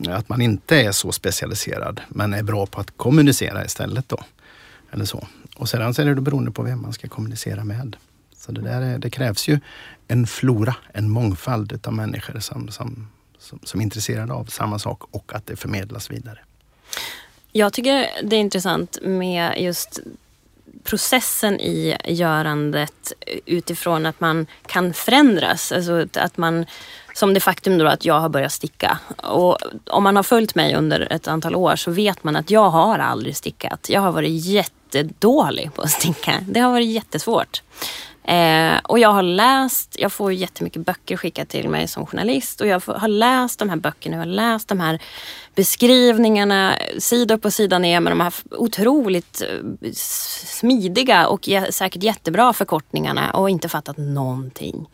att 0.10 0.30
man 0.30 0.42
inte 0.42 0.82
är 0.82 0.92
så 0.92 1.12
specialiserad 1.12 2.02
men 2.08 2.34
är 2.34 2.44
bra 2.44 2.66
på 2.66 2.82
att 2.82 2.98
kommunicera 2.98 3.66
istället. 3.66 4.10
Då. 4.10 4.18
Eller 4.92 5.06
så. 5.06 5.28
Och 5.56 5.70
sedan 5.70 5.94
så 5.94 6.02
är 6.02 6.06
det 6.06 6.22
beroende 6.22 6.52
på 6.52 6.64
vem 6.64 6.82
man 6.82 6.94
ska 6.94 7.08
kommunicera 7.08 7.64
med. 7.64 7.96
Så 8.36 8.52
det, 8.52 8.62
där 8.62 8.82
är, 8.82 8.98
det 8.98 9.10
krävs 9.10 9.48
ju 9.48 9.60
en 10.08 10.28
flora, 10.28 10.76
en 10.94 11.10
mångfald 11.10 11.88
av 11.88 11.94
människor 11.94 12.40
som, 12.40 12.70
som, 12.70 13.08
som, 13.44 13.60
som 13.64 13.80
är 13.80 13.84
intresserade 13.84 14.34
av 14.34 14.46
samma 14.46 14.80
sak 14.80 15.04
och 15.12 15.32
att 15.36 15.48
det 15.48 15.56
förmedlas 15.56 16.12
vidare. 16.12 16.40
Jag 17.52 17.74
tycker 17.74 18.10
det 18.24 18.36
är 18.36 18.40
intressant 18.40 18.98
med 19.02 19.62
just 19.62 20.00
processen 20.84 21.60
i 21.60 21.98
görandet 22.06 23.14
utifrån 23.46 24.06
att 24.06 24.20
man 24.20 24.48
kan 24.66 24.94
förändras. 24.94 25.72
Alltså 25.72 26.06
att 26.14 26.38
man, 26.38 26.66
som 27.14 27.34
det 27.34 27.40
faktum 27.40 27.78
då 27.78 27.88
att 27.88 28.06
jag 28.06 28.20
har 28.20 28.30
börjat 28.30 28.52
sticka. 28.52 29.00
Och 29.18 29.58
om 29.86 30.04
man 30.04 30.16
har 30.16 30.24
följt 30.24 30.56
mig 30.56 30.76
under 30.76 31.14
ett 31.14 31.28
antal 31.28 31.56
år 31.56 31.76
så 31.76 31.92
vet 31.92 32.24
man 32.24 32.36
att 32.36 32.50
jag 32.50 32.70
har 32.70 33.00
aldrig 33.00 33.36
stickat. 33.36 33.90
Jag 33.90 34.02
har 34.02 34.12
varit 34.12 34.46
jättedålig 34.46 35.74
på 35.74 35.82
att 35.82 35.92
sticka. 35.92 36.34
Det 36.48 36.60
har 36.60 36.72
varit 36.72 36.88
jättesvårt. 36.90 37.62
Eh, 38.24 38.80
och 38.84 39.00
jag 39.00 39.10
har 39.10 39.24
läst, 39.24 39.96
jag 40.00 40.12
får 40.12 40.34
jättemycket 40.34 40.86
böcker 40.86 41.18
skickat 41.18 41.50
till 41.50 41.70
mig 41.70 41.88
som 41.88 42.06
journalist 42.06 42.62
och 42.62 42.68
jag 42.68 42.82
har 42.86 43.08
läst 43.08 43.60
de 43.60 43.70
här 43.70 43.76
böckerna, 43.76 44.16
jag 44.16 44.22
har 44.22 44.26
läst 44.26 44.68
de 44.68 44.80
här 44.80 45.02
beskrivningarna 45.56 46.76
sida 46.98 47.34
upp 47.34 47.46
och 47.46 47.54
sida 47.54 47.80
ner 47.80 48.00
med 48.00 48.12
de 48.12 48.20
här 48.22 48.34
otroligt 48.52 49.42
eh, 49.42 49.92
smidiga 50.46 51.28
och 51.28 51.50
säkert 51.70 52.04
jättebra 52.04 52.54
förkortningarna 52.54 53.32
och 53.32 53.50
inte 53.50 53.70
fattat 53.70 53.98
någonting 53.98 54.88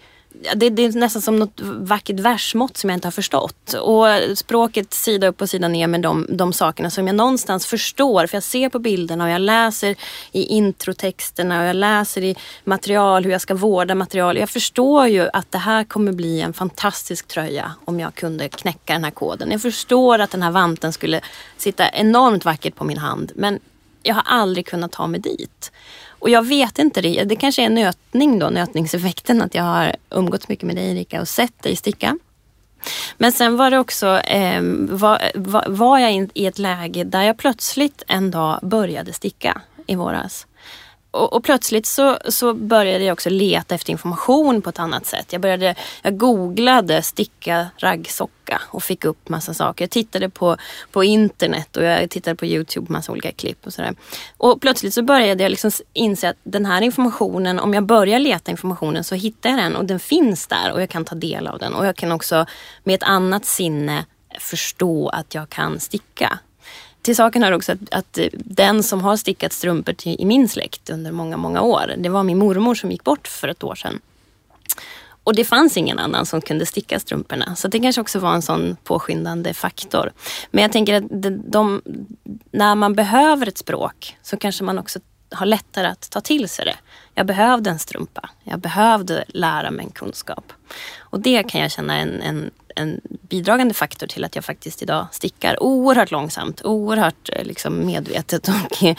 det, 0.55 0.69
det, 0.69 0.85
är 0.85 0.91
nästan 0.91 1.21
som 1.21 1.35
något 1.35 1.61
vackert 1.61 2.19
versmått 2.19 2.77
som 2.77 2.89
jag 2.89 2.97
inte 2.97 3.07
har 3.07 3.11
förstått. 3.11 3.73
Och 3.73 4.05
språket 4.35 4.93
sida 4.93 5.27
upp 5.27 5.41
och 5.41 5.49
sida 5.49 5.67
ner 5.67 5.87
med 5.87 6.01
de, 6.01 6.25
de 6.29 6.53
sakerna 6.53 6.89
som 6.89 7.07
jag 7.07 7.15
någonstans 7.15 7.65
förstår. 7.65 8.27
För 8.27 8.35
jag 8.35 8.43
ser 8.43 8.69
på 8.69 8.79
bilderna 8.79 9.23
och 9.23 9.29
jag 9.29 9.41
läser 9.41 9.95
i 10.31 10.43
introtexterna 10.43 11.61
och 11.61 11.67
jag 11.67 11.75
läser 11.75 12.23
i 12.23 12.35
material 12.63 13.23
hur 13.23 13.31
jag 13.31 13.41
ska 13.41 13.55
vårda 13.55 13.95
material. 13.95 14.37
Jag 14.37 14.49
förstår 14.49 15.07
ju 15.07 15.29
att 15.33 15.51
det 15.51 15.57
här 15.57 15.83
kommer 15.83 16.11
bli 16.11 16.41
en 16.41 16.53
fantastisk 16.53 17.27
tröja 17.27 17.71
om 17.85 17.99
jag 17.99 18.15
kunde 18.15 18.49
knäcka 18.49 18.93
den 18.93 19.03
här 19.03 19.11
koden. 19.11 19.51
Jag 19.51 19.61
förstår 19.61 20.19
att 20.19 20.31
den 20.31 20.43
här 20.43 20.51
vanten 20.51 20.93
skulle 20.93 21.21
sitta 21.57 21.89
enormt 21.89 22.45
vackert 22.45 22.75
på 22.75 22.83
min 22.83 22.97
hand. 22.97 23.31
Men 23.35 23.59
jag 24.03 24.15
har 24.15 24.23
aldrig 24.25 24.67
kunnat 24.67 24.91
ta 24.91 25.07
mig 25.07 25.19
dit. 25.19 25.71
Och 26.19 26.29
jag 26.29 26.47
vet 26.47 26.79
inte 26.79 27.01
det. 27.01 27.23
Det 27.23 27.35
kanske 27.35 27.65
är 27.65 27.69
nötning 27.69 28.39
då, 28.39 28.49
nötningseffekten. 28.49 29.41
Att 29.41 29.55
jag 29.55 29.63
har 29.63 29.95
umgåtts 30.09 30.47
mycket 30.47 30.65
med 30.65 30.75
dig 30.75 30.91
Erika 30.91 31.21
och 31.21 31.27
sett 31.27 31.63
dig 31.63 31.75
sticka. 31.75 32.17
Men 33.17 33.31
sen 33.31 33.57
var 33.57 33.71
det 33.71 33.79
också, 33.79 34.17
eh, 34.17 34.61
var, 34.89 35.21
var, 35.35 35.65
var 35.67 35.99
jag 35.99 36.29
i 36.33 36.45
ett 36.45 36.59
läge 36.59 37.03
där 37.03 37.23
jag 37.23 37.37
plötsligt 37.37 38.03
en 38.07 38.31
dag 38.31 38.59
började 38.61 39.13
sticka 39.13 39.61
i 39.87 39.95
våras 39.95 40.47
och, 41.11 41.33
och, 41.33 41.43
plötsligt 41.43 41.85
så, 41.85 42.17
så 42.29 42.53
började 42.53 43.03
jag 43.03 43.13
också 43.13 43.29
leta 43.29 43.75
efter 43.75 43.91
information 43.91 44.61
på 44.61 44.69
ett 44.69 44.79
annat 44.79 45.05
sätt. 45.05 45.33
Jag, 45.33 45.41
började, 45.41 45.75
jag 46.01 46.17
googlade 46.17 47.01
sticka 47.01 47.67
raggsocka 47.77 48.61
och 48.67 48.83
fick 48.83 49.05
upp 49.05 49.29
massa 49.29 49.53
saker. 49.53 49.83
Jag 49.83 49.89
tittade 49.89 50.29
på, 50.29 50.57
på 50.91 51.03
internet 51.03 51.77
och 51.77 51.83
jag 51.83 52.09
tittade 52.09 52.35
på 52.35 52.45
Youtube, 52.45 52.87
på 52.87 52.93
massa 52.93 53.11
olika 53.11 53.31
klipp 53.31 53.65
och 53.65 53.73
sådär. 53.73 53.95
Och 54.37 54.61
plötsligt 54.61 54.93
så 54.93 55.03
började 55.03 55.43
jag 55.43 55.49
liksom 55.49 55.71
inse 55.93 56.29
att 56.29 56.37
den 56.43 56.65
här 56.65 56.81
informationen, 56.81 57.59
om 57.59 57.73
jag 57.73 57.83
börjar 57.83 58.19
leta 58.19 58.51
informationen 58.51 59.03
så 59.03 59.15
hittar 59.15 59.49
jag 59.49 59.59
den 59.59 59.75
och 59.75 59.85
den 59.85 59.99
finns 59.99 60.47
där 60.47 60.71
och 60.73 60.81
jag 60.81 60.89
kan 60.89 61.05
ta 61.05 61.15
del 61.15 61.47
av 61.47 61.59
den. 61.59 61.73
Och 61.73 61.85
jag 61.85 61.95
kan 61.95 62.11
också 62.11 62.45
med 62.83 62.95
ett 62.95 63.03
annat 63.03 63.45
sinne 63.45 64.05
förstå 64.39 65.09
att 65.09 65.35
jag 65.35 65.49
kan 65.49 65.79
sticka 65.79 66.39
till 67.01 67.15
saken 67.15 67.43
hör 67.43 67.51
också 67.51 67.71
att, 67.71 67.77
att, 67.91 68.19
den 68.33 68.83
som 68.83 69.01
har 69.01 69.17
stickat 69.17 69.53
strumpor 69.53 69.93
till, 69.93 70.15
i 70.19 70.25
min 70.25 70.49
släkt 70.49 70.89
under 70.89 71.11
många, 71.11 71.37
många 71.37 71.61
år, 71.61 71.93
det 71.97 72.09
var 72.09 72.23
min 72.23 72.37
mormor 72.37 72.75
som 72.75 72.91
gick 72.91 73.03
bort 73.03 73.27
för 73.27 73.47
ett 73.47 73.63
år 73.63 73.75
sedan. 73.75 73.99
Och 75.23 75.35
det 75.35 75.45
fanns 75.45 75.77
ingen 75.77 75.99
annan 75.99 76.25
som 76.25 76.41
kunde 76.41 76.65
sticka 76.65 76.99
strumporna. 76.99 77.55
Så 77.55 77.67
det 77.67 77.79
kanske 77.79 78.01
också 78.01 78.19
var 78.19 78.33
en 78.33 78.41
sån 78.41 78.77
påskyndande 78.83 79.53
faktor. 79.53 80.11
Men 80.51 80.61
jag 80.61 80.71
tänker 80.71 80.93
att 80.93 81.03
de, 81.09 81.29
de, 81.47 81.81
när 82.51 82.75
man 82.75 82.95
behöver 82.95 83.47
ett 83.47 83.57
språk 83.57 84.17
så 84.21 84.37
kanske 84.37 84.63
man 84.63 84.79
också 84.79 84.99
har 85.31 85.45
lättare 85.45 85.87
att 85.87 86.09
ta 86.09 86.21
till 86.21 86.49
sig 86.49 86.65
det. 86.65 86.75
Jag 87.15 87.25
behövde 87.25 87.69
en 87.69 87.79
strumpa. 87.79 88.29
Jag 88.43 88.59
behövde 88.59 89.25
lära 89.27 89.71
mig 89.71 89.85
en 89.85 89.91
kunskap. 89.91 90.53
Och 90.99 91.19
det 91.19 91.43
kan 91.43 91.61
jag 91.61 91.71
känna 91.71 91.97
en, 91.97 92.21
en 92.21 92.51
en 92.75 93.01
bidragande 93.05 93.73
faktor 93.73 94.07
till 94.07 94.23
att 94.23 94.35
jag 94.35 94.45
faktiskt 94.45 94.81
idag 94.81 95.07
stickar 95.11 95.63
oerhört 95.63 96.11
långsamt, 96.11 96.61
oerhört 96.65 97.29
eh, 97.33 97.43
liksom 97.43 97.85
medvetet 97.85 98.47
och 98.47 98.83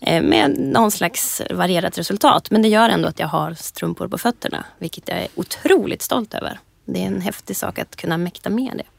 eh, 0.00 0.22
med 0.22 0.58
någon 0.58 0.90
slags 0.90 1.42
varierat 1.50 1.98
resultat. 1.98 2.50
Men 2.50 2.62
det 2.62 2.68
gör 2.68 2.88
ändå 2.88 3.08
att 3.08 3.18
jag 3.18 3.28
har 3.28 3.54
strumpor 3.54 4.08
på 4.08 4.18
fötterna, 4.18 4.64
vilket 4.78 5.08
jag 5.08 5.18
är 5.18 5.28
otroligt 5.34 6.02
stolt 6.02 6.34
över. 6.34 6.58
Det 6.84 7.02
är 7.02 7.06
en 7.06 7.20
häftig 7.20 7.56
sak 7.56 7.78
att 7.78 7.96
kunna 7.96 8.18
mäkta 8.18 8.50
med 8.50 8.72
det. 8.76 8.93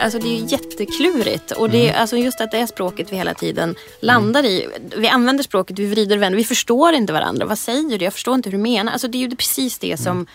Alltså 0.00 0.18
det 0.18 0.28
är 0.28 0.38
ju 0.38 0.46
jätteklurigt. 0.46 1.50
Och 1.50 1.70
det 1.70 1.88
är, 1.88 2.00
alltså 2.00 2.16
just 2.16 2.40
att 2.40 2.50
det 2.50 2.58
är 2.58 2.66
språket 2.66 3.12
vi 3.12 3.16
hela 3.16 3.34
tiden 3.34 3.74
landar 4.00 4.44
i. 4.44 4.68
Vi 4.96 5.08
använder 5.08 5.44
språket, 5.44 5.78
vi 5.78 5.86
vrider 5.86 6.16
och 6.16 6.22
vänder. 6.22 6.36
Vi 6.36 6.44
förstår 6.44 6.92
inte 6.92 7.12
varandra. 7.12 7.46
Vad 7.46 7.58
säger 7.58 7.98
du? 7.98 8.04
Jag 8.04 8.12
förstår 8.12 8.34
inte 8.34 8.50
hur 8.50 8.58
du 8.58 8.62
menar. 8.62 8.92
Alltså 8.92 9.08
det 9.08 9.18
är 9.18 9.28
ju 9.28 9.36
precis 9.36 9.78
det 9.78 10.00
som 10.00 10.26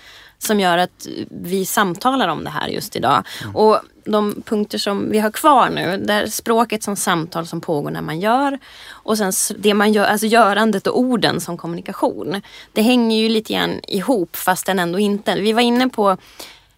som 0.43 0.59
gör 0.59 0.77
att 0.77 1.07
vi 1.29 1.65
samtalar 1.65 2.27
om 2.27 2.43
det 2.43 2.49
här 2.49 2.67
just 2.67 2.95
idag. 2.95 3.23
Mm. 3.43 3.55
Och 3.55 3.79
de 4.05 4.41
punkter 4.45 4.77
som 4.77 5.09
vi 5.09 5.19
har 5.19 5.31
kvar 5.31 5.69
nu, 5.69 5.97
där 5.97 6.27
språket 6.27 6.83
som 6.83 6.95
samtal 6.95 7.47
som 7.47 7.61
pågår 7.61 7.91
när 7.91 8.01
man 8.01 8.19
gör 8.19 8.59
och 8.89 9.17
sen 9.17 9.31
det 9.57 9.73
man 9.73 9.93
gör, 9.93 10.05
alltså 10.05 10.27
görandet 10.27 10.87
och 10.87 10.99
orden 10.99 11.41
som 11.41 11.57
kommunikation. 11.57 12.41
Det 12.73 12.81
hänger 12.81 13.17
ju 13.17 13.29
lite 13.29 13.53
grann 13.53 13.79
ihop 13.87 14.35
fast 14.35 14.65
den 14.65 14.79
ändå 14.79 14.99
inte. 14.99 15.35
Vi 15.35 15.53
var 15.53 15.61
inne 15.61 15.89
på 15.89 16.17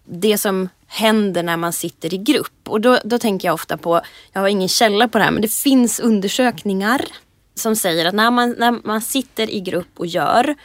det 0.05 0.38
som 0.38 0.69
händer 0.96 1.43
när 1.43 1.58
man 1.58 1.74
sitter 1.74 2.14
i 2.14 2.18
grupp. 2.18 2.70
Och 2.70 2.82
då, 2.82 3.00
då 3.04 3.20
tänker 3.20 3.48
jag 3.48 3.54
ofta 3.54 3.78
på, 3.78 4.02
jag 4.34 4.41
har 4.41 4.48
ingen 4.48 4.70
källa 4.70 5.08
på 5.08 5.18
det 5.18 5.24
här, 5.24 5.32
men 5.32 5.41
det 5.41 5.54
finns 5.54 6.00
undersökningar 6.00 7.06
som 7.56 7.76
säger 7.76 8.06
att 8.06 8.16
när 8.16 8.32
man, 8.32 8.56
när 8.58 8.72
man 8.72 9.02
sitter 9.02 9.50
i 9.50 9.60
grupp 9.60 9.89
och 9.98 10.06
gör 10.06 10.56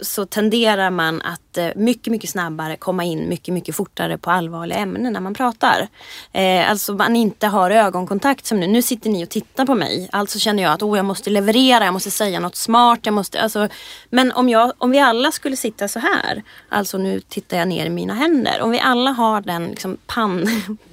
så 0.00 0.26
tenderar 0.26 0.90
man 0.90 1.22
att 1.22 1.58
eh, 1.58 1.68
mycket, 1.76 2.10
mycket 2.10 2.30
snabbare 2.30 2.76
komma 2.76 3.04
in 3.04 3.28
mycket, 3.28 3.54
mycket 3.54 3.76
fortare 3.76 4.18
på 4.18 4.30
allvarliga 4.30 4.78
ämnen 4.78 5.12
när 5.12 5.20
man 5.20 5.34
pratar. 5.34 5.88
Eh, 6.32 6.70
alltså 6.70 6.92
man 6.92 7.16
inte 7.16 7.46
har 7.46 7.70
ögonkontakt 7.70 8.46
som 8.46 8.60
nu. 8.60 8.66
Nu 8.66 8.82
sitter 8.82 9.10
ni 9.10 9.24
och 9.24 9.28
tittar 9.28 9.66
på 9.66 9.74
mig. 9.74 10.08
Alltså 10.12 10.38
känner 10.38 10.62
jag 10.62 10.72
att 10.72 10.82
oh, 10.82 10.96
jag 10.96 11.04
måste 11.04 11.30
leverera, 11.30 11.84
jag 11.84 11.92
måste 11.92 12.10
säga 12.10 12.40
något 12.40 12.56
smart. 12.56 12.98
Jag 13.02 13.14
måste, 13.14 13.42
alltså, 13.42 13.68
men 14.10 14.32
om, 14.32 14.48
jag, 14.48 14.72
om 14.78 14.90
vi 14.90 14.98
alla 14.98 15.32
skulle 15.32 15.56
sitta 15.56 15.88
så 15.88 15.98
här, 15.98 16.42
alltså 16.68 16.98
nu 16.98 17.20
tittar 17.20 17.56
jag 17.56 17.68
ner 17.68 17.86
i 17.86 17.90
mina 17.90 18.14
händer. 18.14 18.60
Om 18.60 18.70
vi 18.70 18.80
alla 18.80 19.10
har 19.10 19.40
den 19.40 19.66
liksom, 19.66 19.96
pann 20.06 20.48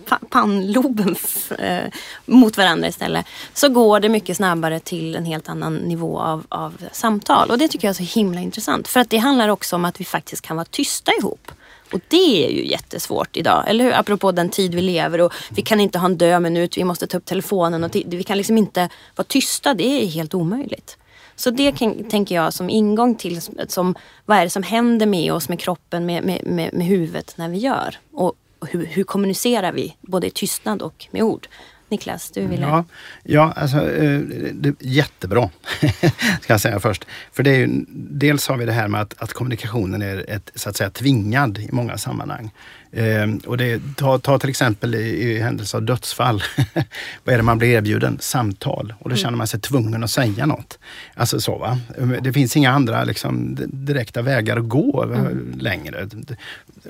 pannloben 0.30 1.16
eh, 1.60 1.84
mot 2.26 2.58
varandra 2.58 2.88
istället 2.88 3.26
så 3.54 3.70
går 3.70 4.00
det 4.00 4.10
mycket 4.10 4.38
snabbare 4.38 4.80
till 4.80 5.16
en 5.16 5.26
helt 5.26 5.50
annan 5.50 5.76
nivå 5.76 6.20
av, 6.20 6.46
av 6.50 6.74
samtal. 6.92 7.52
Och 7.52 7.58
det 7.58 7.68
tycker 7.68 7.88
jag 7.88 8.00
är 8.00 8.06
så 8.06 8.20
himla 8.20 8.42
intressant. 8.42 8.88
För 8.96 9.00
att 9.00 9.10
det 9.10 9.18
handlar 9.18 9.50
också 9.50 9.76
om 9.76 9.86
att 9.86 10.02
vi 10.02 10.06
faktiskt 10.06 10.42
kan 10.42 10.56
vara 10.56 10.66
tysta 10.66 11.12
ihop. 11.20 11.52
Och 11.94 12.00
det 12.08 12.46
är 12.46 12.50
ju 12.50 12.68
jättesvårt 12.68 13.38
idag, 13.38 13.64
eller 13.68 13.84
hur? 13.84 13.94
Apropå 13.94 14.32
den 14.32 14.50
tid 14.50 14.76
vi 14.76 14.82
lever 14.82 15.22
och 15.22 15.34
vi 15.50 15.62
kan 15.62 15.80
inte 15.80 16.00
ha 16.00 16.06
en 16.06 16.18
död 16.18 16.42
minut, 16.42 16.78
vi 16.78 16.84
måste 16.84 17.08
ta 17.08 17.18
upp 17.18 17.26
telefonen 17.26 17.84
och 17.84 17.96
vi 17.96 18.24
kan 18.24 18.38
liksom 18.38 18.58
inte 18.58 18.90
vara 19.16 19.26
tysta. 19.26 19.74
Det 19.74 20.04
är 20.04 20.08
helt 20.08 20.34
omöjligt. 20.34 20.98
Så 21.36 21.50
det 21.50 21.72
kan, 21.72 22.10
tänker 22.10 22.36
jag 22.36 22.54
som 22.54 22.70
ingång 22.70 23.16
till 23.16 23.42
som, 23.68 23.96
vad 24.26 24.38
är 24.38 24.44
det 24.44 24.50
som 24.50 24.64
händer 24.64 25.06
med 25.06 25.34
oss, 25.34 25.50
med 25.50 25.60
kroppen, 25.60 26.06
med, 26.06 26.24
med, 26.24 26.46
med, 26.46 26.74
med 26.74 26.88
huvudet 26.88 27.34
när 27.38 27.50
vi 27.50 27.58
gör. 27.58 27.98
Och 28.14 28.34
hur, 28.68 28.86
hur 28.86 29.04
kommunicerar 29.04 29.72
vi, 29.72 29.96
både 30.02 30.28
i 30.28 30.32
tystnad 30.32 30.82
och 30.82 31.08
med 31.12 31.24
ord. 31.24 31.48
Niklas, 31.90 32.32
du 32.32 32.48
ville... 32.48 32.62
Ja, 32.62 32.86
ja 33.24 33.54
alltså, 33.56 33.92
eh, 33.92 34.20
det, 34.54 34.76
jättebra, 34.80 35.50
ska 36.42 36.54
jag 36.54 36.62
säga 36.62 36.80
först. 36.80 37.06
För 37.32 37.44
det 37.44 37.50
är 37.50 37.58
ju, 37.58 37.86
dels 37.90 38.48
har 38.48 38.58
vi 38.58 38.66
det 38.66 38.72
här 38.72 38.88
med 38.88 39.02
att, 39.02 39.14
att 39.18 39.34
kommunikationen 39.34 40.02
är 40.02 40.30
ett, 40.30 40.52
så 40.56 40.70
att 40.70 40.76
säga, 40.76 40.90
tvingad 40.90 41.58
i 41.58 41.70
många 41.72 41.98
sammanhang. 41.98 42.52
Eh, 42.96 43.28
och 43.46 43.58
det, 43.58 43.82
ta, 43.96 44.20
ta 44.20 44.40
till 44.40 44.50
exempel 44.50 44.96
i, 44.96 45.00
i 45.00 45.40
händelse 45.40 45.78
av 45.78 45.84
dödsfall. 45.84 46.44
Vad 47.24 47.34
är 47.34 47.38
det 47.38 47.44
man 47.44 47.58
blir 47.58 47.70
erbjuden? 47.70 48.18
Samtal. 48.20 48.94
Och 49.00 49.10
då 49.10 49.14
mm. 49.14 49.18
känner 49.18 49.38
man 49.38 49.48
sig 49.48 49.60
tvungen 49.60 50.04
att 50.04 50.12
säga 50.12 50.46
något. 50.46 50.80
Alltså 51.14 51.40
så 51.40 51.58
va. 51.58 51.80
Det 52.22 52.34
finns 52.34 52.58
inga 52.58 52.72
andra 52.72 53.04
liksom, 53.04 53.58
direkta 53.68 54.22
vägar 54.22 54.58
att 54.58 54.70
gå 54.70 55.04
mm. 55.04 55.54
längre. 55.60 56.10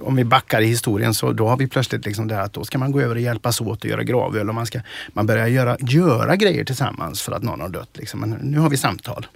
Om 0.02 0.16
vi 0.16 0.24
backar 0.24 0.62
i 0.62 0.66
historien 0.66 1.14
så 1.14 1.32
då 1.32 1.48
har 1.48 1.58
vi 1.58 1.68
plötsligt 1.68 2.06
liksom 2.06 2.28
det 2.28 2.42
att 2.42 2.54
då 2.54 2.64
ska 2.64 2.78
man 2.78 2.92
gå 2.92 3.02
över 3.02 3.16
och 3.16 3.22
hjälpas 3.22 3.62
åt 3.62 3.86
att 3.86 3.90
göra 3.90 4.04
gravöl 4.04 4.50
och 4.50 4.56
man, 4.56 4.66
ska, 4.66 4.80
man 5.14 5.26
börjar 5.26 5.48
göra, 5.48 5.78
göra 5.80 6.36
grejer 6.36 6.66
tillsammans 6.66 7.22
för 7.22 7.32
att 7.32 7.44
någon 7.44 7.62
har 7.62 7.70
dött. 7.70 7.90
Liksom. 7.94 8.20
Men 8.20 8.30
nu 8.30 8.60
har 8.60 8.70
vi 8.70 8.78
samtal. 8.78 9.28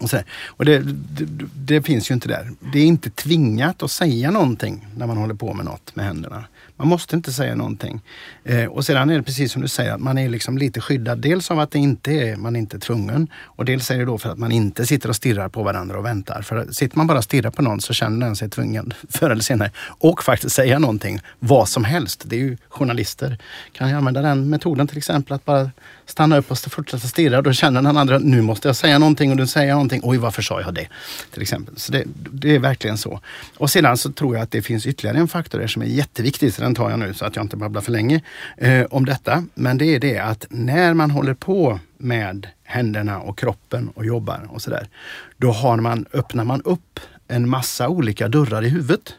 Och, 0.00 0.10
så, 0.10 0.18
och 0.46 0.64
det, 0.64 0.78
det, 0.78 1.46
det, 1.54 1.82
finns 1.82 2.10
ju 2.10 2.14
inte 2.14 2.28
där. 2.28 2.50
Det 2.72 2.78
är 2.78 2.86
inte 2.86 3.10
tvingat 3.10 3.82
att 3.82 3.90
säga 3.90 4.30
någonting 4.30 4.86
när 4.96 5.06
man 5.06 5.16
håller 5.16 5.34
på 5.34 5.54
med 5.54 5.64
något 5.64 5.96
med 5.96 6.04
händerna. 6.04 6.44
Man 6.76 6.88
måste 6.88 7.16
inte 7.16 7.32
säga 7.32 7.54
någonting. 7.54 8.00
Eh, 8.44 8.64
och 8.64 8.84
sedan 8.84 9.10
är 9.10 9.16
det 9.16 9.22
precis 9.22 9.52
som 9.52 9.62
du 9.62 9.68
säger, 9.68 9.92
att 9.92 10.00
man 10.00 10.18
är 10.18 10.28
liksom 10.28 10.58
lite 10.58 10.80
skyddad. 10.80 11.18
Dels 11.18 11.50
av 11.50 11.58
att 11.58 11.70
det 11.70 11.78
inte 11.78 12.12
är, 12.12 12.36
man 12.36 12.56
inte 12.56 12.76
är 12.76 12.78
tvungen 12.78 13.28
och 13.34 13.64
dels 13.64 13.90
är 13.90 13.98
det 13.98 14.04
då 14.04 14.18
för 14.18 14.30
att 14.30 14.38
man 14.38 14.52
inte 14.52 14.86
sitter 14.86 15.08
och 15.08 15.16
stirrar 15.16 15.48
på 15.48 15.62
varandra 15.62 15.98
och 15.98 16.04
väntar. 16.04 16.42
För 16.42 16.72
sitter 16.72 16.96
man 16.96 17.06
bara 17.06 17.18
och 17.18 17.24
stirrar 17.24 17.50
på 17.50 17.62
någon 17.62 17.80
så 17.80 17.92
känner 17.92 18.26
den 18.26 18.36
sig 18.36 18.50
tvungen 18.50 18.94
förr 19.08 19.30
eller 19.30 19.42
senare 19.42 19.70
och 19.98 20.22
faktiskt 20.22 20.56
säga 20.56 20.78
någonting, 20.78 21.20
vad 21.38 21.68
som 21.68 21.84
helst. 21.84 22.22
Det 22.26 22.36
är 22.36 22.40
ju 22.40 22.56
journalister 22.68 23.38
kan 23.72 23.88
jag 23.88 23.96
använda 23.98 24.22
den 24.22 24.50
metoden 24.50 24.86
till 24.86 24.98
exempel 24.98 25.32
att 25.34 25.44
bara 25.44 25.70
stanna 26.06 26.36
upp 26.36 26.50
och 26.50 26.58
fortsätta 26.58 27.08
stirra. 27.08 27.42
Då 27.42 27.52
känner 27.52 27.82
den 27.82 27.96
andra, 27.96 28.18
nu 28.18 28.42
måste 28.42 28.68
jag 28.68 28.76
säga 28.76 28.98
någonting 28.98 29.30
och 29.30 29.36
du 29.36 29.46
säger 29.46 29.72
någonting. 29.72 30.00
Oj, 30.04 30.18
varför 30.18 30.42
sa 30.42 30.60
jag 30.60 30.74
det? 30.74 30.88
Till 31.32 31.42
exempel. 31.42 31.78
Så 31.78 31.92
det, 31.92 32.04
det, 32.32 32.54
är 32.54 32.58
verkligen 32.58 32.98
så. 32.98 33.20
Och 33.56 33.70
sedan 33.70 33.96
så 33.96 34.12
tror 34.12 34.34
jag 34.34 34.42
att 34.42 34.50
det 34.50 34.62
finns 34.62 34.86
ytterligare 34.86 35.18
en 35.18 35.28
faktor 35.28 35.66
som 35.66 35.82
är 35.82 35.86
jätteviktig, 35.86 36.54
så 36.54 36.62
den 36.62 36.74
tar 36.74 36.90
jag 36.90 36.98
nu 36.98 37.14
så 37.14 37.24
att 37.24 37.36
jag 37.36 37.44
inte 37.44 37.56
babblar 37.56 37.82
för 37.82 37.92
länge 37.92 38.20
eh, 38.56 38.84
om 38.90 39.04
detta. 39.04 39.44
Men 39.54 39.78
det 39.78 39.86
är 39.86 40.00
det 40.00 40.18
att 40.18 40.46
när 40.50 40.94
man 40.94 41.10
håller 41.10 41.34
på 41.34 41.80
med 41.98 42.46
händerna 42.64 43.20
och 43.20 43.38
kroppen 43.38 43.88
och 43.88 44.04
jobbar 44.04 44.48
och 44.50 44.62
sådär, 44.62 44.88
då 45.36 45.52
har 45.52 45.76
man, 45.76 46.06
öppnar 46.12 46.44
man 46.44 46.62
upp 46.62 47.00
en 47.28 47.48
massa 47.48 47.88
olika 47.88 48.28
dörrar 48.28 48.64
i 48.64 48.68
huvudet. 48.68 49.14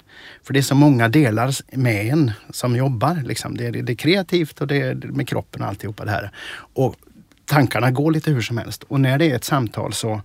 För 0.45 0.53
det 0.53 0.59
är 0.59 0.61
så 0.61 0.75
många 0.75 1.09
delar 1.09 1.77
med 1.77 2.05
en 2.05 2.31
som 2.49 2.75
jobbar. 2.75 3.23
Liksom. 3.25 3.57
Det, 3.57 3.65
är, 3.67 3.71
det 3.71 3.93
är 3.93 3.95
kreativt 3.95 4.61
och 4.61 4.67
det 4.67 4.81
är 4.81 4.95
med 4.95 5.27
kroppen 5.27 5.61
och 5.61 5.67
alltihopa 5.67 6.05
det 6.05 6.11
här. 6.11 6.31
Och 6.73 6.95
tankarna 7.45 7.91
går 7.91 8.11
lite 8.11 8.31
hur 8.31 8.41
som 8.41 8.57
helst. 8.57 8.83
Och 8.83 8.99
när 8.99 9.17
det 9.17 9.31
är 9.31 9.35
ett 9.35 9.43
samtal 9.43 9.93
så, 9.93 10.21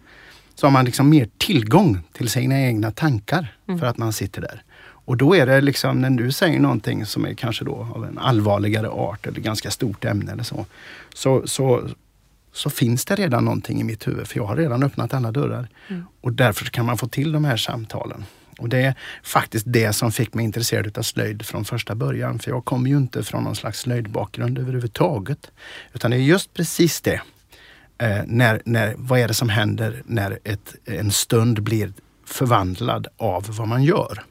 så 0.55 0.67
har 0.67 0.71
man 0.71 0.85
liksom 0.85 1.11
mer 1.11 1.29
tillgång 1.39 1.99
till 2.13 2.29
sina 2.29 2.61
egna 2.61 2.91
tankar 2.91 3.55
mm. 3.69 3.81
för 3.81 3.87
att 3.87 3.99
man 3.99 4.13
sitter 4.13 4.41
där. 4.41 4.63
Och 4.83 5.17
då 5.17 5.37
är 5.37 5.47
det 5.47 5.61
liksom 5.61 6.01
när 6.01 6.11
du 6.11 6.33
säger 6.33 6.61
någonting 6.61 7.07
som 7.07 7.27
är 7.27 7.35
kanske 7.35 7.65
då 7.65 7.89
av 7.95 8.05
en 8.05 8.19
allvarligare 8.19 8.89
art 8.89 9.27
eller 9.27 9.41
ganska 9.41 9.71
stort 9.71 10.05
ämne 10.05 10.33
eller 10.33 10.43
så. 10.43 10.67
Så, 11.15 11.47
så, 11.47 11.89
så 12.53 12.71
finns 12.71 13.05
det 13.05 13.17
redan 13.17 13.45
någonting 13.45 13.81
i 13.81 13.85
mitt 13.85 14.07
huvud 14.09 14.27
för 14.27 14.37
jag 14.37 14.47
har 14.47 14.57
redan 14.57 14.83
öppnat 14.83 15.15
alla 15.15 15.33
dörrar. 15.33 15.69
Mm. 15.89 16.05
Och 16.21 16.33
därför 16.33 16.65
kan 16.65 16.87
man 16.87 16.99
få 16.99 17.09
till 17.09 17.33
de 17.33 17.45
här 17.45 17.57
samtalen. 17.57 18.25
Och 18.61 18.69
det 18.69 18.79
är 18.79 18.95
faktiskt 19.23 19.65
det 19.69 19.93
som 19.93 20.13
fick 20.13 20.35
mig 20.35 20.45
intresserad 20.45 20.99
av 20.99 21.03
slöjd 21.03 21.47
från 21.47 21.65
första 21.65 21.95
början. 21.95 22.39
För 22.39 22.51
jag 22.51 22.65
kommer 22.65 22.91
ju 22.91 22.97
inte 22.97 23.23
från 23.23 23.45
någon 23.45 23.57
slags 23.57 23.81
slöjdbakgrund 23.81 24.59
överhuvudtaget. 24.59 25.51
Utan 25.93 26.11
det 26.11 26.17
är 26.17 26.21
just 26.21 26.55
precis 26.55 27.01
det. 27.01 27.21
Eh, 27.99 28.23
när, 28.27 28.63
när, 28.65 28.95
vad 28.97 29.21
är 29.21 29.29
det 29.29 29.35
som 29.35 29.49
händer 29.49 30.03
när 30.07 30.39
ett, 30.45 30.75
en 30.85 31.11
stund 31.11 31.63
blir 31.63 31.93
förvandlad 32.27 33.07
av 33.17 33.47
vad 33.49 33.69
man 33.69 33.83
gör? 33.83 34.23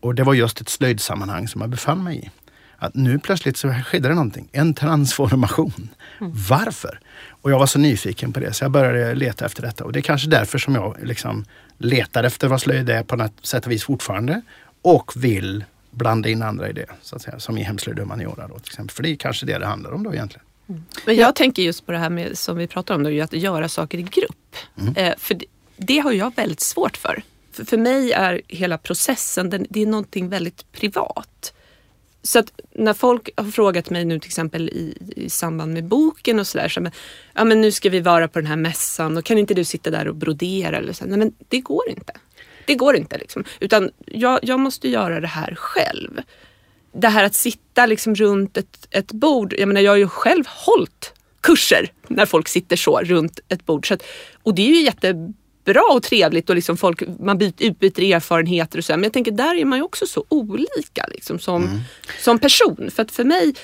Och 0.00 0.14
det 0.14 0.22
var 0.22 0.34
just 0.34 0.60
ett 0.60 0.68
slöjdsammanhang 0.68 1.48
som 1.48 1.60
jag 1.60 1.70
befann 1.70 2.04
mig 2.04 2.18
i. 2.18 2.30
Att 2.78 2.94
nu 2.94 3.18
plötsligt 3.18 3.56
så 3.56 3.72
skedde 3.72 4.08
det 4.08 4.14
någonting. 4.14 4.48
En 4.52 4.74
transformation. 4.74 5.88
Mm. 6.20 6.32
Varför? 6.48 7.00
Och 7.28 7.50
jag 7.50 7.58
var 7.58 7.66
så 7.66 7.78
nyfiken 7.78 8.32
på 8.32 8.40
det 8.40 8.52
så 8.52 8.64
jag 8.64 8.70
började 8.70 9.14
leta 9.14 9.46
efter 9.46 9.62
detta. 9.62 9.84
Och 9.84 9.92
det 9.92 9.98
är 9.98 10.02
kanske 10.02 10.28
därför 10.28 10.58
som 10.58 10.74
jag 10.74 10.96
liksom 11.02 11.44
letar 11.78 12.24
efter 12.24 12.48
vad 12.48 12.60
slöjd 12.60 12.90
är 12.90 13.02
på 13.02 13.16
något 13.16 13.46
sätt 13.46 13.66
och 13.66 13.72
vis 13.72 13.84
fortfarande. 13.84 14.42
Och 14.82 15.12
vill 15.16 15.64
blanda 15.90 16.28
in 16.28 16.42
andra 16.42 16.68
idéer, 16.68 16.92
så 17.02 17.16
att 17.16 17.22
säga, 17.22 17.38
som 17.40 17.58
i 17.58 17.62
hemslöjd 17.62 17.98
och 17.98 18.04
humaniora. 18.04 18.48
Då, 18.48 18.58
till 18.58 18.72
exempel. 18.72 18.94
För 18.94 19.02
det 19.02 19.08
är 19.08 19.16
kanske 19.16 19.46
det 19.46 19.58
det 19.58 19.66
handlar 19.66 19.92
om 19.92 20.02
då 20.02 20.14
egentligen. 20.14 20.46
Mm. 20.68 20.84
Men 21.06 21.16
jag 21.16 21.34
tänker 21.34 21.62
just 21.62 21.86
på 21.86 21.92
det 21.92 21.98
här 21.98 22.10
med, 22.10 22.38
som 22.38 22.56
vi 22.56 22.66
pratar 22.66 22.94
om, 22.94 23.02
då, 23.02 23.22
att 23.22 23.32
göra 23.32 23.68
saker 23.68 23.98
i 23.98 24.02
grupp. 24.02 24.56
Mm. 24.80 24.96
Eh, 24.96 25.14
för 25.18 25.34
det, 25.34 25.46
det, 25.76 25.98
har 25.98 26.12
jag 26.12 26.36
väldigt 26.36 26.60
svårt 26.60 26.96
för. 26.96 27.22
för. 27.52 27.64
För 27.64 27.76
mig 27.76 28.12
är 28.12 28.42
hela 28.48 28.78
processen, 28.78 29.50
den, 29.50 29.66
det 29.70 29.82
är 29.82 29.86
någonting 29.86 30.28
väldigt 30.28 30.72
privat. 30.72 31.52
Så 32.22 32.38
att 32.38 32.60
när 32.74 32.94
folk 32.94 33.30
har 33.36 33.44
frågat 33.44 33.90
mig 33.90 34.04
nu 34.04 34.18
till 34.18 34.28
exempel 34.28 34.68
i, 34.68 34.98
i 35.16 35.30
samband 35.30 35.72
med 35.72 35.84
boken 35.84 36.38
och 36.38 36.46
sådär. 36.46 36.68
Så 36.68 36.90
ja 37.34 37.44
men 37.44 37.60
nu 37.60 37.72
ska 37.72 37.90
vi 37.90 38.00
vara 38.00 38.28
på 38.28 38.38
den 38.38 38.46
här 38.46 38.56
mässan 38.56 39.16
och 39.16 39.24
kan 39.24 39.38
inte 39.38 39.54
du 39.54 39.64
sitta 39.64 39.90
där 39.90 40.08
och 40.08 40.14
brodera? 40.14 40.76
Eller 40.76 40.92
så. 40.92 41.04
Nej 41.04 41.18
men 41.18 41.34
det 41.48 41.60
går 41.60 41.88
inte. 41.88 42.12
Det 42.66 42.74
går 42.74 42.96
inte 42.96 43.18
liksom. 43.18 43.44
Utan 43.60 43.90
jag, 44.06 44.40
jag 44.42 44.60
måste 44.60 44.88
göra 44.88 45.20
det 45.20 45.26
här 45.26 45.54
själv. 45.54 46.20
Det 46.92 47.08
här 47.08 47.24
att 47.24 47.34
sitta 47.34 47.86
liksom 47.86 48.14
runt 48.14 48.56
ett, 48.56 48.88
ett 48.90 49.12
bord. 49.12 49.54
Jag 49.58 49.68
menar 49.68 49.80
jag 49.80 49.92
har 49.92 49.96
ju 49.96 50.08
själv 50.08 50.44
hållit 50.46 51.12
kurser 51.40 51.92
när 52.08 52.26
folk 52.26 52.48
sitter 52.48 52.76
så 52.76 53.00
runt 53.00 53.40
ett 53.48 53.66
bord. 53.66 53.88
Så 53.88 53.94
att, 53.94 54.02
och 54.42 54.54
det 54.54 54.62
är 54.62 54.74
ju 54.74 54.82
jätte 54.82 55.32
bra 55.64 55.92
och 55.94 56.02
trevligt 56.02 56.50
och 56.50 56.56
liksom 56.56 56.76
folk, 56.76 57.02
man 57.18 57.38
byter, 57.38 57.54
utbyter 57.58 58.02
erfarenheter 58.02 58.78
och 58.78 58.84
så. 58.84 58.92
Men 58.92 59.02
jag 59.02 59.12
tänker 59.12 59.32
där 59.32 59.54
är 59.54 59.64
man 59.64 59.78
ju 59.78 59.84
också 59.84 60.06
så 60.06 60.24
olika 60.28 61.06
liksom, 61.08 61.38
som, 61.38 61.62
mm. 61.62 61.80
som 62.20 62.38
person. 62.38 62.90
För 62.94 63.02
att 63.02 63.10
för 63.10 63.24
mig, 63.24 63.54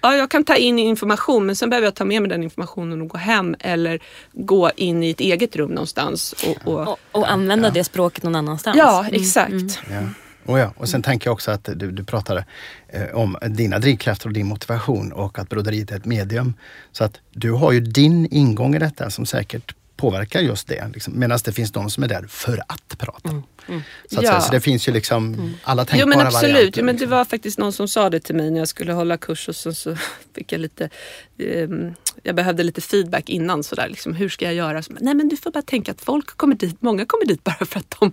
ja, 0.00 0.16
jag 0.16 0.30
kan 0.30 0.44
ta 0.44 0.56
in 0.56 0.78
information 0.78 1.46
men 1.46 1.56
sen 1.56 1.70
behöver 1.70 1.86
jag 1.86 1.94
ta 1.94 2.04
med 2.04 2.22
mig 2.22 2.28
den 2.28 2.42
informationen 2.42 3.02
och 3.02 3.08
gå 3.08 3.18
hem 3.18 3.56
eller 3.60 4.02
gå 4.32 4.70
in 4.76 5.02
i 5.02 5.10
ett 5.10 5.20
eget 5.20 5.56
rum 5.56 5.70
någonstans. 5.70 6.34
Och, 6.46 6.72
och, 6.72 6.88
och, 6.88 6.98
och 7.12 7.30
använda 7.30 7.68
ja. 7.68 7.74
det 7.74 7.84
språket 7.84 8.22
någon 8.22 8.34
annanstans. 8.34 8.76
Ja, 8.76 9.06
exakt. 9.12 9.52
Mm. 9.52 9.68
Ja. 9.90 10.08
Oh 10.48 10.60
ja. 10.60 10.72
Och 10.76 10.88
sen 10.88 11.02
tänker 11.02 11.26
jag 11.26 11.32
också 11.32 11.50
att 11.50 11.68
du, 11.74 11.90
du 11.90 12.04
pratade 12.04 12.44
eh, 12.88 13.16
om 13.16 13.36
dina 13.42 13.78
drivkrafter 13.78 14.26
och 14.26 14.32
din 14.32 14.46
motivation 14.46 15.12
och 15.12 15.38
att 15.38 15.48
broderiet 15.48 15.90
är 15.90 15.96
ett 15.96 16.04
medium. 16.04 16.54
Så 16.92 17.04
att 17.04 17.20
du 17.30 17.52
har 17.52 17.72
ju 17.72 17.80
din 17.80 18.28
ingång 18.30 18.74
i 18.74 18.78
detta 18.78 19.10
som 19.10 19.26
säkert 19.26 19.74
påverkar 19.98 20.40
just 20.40 20.68
det. 20.68 20.90
Liksom, 20.94 21.18
Medan 21.18 21.38
det 21.44 21.52
finns 21.52 21.72
de 21.72 21.90
som 21.90 22.02
är 22.02 22.08
där 22.08 22.26
för 22.28 22.62
att 22.68 22.98
prata. 22.98 23.28
Mm. 23.28 23.42
Mm. 23.68 23.82
Så, 24.10 24.20
ja. 24.22 24.40
så, 24.40 24.52
det 24.52 24.60
finns 24.60 24.88
ju 24.88 24.92
liksom 24.92 25.34
mm. 25.34 25.54
alla 25.62 25.84
tänkbara 25.84 26.12
jo, 26.12 26.18
men 26.18 26.26
absolut. 26.26 26.54
varianter. 26.54 26.80
Jo, 26.80 26.86
men 26.86 26.96
det 26.96 27.06
var 27.06 27.24
faktiskt 27.24 27.58
någon 27.58 27.72
som 27.72 27.88
sa 27.88 28.10
det 28.10 28.20
till 28.20 28.34
mig 28.34 28.50
när 28.50 28.58
jag 28.58 28.68
skulle 28.68 28.92
hålla 28.92 29.16
kurs 29.16 29.48
och 29.48 29.56
så, 29.56 29.74
så 29.74 29.96
fick 30.34 30.52
jag 30.52 30.60
lite 30.60 30.90
um, 31.38 31.94
jag 32.22 32.34
behövde 32.34 32.62
lite 32.62 32.80
feedback 32.80 33.28
innan. 33.28 33.64
Sådär, 33.64 33.88
liksom, 33.88 34.14
hur 34.14 34.28
ska 34.28 34.44
jag 34.44 34.54
göra? 34.54 34.82
Så, 34.82 34.92
Nej 35.00 35.14
men 35.14 35.28
du 35.28 35.36
får 35.36 35.50
bara 35.50 35.62
tänka 35.62 35.92
att 35.92 36.00
folk 36.00 36.36
kommer 36.36 36.54
dit, 36.54 36.82
många 36.82 37.06
kommer 37.06 37.26
dit 37.26 37.44
bara 37.44 37.66
för 37.66 37.78
att 37.78 37.96
de 38.00 38.12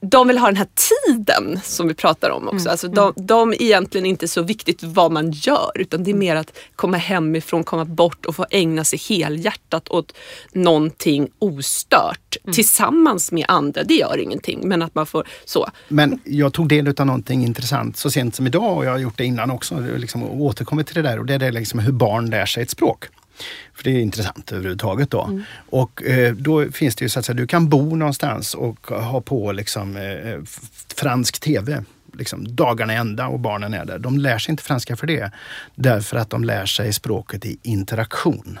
de 0.00 0.28
vill 0.28 0.38
ha 0.38 0.46
den 0.46 0.56
här 0.56 0.68
tiden 1.06 1.60
som 1.62 1.88
vi 1.88 1.94
pratar 1.94 2.30
om 2.30 2.48
också. 2.48 2.60
Mm. 2.60 2.70
Alltså 2.70 2.88
de, 2.88 3.12
de 3.16 3.52
är 3.52 3.62
egentligen 3.62 4.06
inte 4.06 4.28
så 4.28 4.42
viktigt 4.42 4.82
vad 4.82 5.12
man 5.12 5.30
gör 5.30 5.70
utan 5.74 6.04
det 6.04 6.10
är 6.10 6.14
mer 6.14 6.36
att 6.36 6.58
komma 6.76 6.96
hemifrån, 6.96 7.64
komma 7.64 7.84
bort 7.84 8.26
och 8.26 8.36
få 8.36 8.46
ägna 8.50 8.84
sig 8.84 8.98
helhjärtat 8.98 9.88
åt 9.88 10.16
någonting 10.52 11.28
ostört 11.38 12.36
mm. 12.44 12.54
tillsammans 12.54 13.32
med 13.32 13.44
andra. 13.48 13.82
Det 13.82 13.94
gör 13.94 14.18
ingenting 14.18 14.68
men 14.68 14.82
att 14.82 14.94
man 14.94 15.06
får 15.06 15.28
så. 15.44 15.68
Men 15.88 16.20
jag 16.24 16.52
tog 16.52 16.68
del 16.68 16.94
av 16.98 17.06
någonting 17.06 17.44
intressant 17.44 17.96
så 17.96 18.10
sent 18.10 18.34
som 18.34 18.46
idag 18.46 18.76
och 18.76 18.84
jag 18.84 18.90
har 18.90 18.98
gjort 18.98 19.18
det 19.18 19.24
innan 19.24 19.50
också. 19.50 19.80
Liksom, 19.96 20.22
återkommit 20.22 20.86
till 20.86 20.96
det 20.96 21.02
där 21.02 21.18
och 21.18 21.26
det 21.26 21.34
är 21.34 21.52
liksom 21.52 21.80
hur 21.80 21.92
barn 21.92 22.30
lär 22.30 22.46
sig 22.46 22.62
ett 22.62 22.70
språk. 22.70 23.04
För 23.74 23.84
det 23.84 23.90
är 23.90 24.00
intressant 24.00 24.52
överhuvudtaget 24.52 25.10
då. 25.10 25.22
Mm. 25.22 25.42
Och 25.70 26.02
eh, 26.02 26.34
då 26.34 26.72
finns 26.72 26.96
det 26.96 27.04
ju 27.04 27.08
så 27.08 27.18
att 27.18 27.24
säga, 27.24 27.36
du 27.36 27.46
kan 27.46 27.68
bo 27.68 27.96
någonstans 27.96 28.54
och 28.54 28.86
ha 28.86 29.20
på 29.20 29.52
liksom 29.52 29.96
eh, 29.96 30.38
fransk 30.94 31.40
TV 31.40 31.84
liksom, 32.18 32.56
dagarna 32.56 32.92
ända 32.92 33.26
och 33.26 33.40
barnen 33.40 33.74
är 33.74 33.84
där. 33.84 33.98
De 33.98 34.18
lär 34.18 34.38
sig 34.38 34.50
inte 34.50 34.62
franska 34.62 34.96
för 34.96 35.06
det. 35.06 35.30
Därför 35.74 36.16
att 36.16 36.30
de 36.30 36.44
lär 36.44 36.66
sig 36.66 36.92
språket 36.92 37.44
i 37.44 37.58
interaktion. 37.62 38.58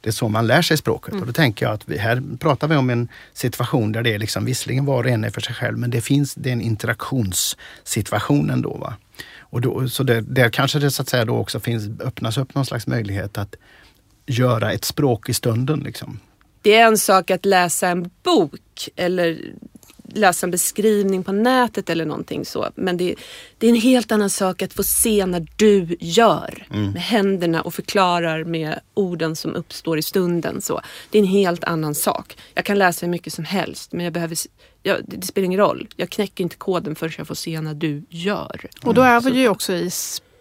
Det 0.00 0.10
är 0.10 0.12
så 0.12 0.28
man 0.28 0.46
lär 0.46 0.62
sig 0.62 0.76
språket. 0.76 1.12
Mm. 1.12 1.20
Och 1.20 1.26
då 1.26 1.32
tänker 1.32 1.66
jag 1.66 1.74
att 1.74 1.88
vi, 1.88 1.98
här 1.98 2.22
pratar 2.38 2.68
vi 2.68 2.76
om 2.76 2.90
en 2.90 3.08
situation 3.32 3.92
där 3.92 4.02
det 4.02 4.14
är 4.14 4.18
liksom, 4.18 4.44
visserligen 4.44 4.84
var 4.84 5.04
och 5.04 5.10
en 5.10 5.24
är 5.24 5.30
för 5.30 5.40
sig 5.40 5.54
själv, 5.54 5.78
men 5.78 5.90
det 5.90 6.00
finns 6.00 6.34
det 6.34 6.48
är 6.48 6.52
en 6.52 6.60
interaktionssituation 6.60 8.50
ändå. 8.50 8.76
Va? 8.76 8.94
Och 9.38 9.60
då, 9.60 9.88
så 9.88 10.02
det, 10.02 10.20
där 10.20 10.50
kanske 10.50 10.78
det 10.78 10.90
så 10.90 11.02
att 11.02 11.08
säga 11.08 11.24
då 11.24 11.36
också 11.36 11.60
finns, 11.60 12.00
öppnas 12.00 12.38
upp 12.38 12.54
någon 12.54 12.66
slags 12.66 12.86
möjlighet 12.86 13.38
att 13.38 13.56
göra 14.26 14.72
ett 14.72 14.84
språk 14.84 15.28
i 15.28 15.34
stunden. 15.34 15.80
Liksom. 15.80 16.20
Det 16.62 16.74
är 16.74 16.86
en 16.86 16.98
sak 16.98 17.30
att 17.30 17.44
läsa 17.44 17.88
en 17.88 18.10
bok 18.22 18.88
eller 18.96 19.38
läsa 20.14 20.46
en 20.46 20.50
beskrivning 20.50 21.24
på 21.24 21.32
nätet 21.32 21.90
eller 21.90 22.06
någonting 22.06 22.44
så. 22.44 22.68
Men 22.74 22.96
det, 22.96 23.14
det 23.58 23.66
är 23.66 23.70
en 23.70 23.80
helt 23.80 24.12
annan 24.12 24.30
sak 24.30 24.62
att 24.62 24.72
få 24.72 24.82
se 24.82 25.26
när 25.26 25.46
du 25.56 25.96
gör 26.00 26.66
mm. 26.70 26.90
med 26.90 27.02
händerna 27.02 27.62
och 27.62 27.74
förklarar 27.74 28.44
med 28.44 28.80
orden 28.94 29.36
som 29.36 29.54
uppstår 29.54 29.98
i 29.98 30.02
stunden. 30.02 30.60
Så. 30.60 30.80
Det 31.10 31.18
är 31.18 31.22
en 31.22 31.28
helt 31.28 31.64
annan 31.64 31.94
sak. 31.94 32.36
Jag 32.54 32.64
kan 32.64 32.78
läsa 32.78 33.06
hur 33.06 33.10
mycket 33.10 33.32
som 33.32 33.44
helst 33.44 33.92
men 33.92 34.04
jag 34.04 34.12
behöver, 34.12 34.36
jag, 34.82 34.96
det 35.06 35.26
spelar 35.26 35.44
ingen 35.44 35.60
roll. 35.60 35.88
Jag 35.96 36.10
knäcker 36.10 36.44
inte 36.44 36.56
koden 36.56 36.94
förrän 36.94 37.12
jag 37.18 37.26
får 37.26 37.34
se 37.34 37.60
när 37.60 37.74
du 37.74 38.02
gör. 38.08 38.66
Och 38.82 38.94
då 38.94 39.02
är 39.02 39.20
vi 39.20 39.40
ju 39.40 39.48
också 39.48 39.72
i 39.72 39.90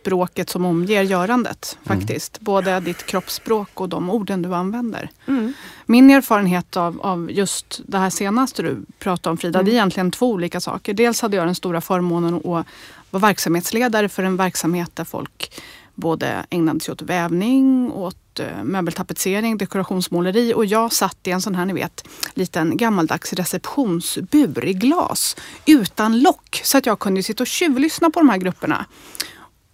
språket 0.03 0.49
som 0.49 0.65
omger 0.65 1.03
görandet. 1.03 1.77
Mm. 1.85 1.99
faktiskt. 1.99 2.37
Mm. 2.37 2.43
Både 2.45 2.79
ditt 2.79 3.05
kroppsspråk 3.05 3.81
och 3.81 3.89
de 3.89 4.09
orden 4.09 4.41
du 4.41 4.55
använder. 4.55 5.09
Mm. 5.27 5.53
Min 5.85 6.09
erfarenhet 6.09 6.77
av, 6.77 7.01
av 7.01 7.31
just 7.31 7.81
det 7.85 7.97
här 7.97 8.09
senaste 8.09 8.61
du 8.61 8.77
pratade 8.99 9.31
om 9.31 9.37
Frida, 9.37 9.59
mm. 9.59 9.65
det 9.65 9.71
är 9.71 9.73
egentligen 9.73 10.11
två 10.11 10.31
olika 10.31 10.59
saker. 10.59 10.93
Dels 10.93 11.21
hade 11.21 11.37
jag 11.37 11.47
den 11.47 11.55
stora 11.55 11.81
förmånen 11.81 12.35
att 12.35 12.43
vara 12.43 12.65
verksamhetsledare 13.11 14.09
för 14.09 14.23
en 14.23 14.37
verksamhet 14.37 14.95
där 14.95 15.03
folk 15.03 15.61
både 15.95 16.45
ägnade 16.49 16.79
sig 16.79 16.91
åt 16.91 17.01
vävning, 17.01 17.91
åt 17.91 18.39
eh, 18.39 18.63
möbeltapetsering, 18.63 19.57
dekorationsmåleri 19.57 20.53
och 20.53 20.65
jag 20.65 20.93
satt 20.93 21.27
i 21.27 21.31
en 21.31 21.41
sån 21.41 21.55
här, 21.55 21.65
ni 21.65 21.73
vet, 21.73 22.07
liten 22.33 22.77
gammaldags 22.77 23.33
receptionsbur 23.33 24.65
i 24.65 24.73
glas 24.73 25.35
utan 25.65 26.19
lock 26.19 26.61
så 26.63 26.77
att 26.77 26.85
jag 26.85 26.99
kunde 26.99 27.23
sitta 27.23 27.43
och 27.43 27.47
tjuvlyssna 27.47 28.09
på 28.09 28.19
de 28.19 28.29
här 28.29 28.37
grupperna. 28.37 28.85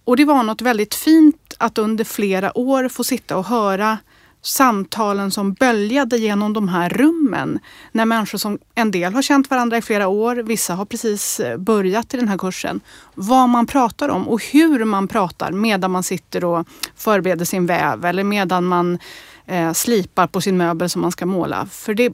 Och 0.04 0.16
det 0.16 0.24
var 0.24 0.42
något 0.42 0.62
väldigt 0.62 0.94
fint 0.94 1.54
att 1.58 1.78
under 1.78 2.04
flera 2.04 2.58
år 2.58 2.88
få 2.88 3.04
sitta 3.04 3.36
och 3.36 3.44
höra 3.44 3.98
samtalen 4.42 5.30
som 5.30 5.52
böljade 5.52 6.18
genom 6.18 6.52
de 6.52 6.68
här 6.68 6.88
rummen. 6.88 7.58
När 7.92 8.04
människor 8.04 8.38
som 8.38 8.58
en 8.74 8.90
del 8.90 9.14
har 9.14 9.22
känt 9.22 9.50
varandra 9.50 9.76
i 9.76 9.82
flera 9.82 10.08
år, 10.08 10.36
vissa 10.36 10.74
har 10.74 10.84
precis 10.84 11.40
eh, 11.40 11.56
börjat 11.56 12.14
i 12.14 12.16
den 12.16 12.28
här 12.28 12.38
kursen. 12.38 12.80
Vad 13.14 13.48
man 13.48 13.66
pratar 13.66 14.08
om 14.08 14.28
och 14.28 14.44
hur 14.44 14.84
man 14.84 15.08
pratar 15.08 15.52
medan 15.52 15.90
man 15.90 16.02
sitter 16.02 16.44
och 16.44 16.66
förbereder 16.96 17.44
sin 17.44 17.66
väv 17.66 18.04
eller 18.04 18.24
medan 18.24 18.64
man 18.64 18.98
eh, 19.46 19.72
slipar 19.72 20.26
på 20.26 20.40
sin 20.40 20.56
möbel 20.56 20.90
som 20.90 21.02
man 21.02 21.12
ska 21.12 21.26
måla. 21.26 21.66
För 21.66 21.94
det 21.94 22.12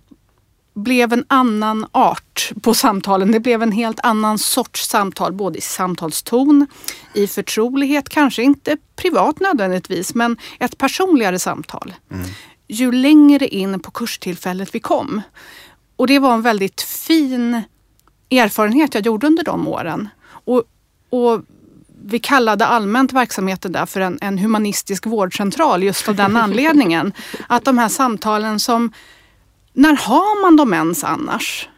blev 0.77 1.12
en 1.12 1.24
annan 1.29 1.87
art 1.93 2.53
på 2.62 2.74
samtalen. 2.74 3.33
Det 3.33 3.41
blev 3.41 3.62
en 3.62 3.72
helt 3.72 4.01
annan 4.03 4.39
sorts 4.39 4.89
samtal, 4.89 5.33
både 5.33 5.59
i 5.59 5.61
samtalston, 5.61 6.66
i 7.14 7.27
förtrolighet, 7.27 8.09
kanske 8.09 8.43
inte 8.43 8.77
privat 8.97 9.41
nödvändigtvis, 9.41 10.14
men 10.14 10.37
ett 10.59 10.79
personligare 10.79 11.39
samtal. 11.39 11.95
Mm. 12.11 12.27
Ju 12.68 12.93
längre 12.93 13.49
in 13.49 13.81
på 13.81 13.91
kurstillfället 13.91 14.74
vi 14.74 14.81
kom. 14.81 15.22
Och 15.97 16.07
det 16.07 16.18
var 16.18 16.35
en 16.35 16.43
väldigt 16.43 16.83
fin 16.83 17.62
erfarenhet 18.31 18.95
jag 18.95 19.07
gjorde 19.07 19.27
under 19.27 19.45
de 19.45 19.68
åren. 19.68 20.09
Och, 20.29 20.62
och 21.11 21.43
vi 22.05 22.18
kallade 22.18 22.66
allmänt 22.66 23.12
verksamheten 23.12 23.72
där 23.72 23.87
för 23.87 24.01
en, 24.01 24.18
en 24.20 24.39
humanistisk 24.39 25.07
vårdcentral 25.07 25.83
just 25.83 26.09
av 26.09 26.14
den 26.14 26.37
anledningen. 26.37 27.12
Att 27.47 27.64
de 27.64 27.79
här 27.79 27.89
samtalen 27.89 28.61
som 28.61 28.93
när 29.77 29.97
har 29.97 30.43
man 30.43 30.57
dem 30.57 30.74
ens 30.74 31.05
annars? 31.05 31.68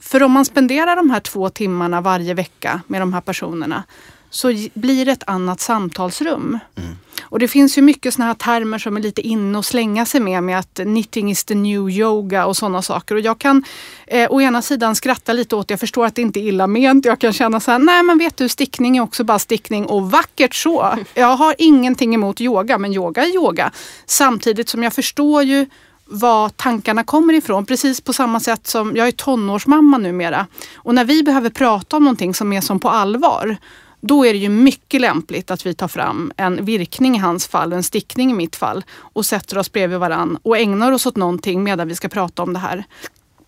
För 0.00 0.22
om 0.22 0.32
man 0.32 0.44
spenderar 0.44 0.96
de 0.96 1.10
här 1.10 1.20
två 1.20 1.48
timmarna 1.48 2.00
varje 2.00 2.34
vecka 2.34 2.80
med 2.86 3.00
de 3.00 3.12
här 3.12 3.20
personerna 3.20 3.84
så 4.30 4.52
blir 4.74 5.04
det 5.04 5.12
ett 5.12 5.22
annat 5.26 5.60
samtalsrum. 5.60 6.58
Mm. 6.76 6.96
Och 7.22 7.38
det 7.38 7.48
finns 7.48 7.78
ju 7.78 7.82
mycket 7.82 8.14
såna 8.14 8.26
här 8.26 8.34
termer 8.34 8.78
som 8.78 8.96
är 8.96 9.00
lite 9.00 9.20
inne 9.20 9.58
och 9.58 9.64
slänga 9.64 10.06
sig 10.06 10.20
med, 10.20 10.42
med 10.42 10.58
att 10.58 10.74
knitting 10.74 11.30
is 11.30 11.44
the 11.44 11.54
new 11.54 11.90
yoga 11.90 12.46
och 12.46 12.56
sådana 12.56 12.82
saker. 12.82 13.14
Och 13.14 13.20
jag 13.20 13.38
kan 13.38 13.64
eh, 14.06 14.32
å 14.32 14.40
ena 14.40 14.62
sidan 14.62 14.94
skratta 14.94 15.32
lite 15.32 15.56
åt 15.56 15.70
jag 15.70 15.80
förstår 15.80 16.06
att 16.06 16.14
det 16.14 16.22
inte 16.22 16.40
är 16.40 16.42
illa 16.42 16.66
ment. 16.66 17.04
Jag 17.04 17.18
kan 17.18 17.32
känna 17.32 17.60
så 17.60 17.70
här, 17.70 17.78
nej 17.78 18.02
men 18.02 18.18
vet 18.18 18.36
du, 18.36 18.48
stickning 18.48 18.96
är 18.96 19.02
också 19.02 19.24
bara 19.24 19.38
stickning 19.38 19.86
och 19.86 20.10
vackert 20.10 20.54
så. 20.54 20.96
Jag 21.14 21.36
har 21.36 21.54
ingenting 21.58 22.14
emot 22.14 22.40
yoga, 22.40 22.78
men 22.78 22.92
yoga 22.92 23.22
är 23.22 23.34
yoga. 23.34 23.72
Samtidigt 24.06 24.68
som 24.68 24.82
jag 24.82 24.92
förstår 24.92 25.42
ju 25.42 25.66
var 26.10 26.48
tankarna 26.48 27.04
kommer 27.04 27.34
ifrån. 27.34 27.66
Precis 27.66 28.00
på 28.00 28.12
samma 28.12 28.40
sätt 28.40 28.66
som 28.66 28.96
jag 28.96 29.08
är 29.08 29.12
tonårsmamma 29.12 29.98
numera. 29.98 30.46
Och 30.74 30.94
när 30.94 31.04
vi 31.04 31.22
behöver 31.22 31.50
prata 31.50 31.96
om 31.96 32.04
någonting 32.04 32.34
som 32.34 32.52
är 32.52 32.60
som 32.60 32.80
på 32.80 32.88
allvar 32.88 33.56
då 34.00 34.26
är 34.26 34.32
det 34.32 34.38
ju 34.38 34.48
mycket 34.48 35.00
lämpligt 35.00 35.50
att 35.50 35.66
vi 35.66 35.74
tar 35.74 35.88
fram 35.88 36.32
en 36.36 36.64
virkning 36.64 37.16
i 37.16 37.18
hans 37.18 37.46
fall, 37.46 37.72
en 37.72 37.82
stickning 37.82 38.30
i 38.30 38.34
mitt 38.34 38.56
fall 38.56 38.84
och 38.98 39.26
sätter 39.26 39.58
oss 39.58 39.72
bredvid 39.72 39.98
varann 39.98 40.38
och 40.42 40.58
ägnar 40.58 40.92
oss 40.92 41.06
åt 41.06 41.16
någonting 41.16 41.64
medan 41.64 41.88
vi 41.88 41.94
ska 41.94 42.08
prata 42.08 42.42
om 42.42 42.52
det 42.52 42.58
här. 42.58 42.84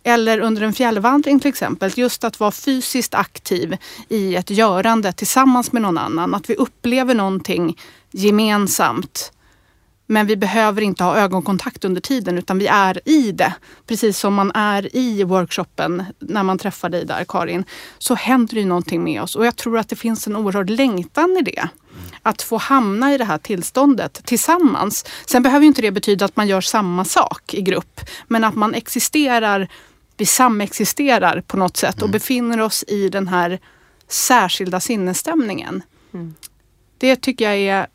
Eller 0.03 0.41
under 0.41 0.63
en 0.63 0.73
fjällvandring 0.73 1.41
till 1.41 1.49
exempel, 1.49 1.93
just 1.97 2.25
att 2.25 2.41
vara 2.41 2.51
fysiskt 2.51 3.15
aktiv 3.15 3.77
i 4.09 4.37
ett 4.37 4.51
görande 4.51 5.13
tillsammans 5.13 5.73
med 5.73 5.83
någon 5.83 5.99
annan. 5.99 6.35
Att 6.35 6.51
vi 6.51 6.55
upplever 6.55 7.15
någonting 7.15 7.79
gemensamt 8.11 9.33
men 10.11 10.27
vi 10.27 10.37
behöver 10.37 10.83
inte 10.83 11.05
ha 11.05 11.17
ögonkontakt 11.17 11.85
under 11.85 12.01
tiden 12.01 12.39
utan 12.39 12.59
vi 12.59 12.67
är 12.67 13.09
i 13.09 13.33
det. 13.33 13.55
Precis 13.87 14.19
som 14.19 14.35
man 14.35 14.53
är 14.55 14.97
i 14.97 15.25
workshopen 15.25 16.05
när 16.19 16.43
man 16.43 16.59
träffar 16.59 16.89
dig 16.89 17.05
där 17.05 17.25
Karin. 17.29 17.65
Så 17.99 18.15
händer 18.15 18.55
det 18.55 18.65
någonting 18.65 19.05
med 19.05 19.23
oss 19.23 19.37
och 19.37 19.47
jag 19.47 19.57
tror 19.57 19.79
att 19.79 19.89
det 19.89 19.97
finns 19.97 20.27
en 20.27 20.37
oerhörd 20.37 20.71
längtan 20.71 21.37
i 21.41 21.43
det. 21.43 21.69
Att 22.23 22.43
få 22.43 22.57
hamna 22.57 23.15
i 23.15 23.19
det 23.19 23.25
här 23.25 23.39
tillståndet 23.39 24.21
tillsammans. 24.25 25.05
Sen 25.27 25.43
behöver 25.43 25.67
inte 25.67 25.83
det 25.83 25.91
betyda 25.91 26.25
att 26.25 26.37
man 26.37 26.49
gör 26.49 26.61
samma 26.61 27.05
sak 27.05 27.55
i 27.55 27.63
grupp. 27.63 28.01
Men 28.29 28.45
att 28.45 28.57
man 28.57 28.75
existerar, 28.75 29.69
vi 30.17 30.27
samexisterar 30.27 31.41
på 31.41 31.57
något 31.57 31.77
sätt 31.77 31.97
och 31.97 32.09
mm. 32.09 32.13
befinner 32.13 32.61
oss 32.61 32.85
i 32.89 33.09
den 33.09 33.29
här 33.29 33.61
särskilda 34.09 34.81
sinnesstämningen. 34.81 35.83
Mm. 36.15 36.35
Det 36.99 37.17
tycker 37.17 37.45
jag 37.45 37.59
är 37.59 37.87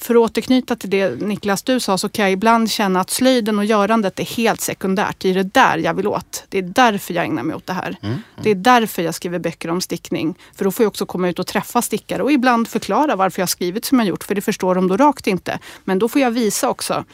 för 0.00 0.14
att 0.14 0.20
återknyta 0.20 0.76
till 0.76 0.90
det 0.90 1.22
Niklas 1.22 1.62
du 1.62 1.80
sa 1.80 1.98
så 1.98 2.08
kan 2.08 2.22
jag 2.22 2.32
ibland 2.32 2.70
känna 2.70 3.00
att 3.00 3.10
slöjden 3.10 3.58
och 3.58 3.64
görandet 3.64 4.20
är 4.20 4.24
helt 4.24 4.60
sekundärt. 4.60 5.16
Det 5.18 5.30
är 5.30 5.34
det 5.34 5.42
där 5.42 5.78
jag 5.78 5.94
vill 5.94 6.06
åt. 6.06 6.44
Det 6.48 6.58
är 6.58 6.62
därför 6.62 7.14
jag 7.14 7.24
ägnar 7.24 7.42
mig 7.42 7.56
åt 7.56 7.66
det 7.66 7.72
här. 7.72 7.96
Mm, 8.02 8.14
mm. 8.14 8.22
Det 8.42 8.50
är 8.50 8.54
därför 8.54 9.02
jag 9.02 9.14
skriver 9.14 9.38
böcker 9.38 9.70
om 9.70 9.80
stickning. 9.80 10.34
För 10.54 10.64
då 10.64 10.70
får 10.70 10.84
jag 10.84 10.88
också 10.88 11.06
komma 11.06 11.28
ut 11.28 11.38
och 11.38 11.46
träffa 11.46 11.82
stickare 11.82 12.22
och 12.22 12.32
ibland 12.32 12.68
förklara 12.68 13.16
varför 13.16 13.42
jag 13.42 13.48
skrivit 13.48 13.84
som 13.84 13.98
jag 13.98 14.08
gjort. 14.08 14.24
För 14.24 14.34
det 14.34 14.40
förstår 14.40 14.74
de 14.74 14.88
då 14.88 14.96
rakt 14.96 15.26
inte. 15.26 15.58
Men 15.84 15.98
då 15.98 16.08
får 16.08 16.20
jag 16.20 16.30
visa 16.30 16.68
också. 16.68 16.92
Mm. 16.92 17.04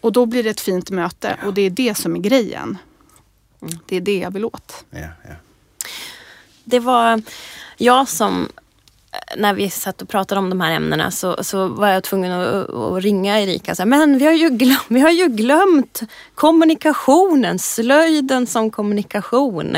Och 0.00 0.12
då 0.12 0.26
blir 0.26 0.42
det 0.42 0.50
ett 0.50 0.60
fint 0.60 0.90
möte 0.90 1.36
och 1.46 1.54
det 1.54 1.62
är 1.62 1.70
det 1.70 1.94
som 1.94 2.16
är 2.16 2.20
grejen. 2.20 2.78
Mm. 3.62 3.78
Det 3.86 3.96
är 3.96 4.00
det 4.00 4.18
jag 4.18 4.30
vill 4.30 4.44
åt. 4.44 4.84
Ja, 4.90 4.98
ja. 5.00 5.34
det 6.64 6.78
var 6.78 7.22
jag 7.76 8.08
som 8.08 8.48
när 9.36 9.54
vi 9.54 9.70
satt 9.70 10.02
och 10.02 10.08
pratade 10.08 10.38
om 10.38 10.50
de 10.50 10.60
här 10.60 10.72
ämnena 10.72 11.10
så, 11.10 11.44
så 11.44 11.68
var 11.68 11.88
jag 11.88 12.02
tvungen 12.02 12.32
att, 12.32 12.70
att 12.70 13.02
ringa 13.02 13.40
Erika. 13.40 13.74
Så 13.74 13.82
här, 13.82 13.86
Men 13.86 14.18
vi 14.18 14.24
har, 14.24 14.32
ju 14.32 14.50
glömt, 14.50 14.84
vi 14.88 15.00
har 15.00 15.10
ju 15.10 15.28
glömt 15.28 16.02
kommunikationen, 16.34 17.58
slöjden 17.58 18.46
som 18.46 18.70
kommunikation. 18.70 19.76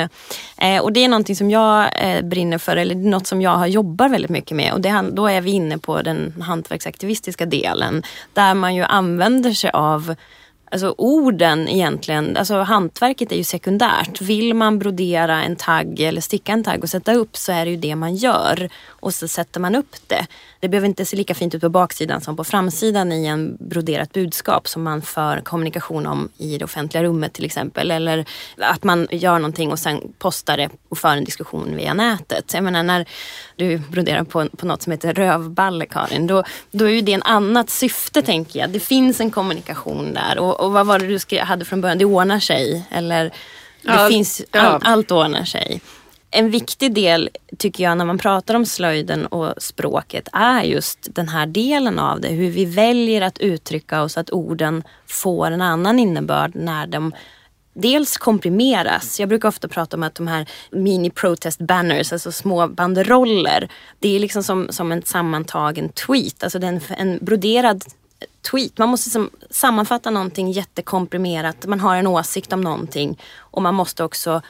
Eh, 0.57 0.83
och 0.83 0.93
det 0.93 1.05
är 1.05 1.09
någonting 1.09 1.37
som 1.37 1.51
jag 1.51 1.91
eh, 2.03 2.25
brinner 2.25 2.59
för, 2.59 2.77
eller 2.77 2.95
något 2.95 3.27
som 3.27 3.43
jag 3.43 3.57
har 3.57 3.67
jobbar 3.67 4.09
väldigt 4.09 4.31
mycket 4.31 4.57
med. 4.57 4.73
Och 4.73 4.81
det, 4.81 5.05
då 5.13 5.27
är 5.27 5.41
vi 5.41 5.51
inne 5.51 5.79
på 5.79 6.03
den 6.03 6.43
hantverksaktivistiska 6.43 7.47
delen. 7.47 8.03
Där 8.33 8.55
man 8.55 8.75
ju 8.75 8.83
använder 8.83 9.53
sig 9.53 9.71
av 9.71 10.15
alltså 10.75 10.95
orden 10.99 11.69
egentligen, 11.69 12.37
alltså 12.37 12.61
hantverket 12.61 13.33
är 13.33 13.37
ju 13.37 13.45
sekundärt. 13.45 14.21
Vill 14.21 14.55
man 14.55 14.79
brodera 14.79 15.43
en 15.43 15.57
tagg 15.57 16.01
eller 16.01 16.21
sticka 16.21 16.53
en 16.53 16.65
tagg 16.65 16.83
och 16.83 16.91
sätta 16.91 17.15
upp 17.15 17.37
så 17.37 17.53
är 17.53 17.65
det 17.65 17.71
ju 17.71 17.77
det 17.77 17.97
man 17.97 18.15
gör. 18.15 18.69
Och 19.05 19.15
så 19.15 19.29
sätter 19.29 19.61
man 19.61 19.75
upp 19.75 19.97
det. 20.07 20.27
Det 20.61 20.69
behöver 20.69 20.89
inte 20.89 21.05
se 21.05 21.17
lika 21.17 21.35
fint 21.35 21.55
ut 21.55 21.61
på 21.61 21.69
baksidan 21.69 22.21
som 22.21 22.37
på 22.37 22.45
framsidan 22.45 23.13
i 23.13 23.27
en 23.27 23.57
broderat 23.61 24.13
budskap 24.13 24.69
som 24.69 24.83
man 24.83 25.03
för 25.03 25.41
kommunikation 25.41 26.07
om 26.07 26.29
i 26.39 26.59
det 26.59 26.65
offentliga 26.65 27.05
rummet 27.05 27.33
till 27.33 27.45
exempel. 27.45 27.91
Eller 27.91 28.25
att 28.59 28.85
man 28.85 29.09
gör 29.11 29.39
någonting 29.39 29.73
och 29.73 29.79
sen 29.79 30.01
postar 30.19 30.57
det 30.57 30.71
och 30.89 30.99
för 30.99 31.09
en 31.09 31.25
diskussion 31.25 31.77
via 31.77 31.95
nätet. 31.95 32.55
Jag 32.55 32.65
menar 32.65 32.83
när 32.83 33.09
du 33.57 33.79
broderar 33.79 34.25
på, 34.25 34.49
på 34.49 34.67
något 34.67 34.83
som 34.83 34.93
heter 34.93 35.15
rövballe 35.15 35.87
Karin, 35.87 36.27
då, 36.27 36.45
då 36.71 36.85
är 36.85 36.91
ju 36.91 37.01
det 37.01 37.13
en 37.13 37.23
annat 37.23 37.71
syfte 37.71 38.23
tänker 38.23 38.61
jag. 38.61 38.71
Det 38.71 38.81
finns 38.81 39.21
en 39.21 39.31
kommunikation 39.31 40.15
där. 40.15 40.39
Och, 40.39 40.61
och 40.61 40.73
vad 40.73 40.87
var 40.87 40.99
det 40.99 41.07
du 41.07 41.19
skrev, 41.19 41.45
hade 41.45 41.65
från 41.65 41.81
början? 41.81 41.99
Det 41.99 42.05
ordnar 42.05 42.41
sig. 42.41 42.87
Eller 42.91 43.25
det 43.25 43.33
ja, 43.83 44.09
finns, 44.09 44.43
all, 44.51 44.81
allt 44.83 45.11
ordnar 45.11 45.45
sig 45.45 45.81
en 46.35 46.51
viktig 46.51 46.95
del 46.95 47.31
tycker 47.59 47.85
jag 47.85 47.99
när 47.99 48.05
man 48.05 48.19
pratar 48.19 48.55
om 48.55 48.67
slöjden 48.67 49.27
och 49.27 49.63
språket 49.63 50.29
är 50.33 50.63
just 50.63 51.15
den 51.15 51.29
här 51.29 51.47
delen 51.47 51.99
av 51.99 52.21
det. 52.21 52.29
Hur 52.29 52.51
vi 52.51 52.65
väljer 52.65 53.23
att 53.23 53.39
uttrycka 53.39 54.03
oss, 54.03 54.19
att 54.19 54.31
orden 54.31 54.83
får 55.07 55.51
en 55.51 55.61
annan 55.61 55.99
innebörd 55.99 56.55
när 56.55 56.87
de 56.87 57.13
dels 57.75 58.17
komprimeras. 58.17 59.21
Jag 59.21 59.29
brukar 59.29 59.49
ofta 59.49 59.69
prata 59.69 59.97
om 59.97 60.03
att 60.03 60.15
de 60.15 60.27
här 60.27 60.49
mini 60.71 61.11
protest 61.11 61.59
banners, 61.61 62.13
alltså 62.13 62.33
små 62.33 62.69
banderoller. 62.69 63.69
Det 63.99 64.17
är 64.17 64.21
liksom 64.21 64.43
som, 64.43 64.67
som 64.71 64.93
en 64.93 65.03
sammantagen 65.03 65.89
tweet, 65.89 66.43
alltså 66.43 66.59
en, 66.59 66.81
en 66.89 67.19
broderad 67.23 67.85
tweet. 68.51 68.79
Man 68.79 68.89
måste 68.89 69.11
som, 69.11 69.31
sammanfatta 69.51 70.11
någonting 70.11 70.51
jättekomprimerat. 70.51 71.67
Man 71.67 71.81
har 71.81 71.97
en 71.97 72.07
åsikt 72.07 72.53
om 72.53 72.61
någonting 72.61 73.21
och 73.39 73.63
man 73.63 73.75
måste 73.75 74.05
också 74.05 74.43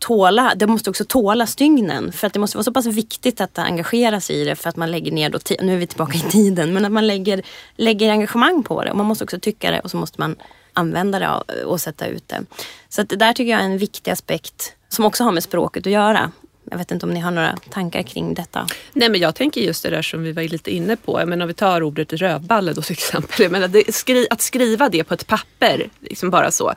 tåla, 0.00 0.52
det 0.56 0.66
måste 0.66 0.90
också 0.90 1.04
tåla 1.04 1.46
stygnen. 1.46 2.12
För 2.12 2.26
att 2.26 2.32
det 2.32 2.40
måste 2.40 2.56
vara 2.56 2.64
så 2.64 2.72
pass 2.72 2.86
viktigt 2.86 3.40
att 3.40 3.58
engagera 3.58 4.20
sig 4.20 4.36
i 4.36 4.44
det 4.44 4.56
för 4.56 4.68
att 4.68 4.76
man 4.76 4.90
lägger 4.90 5.12
ner, 5.12 5.30
då, 5.30 5.38
nu 5.60 5.74
är 5.74 5.78
vi 5.78 5.86
tillbaka 5.86 6.18
i 6.18 6.20
tiden, 6.20 6.72
men 6.72 6.84
att 6.84 6.92
man 6.92 7.06
lägger, 7.06 7.42
lägger 7.76 8.10
engagemang 8.10 8.62
på 8.62 8.84
det. 8.84 8.90
Och 8.90 8.96
man 8.96 9.06
måste 9.06 9.24
också 9.24 9.40
tycka 9.40 9.70
det 9.70 9.80
och 9.80 9.90
så 9.90 9.96
måste 9.96 10.20
man 10.20 10.36
använda 10.72 11.18
det 11.18 11.64
och 11.64 11.80
sätta 11.80 12.06
ut 12.06 12.28
det. 12.28 12.44
Så 12.88 13.02
att 13.02 13.08
det 13.08 13.16
där 13.16 13.32
tycker 13.32 13.50
jag 13.50 13.60
är 13.60 13.64
en 13.64 13.78
viktig 13.78 14.10
aspekt 14.10 14.72
som 14.88 15.04
också 15.04 15.24
har 15.24 15.32
med 15.32 15.42
språket 15.42 15.86
att 15.86 15.92
göra. 15.92 16.30
Jag 16.70 16.78
vet 16.78 16.90
inte 16.90 17.06
om 17.06 17.12
ni 17.12 17.20
har 17.20 17.30
några 17.30 17.56
tankar 17.70 18.02
kring 18.02 18.34
detta? 18.34 18.66
Nej 18.92 19.08
men 19.08 19.20
jag 19.20 19.34
tänker 19.34 19.60
just 19.60 19.82
det 19.82 19.90
där 19.90 20.02
som 20.02 20.22
vi 20.22 20.32
var 20.32 20.42
lite 20.42 20.70
inne 20.70 20.96
på. 20.96 21.22
Men 21.26 21.42
om 21.42 21.48
vi 21.48 21.54
tar 21.54 21.82
ordet 21.82 22.12
rövballe 22.12 22.72
då 22.72 22.82
till 22.82 22.92
exempel. 22.92 23.42
Jag 23.42 23.52
menar, 23.52 23.68
det, 23.68 23.94
skri, 23.94 24.26
att 24.30 24.40
skriva 24.40 24.88
det 24.88 25.04
på 25.04 25.14
ett 25.14 25.26
papper, 25.26 25.90
liksom 26.00 26.30
bara 26.30 26.50
så. 26.50 26.74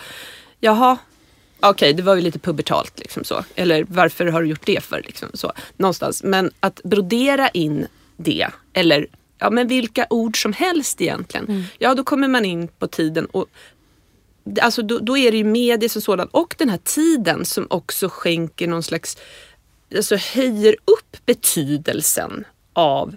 Jaha, 0.60 0.98
okej 1.70 1.72
okay, 1.72 1.94
det 1.94 2.04
var 2.04 2.16
ju 2.16 2.22
lite 2.22 2.40
pubertalt 2.40 3.00
liksom 3.00 3.24
så. 3.24 3.46
Eller 3.56 3.86
varför 3.90 4.26
har 4.26 4.42
du 4.42 4.48
gjort 4.48 4.66
det 4.66 4.84
för? 4.84 5.02
Liksom 5.06 5.30
så. 5.34 5.52
Någonstans. 5.78 6.24
Men 6.24 6.52
att 6.60 6.82
brodera 6.84 7.50
in 7.50 7.88
det, 8.18 8.48
eller 8.74 9.08
ja, 9.38 9.50
men 9.50 9.68
vilka 9.68 10.08
ord 10.10 10.42
som 10.42 10.54
helst 10.54 11.02
egentligen. 11.02 11.46
Mm. 11.46 11.64
Ja 11.78 11.96
då 11.96 12.04
kommer 12.04 12.28
man 12.28 12.46
in 12.46 12.68
på 12.68 12.88
tiden 12.88 13.26
och 13.26 13.48
Alltså 14.62 14.82
då, 14.82 15.00
då 15.00 15.18
är 15.18 15.32
det 15.32 15.38
ju 15.38 15.44
media 15.44 15.90
som 15.90 16.02
sådan 16.02 16.28
och 16.28 16.56
den 16.58 16.70
här 16.70 16.80
tiden 16.84 17.46
som 17.46 17.68
också 17.70 18.10
skänker 18.10 18.68
någon 18.68 18.84
slags, 18.84 19.18
alltså 19.96 20.16
höjer 20.16 20.76
upp 20.86 21.18
betydelsen 21.26 22.46
av 22.74 23.16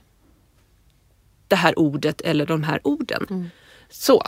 det 1.49 1.57
här 1.57 1.79
ordet 1.79 2.21
eller 2.21 2.47
de 2.47 2.63
här 2.63 2.81
orden. 2.85 3.27
Mm. 3.31 3.51
Så. 3.91 4.23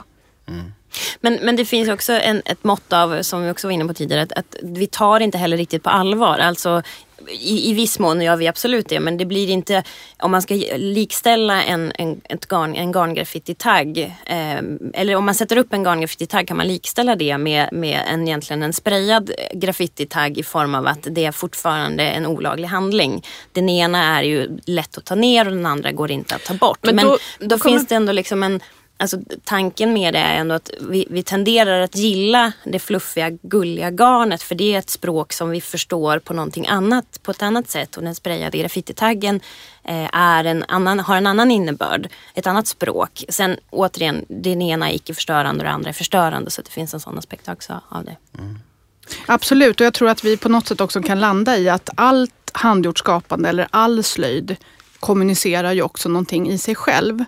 Mm. 0.46 0.72
Men, 1.20 1.34
men 1.34 1.56
det 1.56 1.64
finns 1.64 1.88
också 1.88 2.12
en, 2.12 2.42
ett 2.44 2.64
mått 2.64 2.92
av, 2.92 3.22
som 3.22 3.44
vi 3.44 3.50
också 3.50 3.66
var 3.66 3.72
inne 3.72 3.84
på 3.84 3.94
tidigare, 3.94 4.22
att, 4.22 4.32
att 4.32 4.56
vi 4.62 4.86
tar 4.86 5.20
inte 5.20 5.38
heller 5.38 5.56
riktigt 5.56 5.82
på 5.82 5.90
allvar. 5.90 6.38
Alltså 6.38 6.82
i, 7.30 7.70
i 7.70 7.72
viss 7.72 7.98
mån 7.98 8.20
gör 8.20 8.36
vi 8.36 8.48
absolut 8.48 8.88
det 8.88 9.00
men 9.00 9.16
det 9.16 9.24
blir 9.24 9.50
inte, 9.50 9.82
om 10.18 10.30
man 10.30 10.42
ska 10.42 10.54
likställa 10.76 11.62
en, 11.62 11.92
en, 11.94 12.20
ett 12.24 12.46
garn, 12.46 12.74
en 12.74 12.92
garngraffiti-tagg 12.92 13.98
eh, 14.26 14.58
eller 14.94 15.14
om 15.14 15.24
man 15.24 15.34
sätter 15.34 15.56
upp 15.56 15.72
en 15.72 15.84
garngraffiti-tagg 15.84 16.48
kan 16.48 16.56
man 16.56 16.66
likställa 16.66 17.16
det 17.16 17.38
med, 17.38 17.68
med 17.72 18.02
en, 18.12 18.28
egentligen 18.28 18.62
en 18.62 18.72
sprayad 18.72 19.30
graffiti-tagg 19.54 20.38
i 20.38 20.42
form 20.42 20.74
av 20.74 20.86
att 20.86 21.06
det 21.10 21.24
är 21.24 21.32
fortfarande 21.32 22.02
en 22.02 22.26
olaglig 22.26 22.68
handling. 22.68 23.24
Den 23.52 23.68
ena 23.68 24.18
är 24.18 24.22
ju 24.22 24.58
lätt 24.64 24.98
att 24.98 25.04
ta 25.04 25.14
ner 25.14 25.46
och 25.46 25.52
den 25.52 25.66
andra 25.66 25.92
går 25.92 26.10
inte 26.10 26.34
att 26.34 26.44
ta 26.44 26.54
bort. 26.54 26.78
Men, 26.82 26.96
men 26.96 27.04
då, 27.04 27.18
då 27.38 27.58
finns 27.58 27.86
det 27.86 27.94
ändå 27.94 28.12
liksom 28.12 28.42
en 28.42 28.60
Alltså, 29.00 29.18
tanken 29.44 29.92
med 29.92 30.14
det 30.14 30.18
är 30.18 30.36
ändå 30.36 30.54
att 30.54 30.70
vi, 30.80 31.06
vi 31.10 31.22
tenderar 31.22 31.80
att 31.80 31.96
gilla 31.96 32.52
det 32.64 32.78
fluffiga, 32.78 33.30
gulliga 33.30 33.90
garnet 33.90 34.42
för 34.42 34.54
det 34.54 34.74
är 34.74 34.78
ett 34.78 34.90
språk 34.90 35.32
som 35.32 35.50
vi 35.50 35.60
förstår 35.60 36.18
på 36.18 36.34
någonting 36.34 36.66
annat, 36.66 37.20
på 37.22 37.30
ett 37.30 37.42
annat 37.42 37.70
sätt. 37.70 37.96
Och 37.96 38.02
den 38.02 38.14
sprayade 38.14 38.58
graffititaggen 38.58 39.40
eh, 39.84 40.08
är 40.12 40.44
en 40.44 40.64
annan, 40.68 41.00
har 41.00 41.16
en 41.16 41.26
annan 41.26 41.50
innebörd, 41.50 42.08
ett 42.34 42.46
annat 42.46 42.66
språk. 42.66 43.24
Sen 43.28 43.56
återigen, 43.70 44.24
den 44.28 44.62
ena 44.62 44.90
är 44.90 44.94
icke-förstörande 44.94 45.60
och 45.60 45.64
det 45.64 45.70
andra 45.70 45.88
är 45.88 45.94
förstörande 45.94 46.50
så 46.50 46.62
det 46.62 46.70
finns 46.70 46.94
en 46.94 47.00
sån 47.00 47.18
aspekt 47.18 47.48
också 47.48 47.80
av 47.88 48.04
det. 48.04 48.16
Mm. 48.38 48.58
Absolut, 49.26 49.80
och 49.80 49.86
jag 49.86 49.94
tror 49.94 50.08
att 50.08 50.24
vi 50.24 50.36
på 50.36 50.48
något 50.48 50.66
sätt 50.66 50.80
också 50.80 51.02
kan 51.02 51.20
landa 51.20 51.58
i 51.58 51.68
att 51.68 51.90
allt 51.94 52.50
handgjort 52.52 52.98
skapande 52.98 53.48
eller 53.48 53.68
all 53.70 54.02
slöjd 54.02 54.56
kommunicerar 55.00 55.72
ju 55.72 55.82
också 55.82 56.08
någonting 56.08 56.50
i 56.50 56.58
sig 56.58 56.74
själv. 56.74 57.24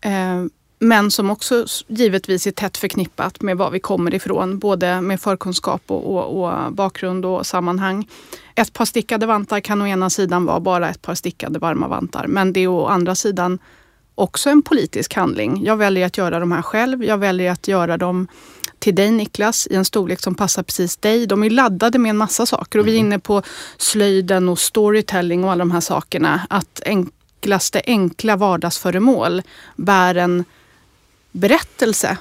Mm. 0.00 0.44
Eh, 0.44 0.50
men 0.78 1.10
som 1.10 1.30
också 1.30 1.66
givetvis 1.88 2.46
är 2.46 2.50
tätt 2.50 2.76
förknippat 2.76 3.42
med 3.42 3.56
var 3.56 3.70
vi 3.70 3.80
kommer 3.80 4.14
ifrån, 4.14 4.58
både 4.58 5.00
med 5.00 5.20
förkunskap 5.20 5.82
och, 5.86 6.16
och, 6.16 6.44
och, 6.44 6.72
bakgrund 6.72 7.24
och 7.24 7.46
sammanhang. 7.46 8.08
Ett 8.54 8.72
par 8.72 8.84
stickade 8.84 9.26
vantar 9.26 9.60
kan 9.60 9.82
å 9.82 9.86
ena 9.86 10.10
sidan 10.10 10.46
vara 10.46 10.60
bara 10.60 10.90
ett 10.90 11.02
par 11.02 11.14
stickade 11.14 11.58
varma 11.58 11.88
vantar, 11.88 12.26
men 12.26 12.52
det 12.52 12.60
är 12.60 12.68
å 12.68 12.86
andra 12.86 13.14
sidan 13.14 13.58
också 14.14 14.50
en 14.50 14.62
politisk 14.62 15.14
handling. 15.14 15.64
Jag 15.64 15.76
väljer 15.76 16.06
att 16.06 16.18
göra 16.18 16.40
de 16.40 16.52
här 16.52 16.62
själv. 16.62 17.04
Jag 17.04 17.18
väljer 17.18 17.52
att 17.52 17.68
göra 17.68 17.96
dem 17.96 18.26
till 18.78 18.94
dig 18.94 19.10
Niklas 19.10 19.66
i 19.66 19.74
en 19.74 19.84
storlek 19.84 20.20
som 20.20 20.34
passar 20.34 20.62
precis 20.62 20.96
dig. 20.96 21.26
De 21.26 21.44
är 21.44 21.50
laddade 21.50 21.98
med 21.98 22.10
en 22.10 22.16
massa 22.16 22.46
saker 22.46 22.78
och 22.78 22.86
vi 22.86 22.90
är 22.90 23.00
mm. 23.00 23.06
inne 23.06 23.18
på 23.18 23.42
slöjden 23.76 24.48
och 24.48 24.58
storytelling 24.58 25.44
och 25.44 25.52
alla 25.52 25.58
de 25.58 25.70
här 25.70 25.80
sakerna. 25.80 26.40
Att 26.50 26.82
enklaste 26.86 27.82
enkla 27.86 28.36
vardagsföremål 28.36 29.42
bär 29.76 30.14
en 30.14 30.44
berättelse. 31.34 32.18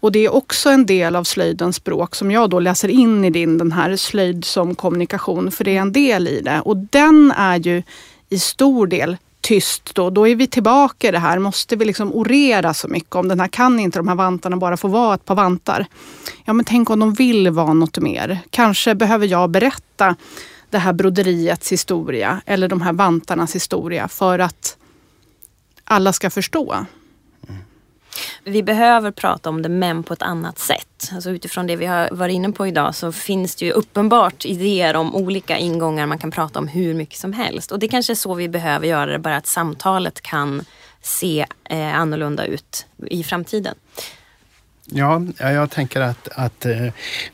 Och 0.00 0.12
det 0.12 0.18
är 0.18 0.34
också 0.34 0.70
en 0.70 0.86
del 0.86 1.16
av 1.16 1.24
slöjdens 1.24 1.76
språk 1.76 2.14
som 2.14 2.30
jag 2.30 2.50
då 2.50 2.60
läser 2.60 2.88
in 2.88 3.24
i 3.24 3.30
din, 3.30 3.58
den 3.58 3.72
här 3.72 3.96
slöjd 3.96 4.44
som 4.44 4.74
kommunikation, 4.74 5.50
för 5.50 5.64
det 5.64 5.76
är 5.76 5.80
en 5.80 5.92
del 5.92 6.28
i 6.28 6.40
det. 6.40 6.60
Och 6.60 6.76
den 6.76 7.32
är 7.36 7.56
ju 7.56 7.82
i 8.28 8.38
stor 8.38 8.86
del 8.86 9.16
tyst 9.40 9.94
då. 9.94 10.10
Då 10.10 10.28
är 10.28 10.34
vi 10.34 10.46
tillbaka 10.46 11.08
i 11.08 11.10
det 11.10 11.18
här. 11.18 11.38
Måste 11.38 11.76
vi 11.76 11.84
liksom 11.84 12.14
orera 12.14 12.74
så 12.74 12.88
mycket 12.88 13.14
om 13.14 13.28
den 13.28 13.40
här? 13.40 13.48
Kan 13.48 13.80
inte 13.80 13.98
de 13.98 14.08
här 14.08 14.14
vantarna 14.14 14.56
bara 14.56 14.76
få 14.76 14.88
vara 14.88 15.14
ett 15.14 15.24
par 15.24 15.34
vantar? 15.34 15.86
Ja, 16.44 16.52
men 16.52 16.64
tänk 16.64 16.90
om 16.90 17.00
de 17.00 17.14
vill 17.14 17.50
vara 17.50 17.72
något 17.72 17.98
mer. 17.98 18.38
Kanske 18.50 18.94
behöver 18.94 19.26
jag 19.26 19.50
berätta 19.50 20.16
det 20.70 20.78
här 20.78 20.92
broderiets 20.92 21.72
historia 21.72 22.40
eller 22.46 22.68
de 22.68 22.80
här 22.80 22.92
vantarnas 22.92 23.54
historia 23.54 24.08
för 24.08 24.38
att 24.38 24.76
alla 25.84 26.12
ska 26.12 26.30
förstå. 26.30 26.86
Vi 28.44 28.62
behöver 28.62 29.10
prata 29.10 29.48
om 29.48 29.62
det 29.62 29.68
men 29.68 30.02
på 30.02 30.14
ett 30.14 30.22
annat 30.22 30.58
sätt. 30.58 31.10
Alltså 31.12 31.30
utifrån 31.30 31.66
det 31.66 31.76
vi 31.76 31.86
har 31.86 32.08
varit 32.12 32.34
inne 32.34 32.52
på 32.52 32.66
idag 32.66 32.94
så 32.94 33.12
finns 33.12 33.56
det 33.56 33.64
ju 33.64 33.72
uppenbart 33.72 34.44
idéer 34.44 34.96
om 34.96 35.14
olika 35.14 35.58
ingångar 35.58 36.06
man 36.06 36.18
kan 36.18 36.30
prata 36.30 36.58
om 36.58 36.68
hur 36.68 36.94
mycket 36.94 37.18
som 37.18 37.32
helst. 37.32 37.72
Och 37.72 37.78
det 37.78 37.88
kanske 37.88 38.12
är 38.12 38.14
så 38.14 38.34
vi 38.34 38.48
behöver 38.48 38.86
göra 38.86 39.12
det, 39.12 39.18
bara 39.18 39.36
att 39.36 39.46
samtalet 39.46 40.20
kan 40.20 40.64
se 41.02 41.46
eh, 41.64 41.94
annorlunda 41.94 42.44
ut 42.44 42.86
i 43.06 43.24
framtiden. 43.24 43.74
Ja, 44.90 45.22
jag 45.38 45.70
tänker 45.70 46.00
att, 46.00 46.28
att 46.28 46.66
eh, 46.66 46.86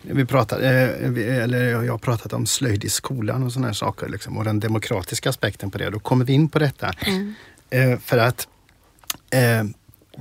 vi 0.02 0.24
pratar, 0.24 0.60
eh, 0.62 1.42
eller 1.42 1.84
jag 1.84 1.92
har 1.92 1.98
pratat 1.98 2.32
om 2.32 2.46
slöjd 2.46 2.84
i 2.84 2.88
skolan 2.88 3.42
och 3.42 3.52
sådana 3.52 3.74
saker 3.74 4.08
liksom, 4.08 4.38
och 4.38 4.44
den 4.44 4.60
demokratiska 4.60 5.30
aspekten 5.30 5.70
på 5.70 5.78
det. 5.78 5.90
Då 5.90 5.98
kommer 5.98 6.24
vi 6.24 6.32
in 6.32 6.48
på 6.48 6.58
detta. 6.58 6.92
Mm. 7.06 7.34
Eh, 7.70 7.98
för 7.98 8.18
att 8.18 8.48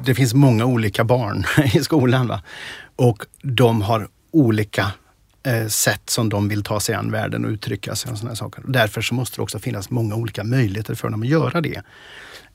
det 0.05 0.15
finns 0.15 0.33
många 0.33 0.65
olika 0.65 1.03
barn 1.03 1.45
i 1.73 1.79
skolan. 1.79 2.27
Va? 2.27 2.41
Och 2.95 3.25
de 3.41 3.81
har 3.81 4.07
olika 4.31 4.91
eh, 5.43 5.67
sätt 5.67 6.09
som 6.09 6.29
de 6.29 6.49
vill 6.49 6.63
ta 6.63 6.79
sig 6.79 6.95
an 6.95 7.11
världen 7.11 7.45
och 7.45 7.51
uttrycka 7.51 7.95
sig 7.95 8.11
och 8.11 8.17
sådana 8.17 8.35
saker. 8.35 8.63
Därför 8.67 9.01
så 9.01 9.15
måste 9.15 9.37
det 9.37 9.41
också 9.41 9.59
finnas 9.59 9.89
många 9.89 10.15
olika 10.15 10.43
möjligheter 10.43 10.95
för 10.95 11.09
dem 11.09 11.21
att 11.21 11.27
göra 11.27 11.61
det. 11.61 11.81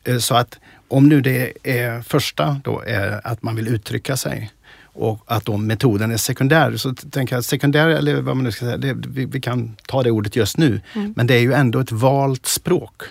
Eh, 0.05 0.19
så 0.19 0.35
att 0.35 0.59
om 0.89 1.09
nu 1.09 1.21
det 1.21 1.53
är 1.63 2.03
första 2.03 2.61
då 2.65 2.83
är 2.87 3.21
att 3.27 3.43
man 3.43 3.57
vill 3.57 3.69
uttrycka 3.69 4.17
sig 4.17 4.51
och 4.99 5.25
att 5.27 5.45
då 5.45 5.57
metoden 5.57 6.11
är 6.11 6.17
sekundär. 6.17 6.77
Så 6.77 6.95
tänker 6.95 7.35
jag 7.35 7.45
sekundär, 7.45 7.89
eller 7.89 8.21
vad 8.21 8.37
man 8.37 8.45
nu 8.45 8.53
ska 8.53 8.65
säga, 8.65 8.77
det, 8.77 8.95
vi, 9.09 9.25
vi, 9.25 9.41
kan 9.41 9.77
ta 9.87 10.03
det 10.03 10.11
ordet 10.11 10.37
just 10.37 10.59
nu. 10.59 10.81
Mm. 10.95 11.13
Men 11.17 11.27
det 11.27 11.35
är 11.35 11.41
ju 11.41 11.53
ändå 11.53 11.81
ett 11.81 11.93
valt 11.93 12.47
språk. 12.47 13.03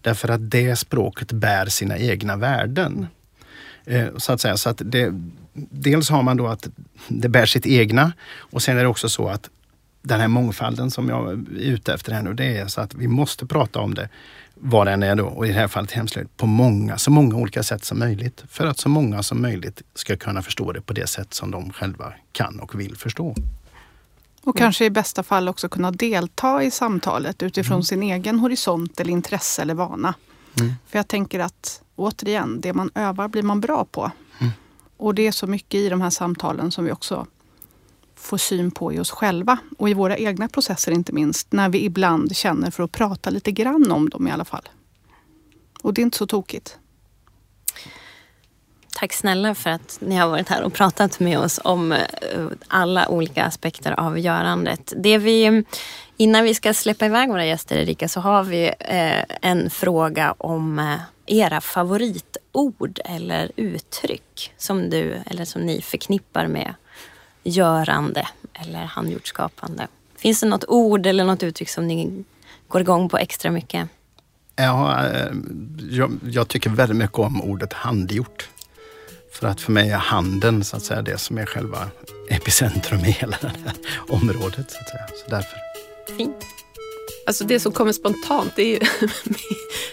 Därför 0.00 0.28
att 0.28 0.50
det 0.50 0.76
språket 0.76 1.32
bär 1.32 1.66
sina 1.66 1.98
egna 1.98 2.36
värden. 2.36 3.06
Eh, 3.84 4.06
så 4.16 4.32
att 4.32 4.40
säga, 4.40 4.56
så 4.56 4.70
att 4.70 4.82
det, 4.84 5.12
dels 5.70 6.10
har 6.10 6.22
man 6.22 6.36
då 6.36 6.46
att 6.46 6.68
det 7.08 7.28
bär 7.28 7.46
sitt 7.46 7.66
egna 7.66 8.12
och 8.36 8.62
sen 8.62 8.78
är 8.78 8.82
det 8.82 8.88
också 8.88 9.08
så 9.08 9.28
att 9.28 9.50
den 10.02 10.20
här 10.20 10.28
mångfalden 10.28 10.90
som 10.90 11.08
jag 11.08 11.32
är 11.32 11.44
ute 11.56 11.94
efter 11.94 12.12
här 12.12 12.22
nu, 12.22 12.34
det 12.34 12.58
är 12.58 12.66
så 12.66 12.80
att 12.80 12.94
vi 12.94 13.08
måste 13.08 13.46
prata 13.46 13.80
om 13.80 13.94
det 13.94 14.08
vad 14.62 14.86
den 14.86 15.02
är 15.02 15.16
då, 15.16 15.26
och 15.26 15.46
i 15.46 15.48
det 15.48 15.54
här 15.54 15.68
fallet 15.68 15.92
hemslöjd, 15.92 16.36
på 16.36 16.46
många, 16.46 16.98
så 16.98 17.10
många 17.10 17.36
olika 17.36 17.62
sätt 17.62 17.84
som 17.84 17.98
möjligt. 17.98 18.44
För 18.48 18.66
att 18.66 18.78
så 18.78 18.88
många 18.88 19.22
som 19.22 19.42
möjligt 19.42 19.82
ska 19.94 20.16
kunna 20.16 20.42
förstå 20.42 20.72
det 20.72 20.80
på 20.80 20.92
det 20.92 21.06
sätt 21.06 21.34
som 21.34 21.50
de 21.50 21.72
själva 21.72 22.12
kan 22.32 22.60
och 22.60 22.80
vill 22.80 22.96
förstå. 22.96 23.34
Och 24.42 24.56
kanske 24.56 24.84
i 24.84 24.90
bästa 24.90 25.22
fall 25.22 25.48
också 25.48 25.68
kunna 25.68 25.90
delta 25.90 26.62
i 26.62 26.70
samtalet 26.70 27.42
utifrån 27.42 27.74
mm. 27.74 27.82
sin 27.82 28.02
egen 28.02 28.38
horisont 28.38 29.00
eller 29.00 29.12
intresse 29.12 29.62
eller 29.62 29.74
vana. 29.74 30.14
Mm. 30.60 30.74
För 30.86 30.98
jag 30.98 31.08
tänker 31.08 31.40
att 31.40 31.82
återigen, 32.00 32.60
det 32.60 32.72
man 32.72 32.90
övar 32.94 33.28
blir 33.28 33.42
man 33.42 33.60
bra 33.60 33.84
på. 33.84 34.10
Mm. 34.38 34.52
Och 34.96 35.14
det 35.14 35.26
är 35.26 35.32
så 35.32 35.46
mycket 35.46 35.74
i 35.74 35.88
de 35.88 36.00
här 36.00 36.10
samtalen 36.10 36.70
som 36.70 36.84
vi 36.84 36.92
också 36.92 37.26
får 38.14 38.38
syn 38.38 38.70
på 38.70 38.92
i 38.92 39.00
oss 39.00 39.10
själva 39.10 39.58
och 39.78 39.90
i 39.90 39.94
våra 39.94 40.16
egna 40.16 40.48
processer 40.48 40.92
inte 40.92 41.12
minst. 41.12 41.52
När 41.52 41.68
vi 41.68 41.84
ibland 41.84 42.36
känner 42.36 42.70
för 42.70 42.82
att 42.82 42.92
prata 42.92 43.30
lite 43.30 43.52
grann 43.52 43.92
om 43.92 44.08
dem 44.08 44.28
i 44.28 44.30
alla 44.30 44.44
fall. 44.44 44.68
Och 45.82 45.94
det 45.94 46.00
är 46.00 46.02
inte 46.02 46.18
så 46.18 46.26
tokigt. 46.26 46.78
Tack 48.92 49.12
snälla 49.12 49.54
för 49.54 49.70
att 49.70 49.98
ni 50.00 50.16
har 50.16 50.28
varit 50.28 50.48
här 50.48 50.62
och 50.62 50.72
pratat 50.72 51.20
med 51.20 51.38
oss 51.38 51.60
om 51.64 51.92
eh, 51.92 51.98
alla 52.68 53.08
olika 53.08 53.44
aspekter 53.44 54.00
av 54.00 54.18
görandet. 54.18 54.92
Det 54.96 55.18
vi, 55.18 55.64
innan 56.16 56.44
vi 56.44 56.54
ska 56.54 56.74
släppa 56.74 57.06
iväg 57.06 57.28
våra 57.28 57.46
gäster 57.46 57.76
Erika 57.76 58.08
så 58.08 58.20
har 58.20 58.44
vi 58.44 58.66
eh, 58.78 59.24
en 59.42 59.70
fråga 59.70 60.34
om 60.38 60.78
eh, 60.78 60.94
era 61.26 61.60
favoritord 61.60 63.00
eller 63.04 63.52
uttryck 63.56 64.52
som 64.56 64.90
du 64.90 65.16
eller 65.26 65.44
som 65.44 65.62
ni 65.62 65.82
förknippar 65.82 66.46
med 66.46 66.74
görande 67.42 68.28
eller 68.54 68.84
handgjort 68.84 69.26
skapande. 69.26 69.88
Finns 70.16 70.40
det 70.40 70.46
något 70.46 70.64
ord 70.68 71.06
eller 71.06 71.24
något 71.24 71.42
uttryck 71.42 71.68
som 71.68 71.86
ni 71.86 72.24
går 72.68 72.80
igång 72.80 73.08
på 73.08 73.18
extra 73.18 73.50
mycket? 73.50 73.88
Ja, 74.56 75.06
jag, 75.90 76.18
jag 76.24 76.48
tycker 76.48 76.70
väldigt 76.70 76.96
mycket 76.96 77.18
om 77.18 77.42
ordet 77.42 77.72
handgjort. 77.72 78.48
För 79.30 79.46
att 79.46 79.60
för 79.60 79.72
mig 79.72 79.90
är 79.90 79.96
handen 79.96 80.64
så 80.64 80.76
att 80.76 80.82
säga 80.82 81.02
det 81.02 81.18
som 81.18 81.38
är 81.38 81.46
själva 81.46 81.90
epicentrum 82.28 83.00
i 83.00 83.10
hela 83.10 83.36
det 83.40 83.48
här 83.48 83.74
området. 84.08 84.70
Så 84.70 84.78
att 84.78 84.88
säga. 84.88 85.06
Så 85.24 85.30
därför. 85.30 85.58
Fint. 86.16 86.36
Alltså 87.26 87.44
det 87.44 87.60
som 87.60 87.72
kommer 87.72 87.92
spontant, 87.92 88.52
det 88.56 88.62
är 88.62 88.66
ju 88.66 88.80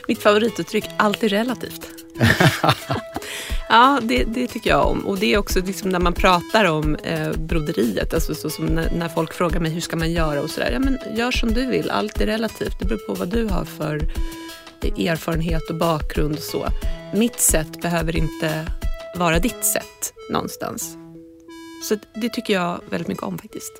mitt 0.08 0.22
favorituttryck, 0.22 0.86
allt 0.98 1.24
är 1.24 1.30
relativt. 1.30 1.88
ja, 3.70 4.00
det, 4.02 4.24
det, 4.24 4.48
tycker 4.48 4.70
jag 4.70 4.88
om. 4.88 5.00
Och 5.00 5.18
det 5.18 5.34
är 5.34 5.38
också 5.38 5.60
liksom 5.62 5.90
när 5.90 6.00
man 6.00 6.14
pratar 6.14 6.66
om 6.66 6.96
eh, 6.96 7.32
broderiet, 7.32 8.14
alltså 8.14 8.36
så 8.36 8.50
som 8.50 8.66
när, 8.66 8.92
när, 8.92 9.10
folk 9.10 9.34
frågar 9.34 9.60
mig 9.60 9.72
hur 9.72 9.82
ska 9.82 9.96
man 9.96 10.12
göra 10.12 10.42
och 10.42 10.50
sådär. 10.50 10.72
Ja, 10.72 10.80
men 10.80 11.18
gör 11.18 11.32
som 11.32 11.54
du 11.54 11.66
vill, 11.66 11.90
allt 11.90 12.22
är 12.22 12.26
relativt. 12.26 12.80
Det 12.80 12.86
beror 12.86 13.08
på 13.08 13.14
vad 13.14 13.28
du 13.28 13.46
har 13.46 13.66
för 13.66 14.02
erfarenhet 14.82 15.70
och 15.70 15.76
bakgrund 15.76 16.38
och 16.38 16.44
så. 16.44 16.68
Mitt 17.14 17.40
sätt 17.40 17.82
behöver 17.82 18.16
inte 18.16 18.66
vara 19.18 19.40
ditt 19.40 19.66
sätt 19.66 20.14
någonstans. 20.30 20.98
Så 21.84 21.96
det 22.22 22.30
tycker 22.30 22.54
jag 22.54 22.80
väldigt 22.90 23.08
mycket 23.08 23.24
om 23.24 23.38
faktiskt. 23.38 23.74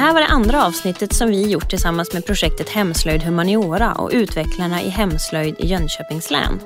Här 0.00 0.12
var 0.12 0.20
det 0.20 0.26
andra 0.26 0.66
avsnittet 0.66 1.12
som 1.12 1.28
vi 1.28 1.50
gjort 1.50 1.70
tillsammans 1.70 2.12
med 2.12 2.26
projektet 2.26 2.68
Hemslöjd 2.68 3.22
Humaniora 3.22 3.92
och 3.92 4.10
utvecklarna 4.12 4.82
i 4.82 4.88
hemslöjd 4.88 5.54
i 5.58 5.66
Jönköpings 5.66 6.30
län. 6.30 6.60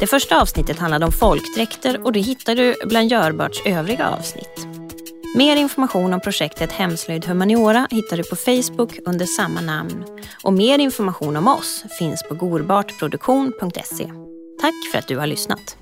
Det 0.00 0.06
första 0.06 0.40
avsnittet 0.40 0.78
handlade 0.78 1.06
om 1.06 1.12
folkdräkter 1.12 2.04
och 2.04 2.12
det 2.12 2.20
hittar 2.20 2.54
du 2.54 2.74
bland 2.84 3.10
Görbarts 3.10 3.62
övriga 3.64 4.08
avsnitt. 4.08 4.66
Mer 5.36 5.56
information 5.56 6.14
om 6.14 6.20
projektet 6.20 6.72
Hemslöjd 6.72 7.24
Humaniora 7.24 7.88
hittar 7.90 8.16
du 8.16 8.22
på 8.22 8.36
Facebook 8.36 8.98
under 9.04 9.26
samma 9.26 9.60
namn. 9.60 10.04
Och 10.42 10.52
mer 10.52 10.78
information 10.78 11.36
om 11.36 11.48
oss 11.48 11.84
finns 11.98 12.22
på 12.28 12.34
gorbartproduktion.se. 12.34 14.10
Tack 14.60 14.74
för 14.92 14.98
att 14.98 15.08
du 15.08 15.16
har 15.16 15.26
lyssnat. 15.26 15.76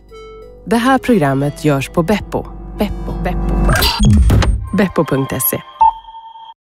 Det 0.67 0.77
här 0.77 0.99
programmet 0.99 1.65
görs 1.65 1.89
på 1.89 2.03
Beppo. 2.03 2.47
Beppo. 2.79 3.13
Beppo. 3.25 3.55
Beppo.se 4.77 5.76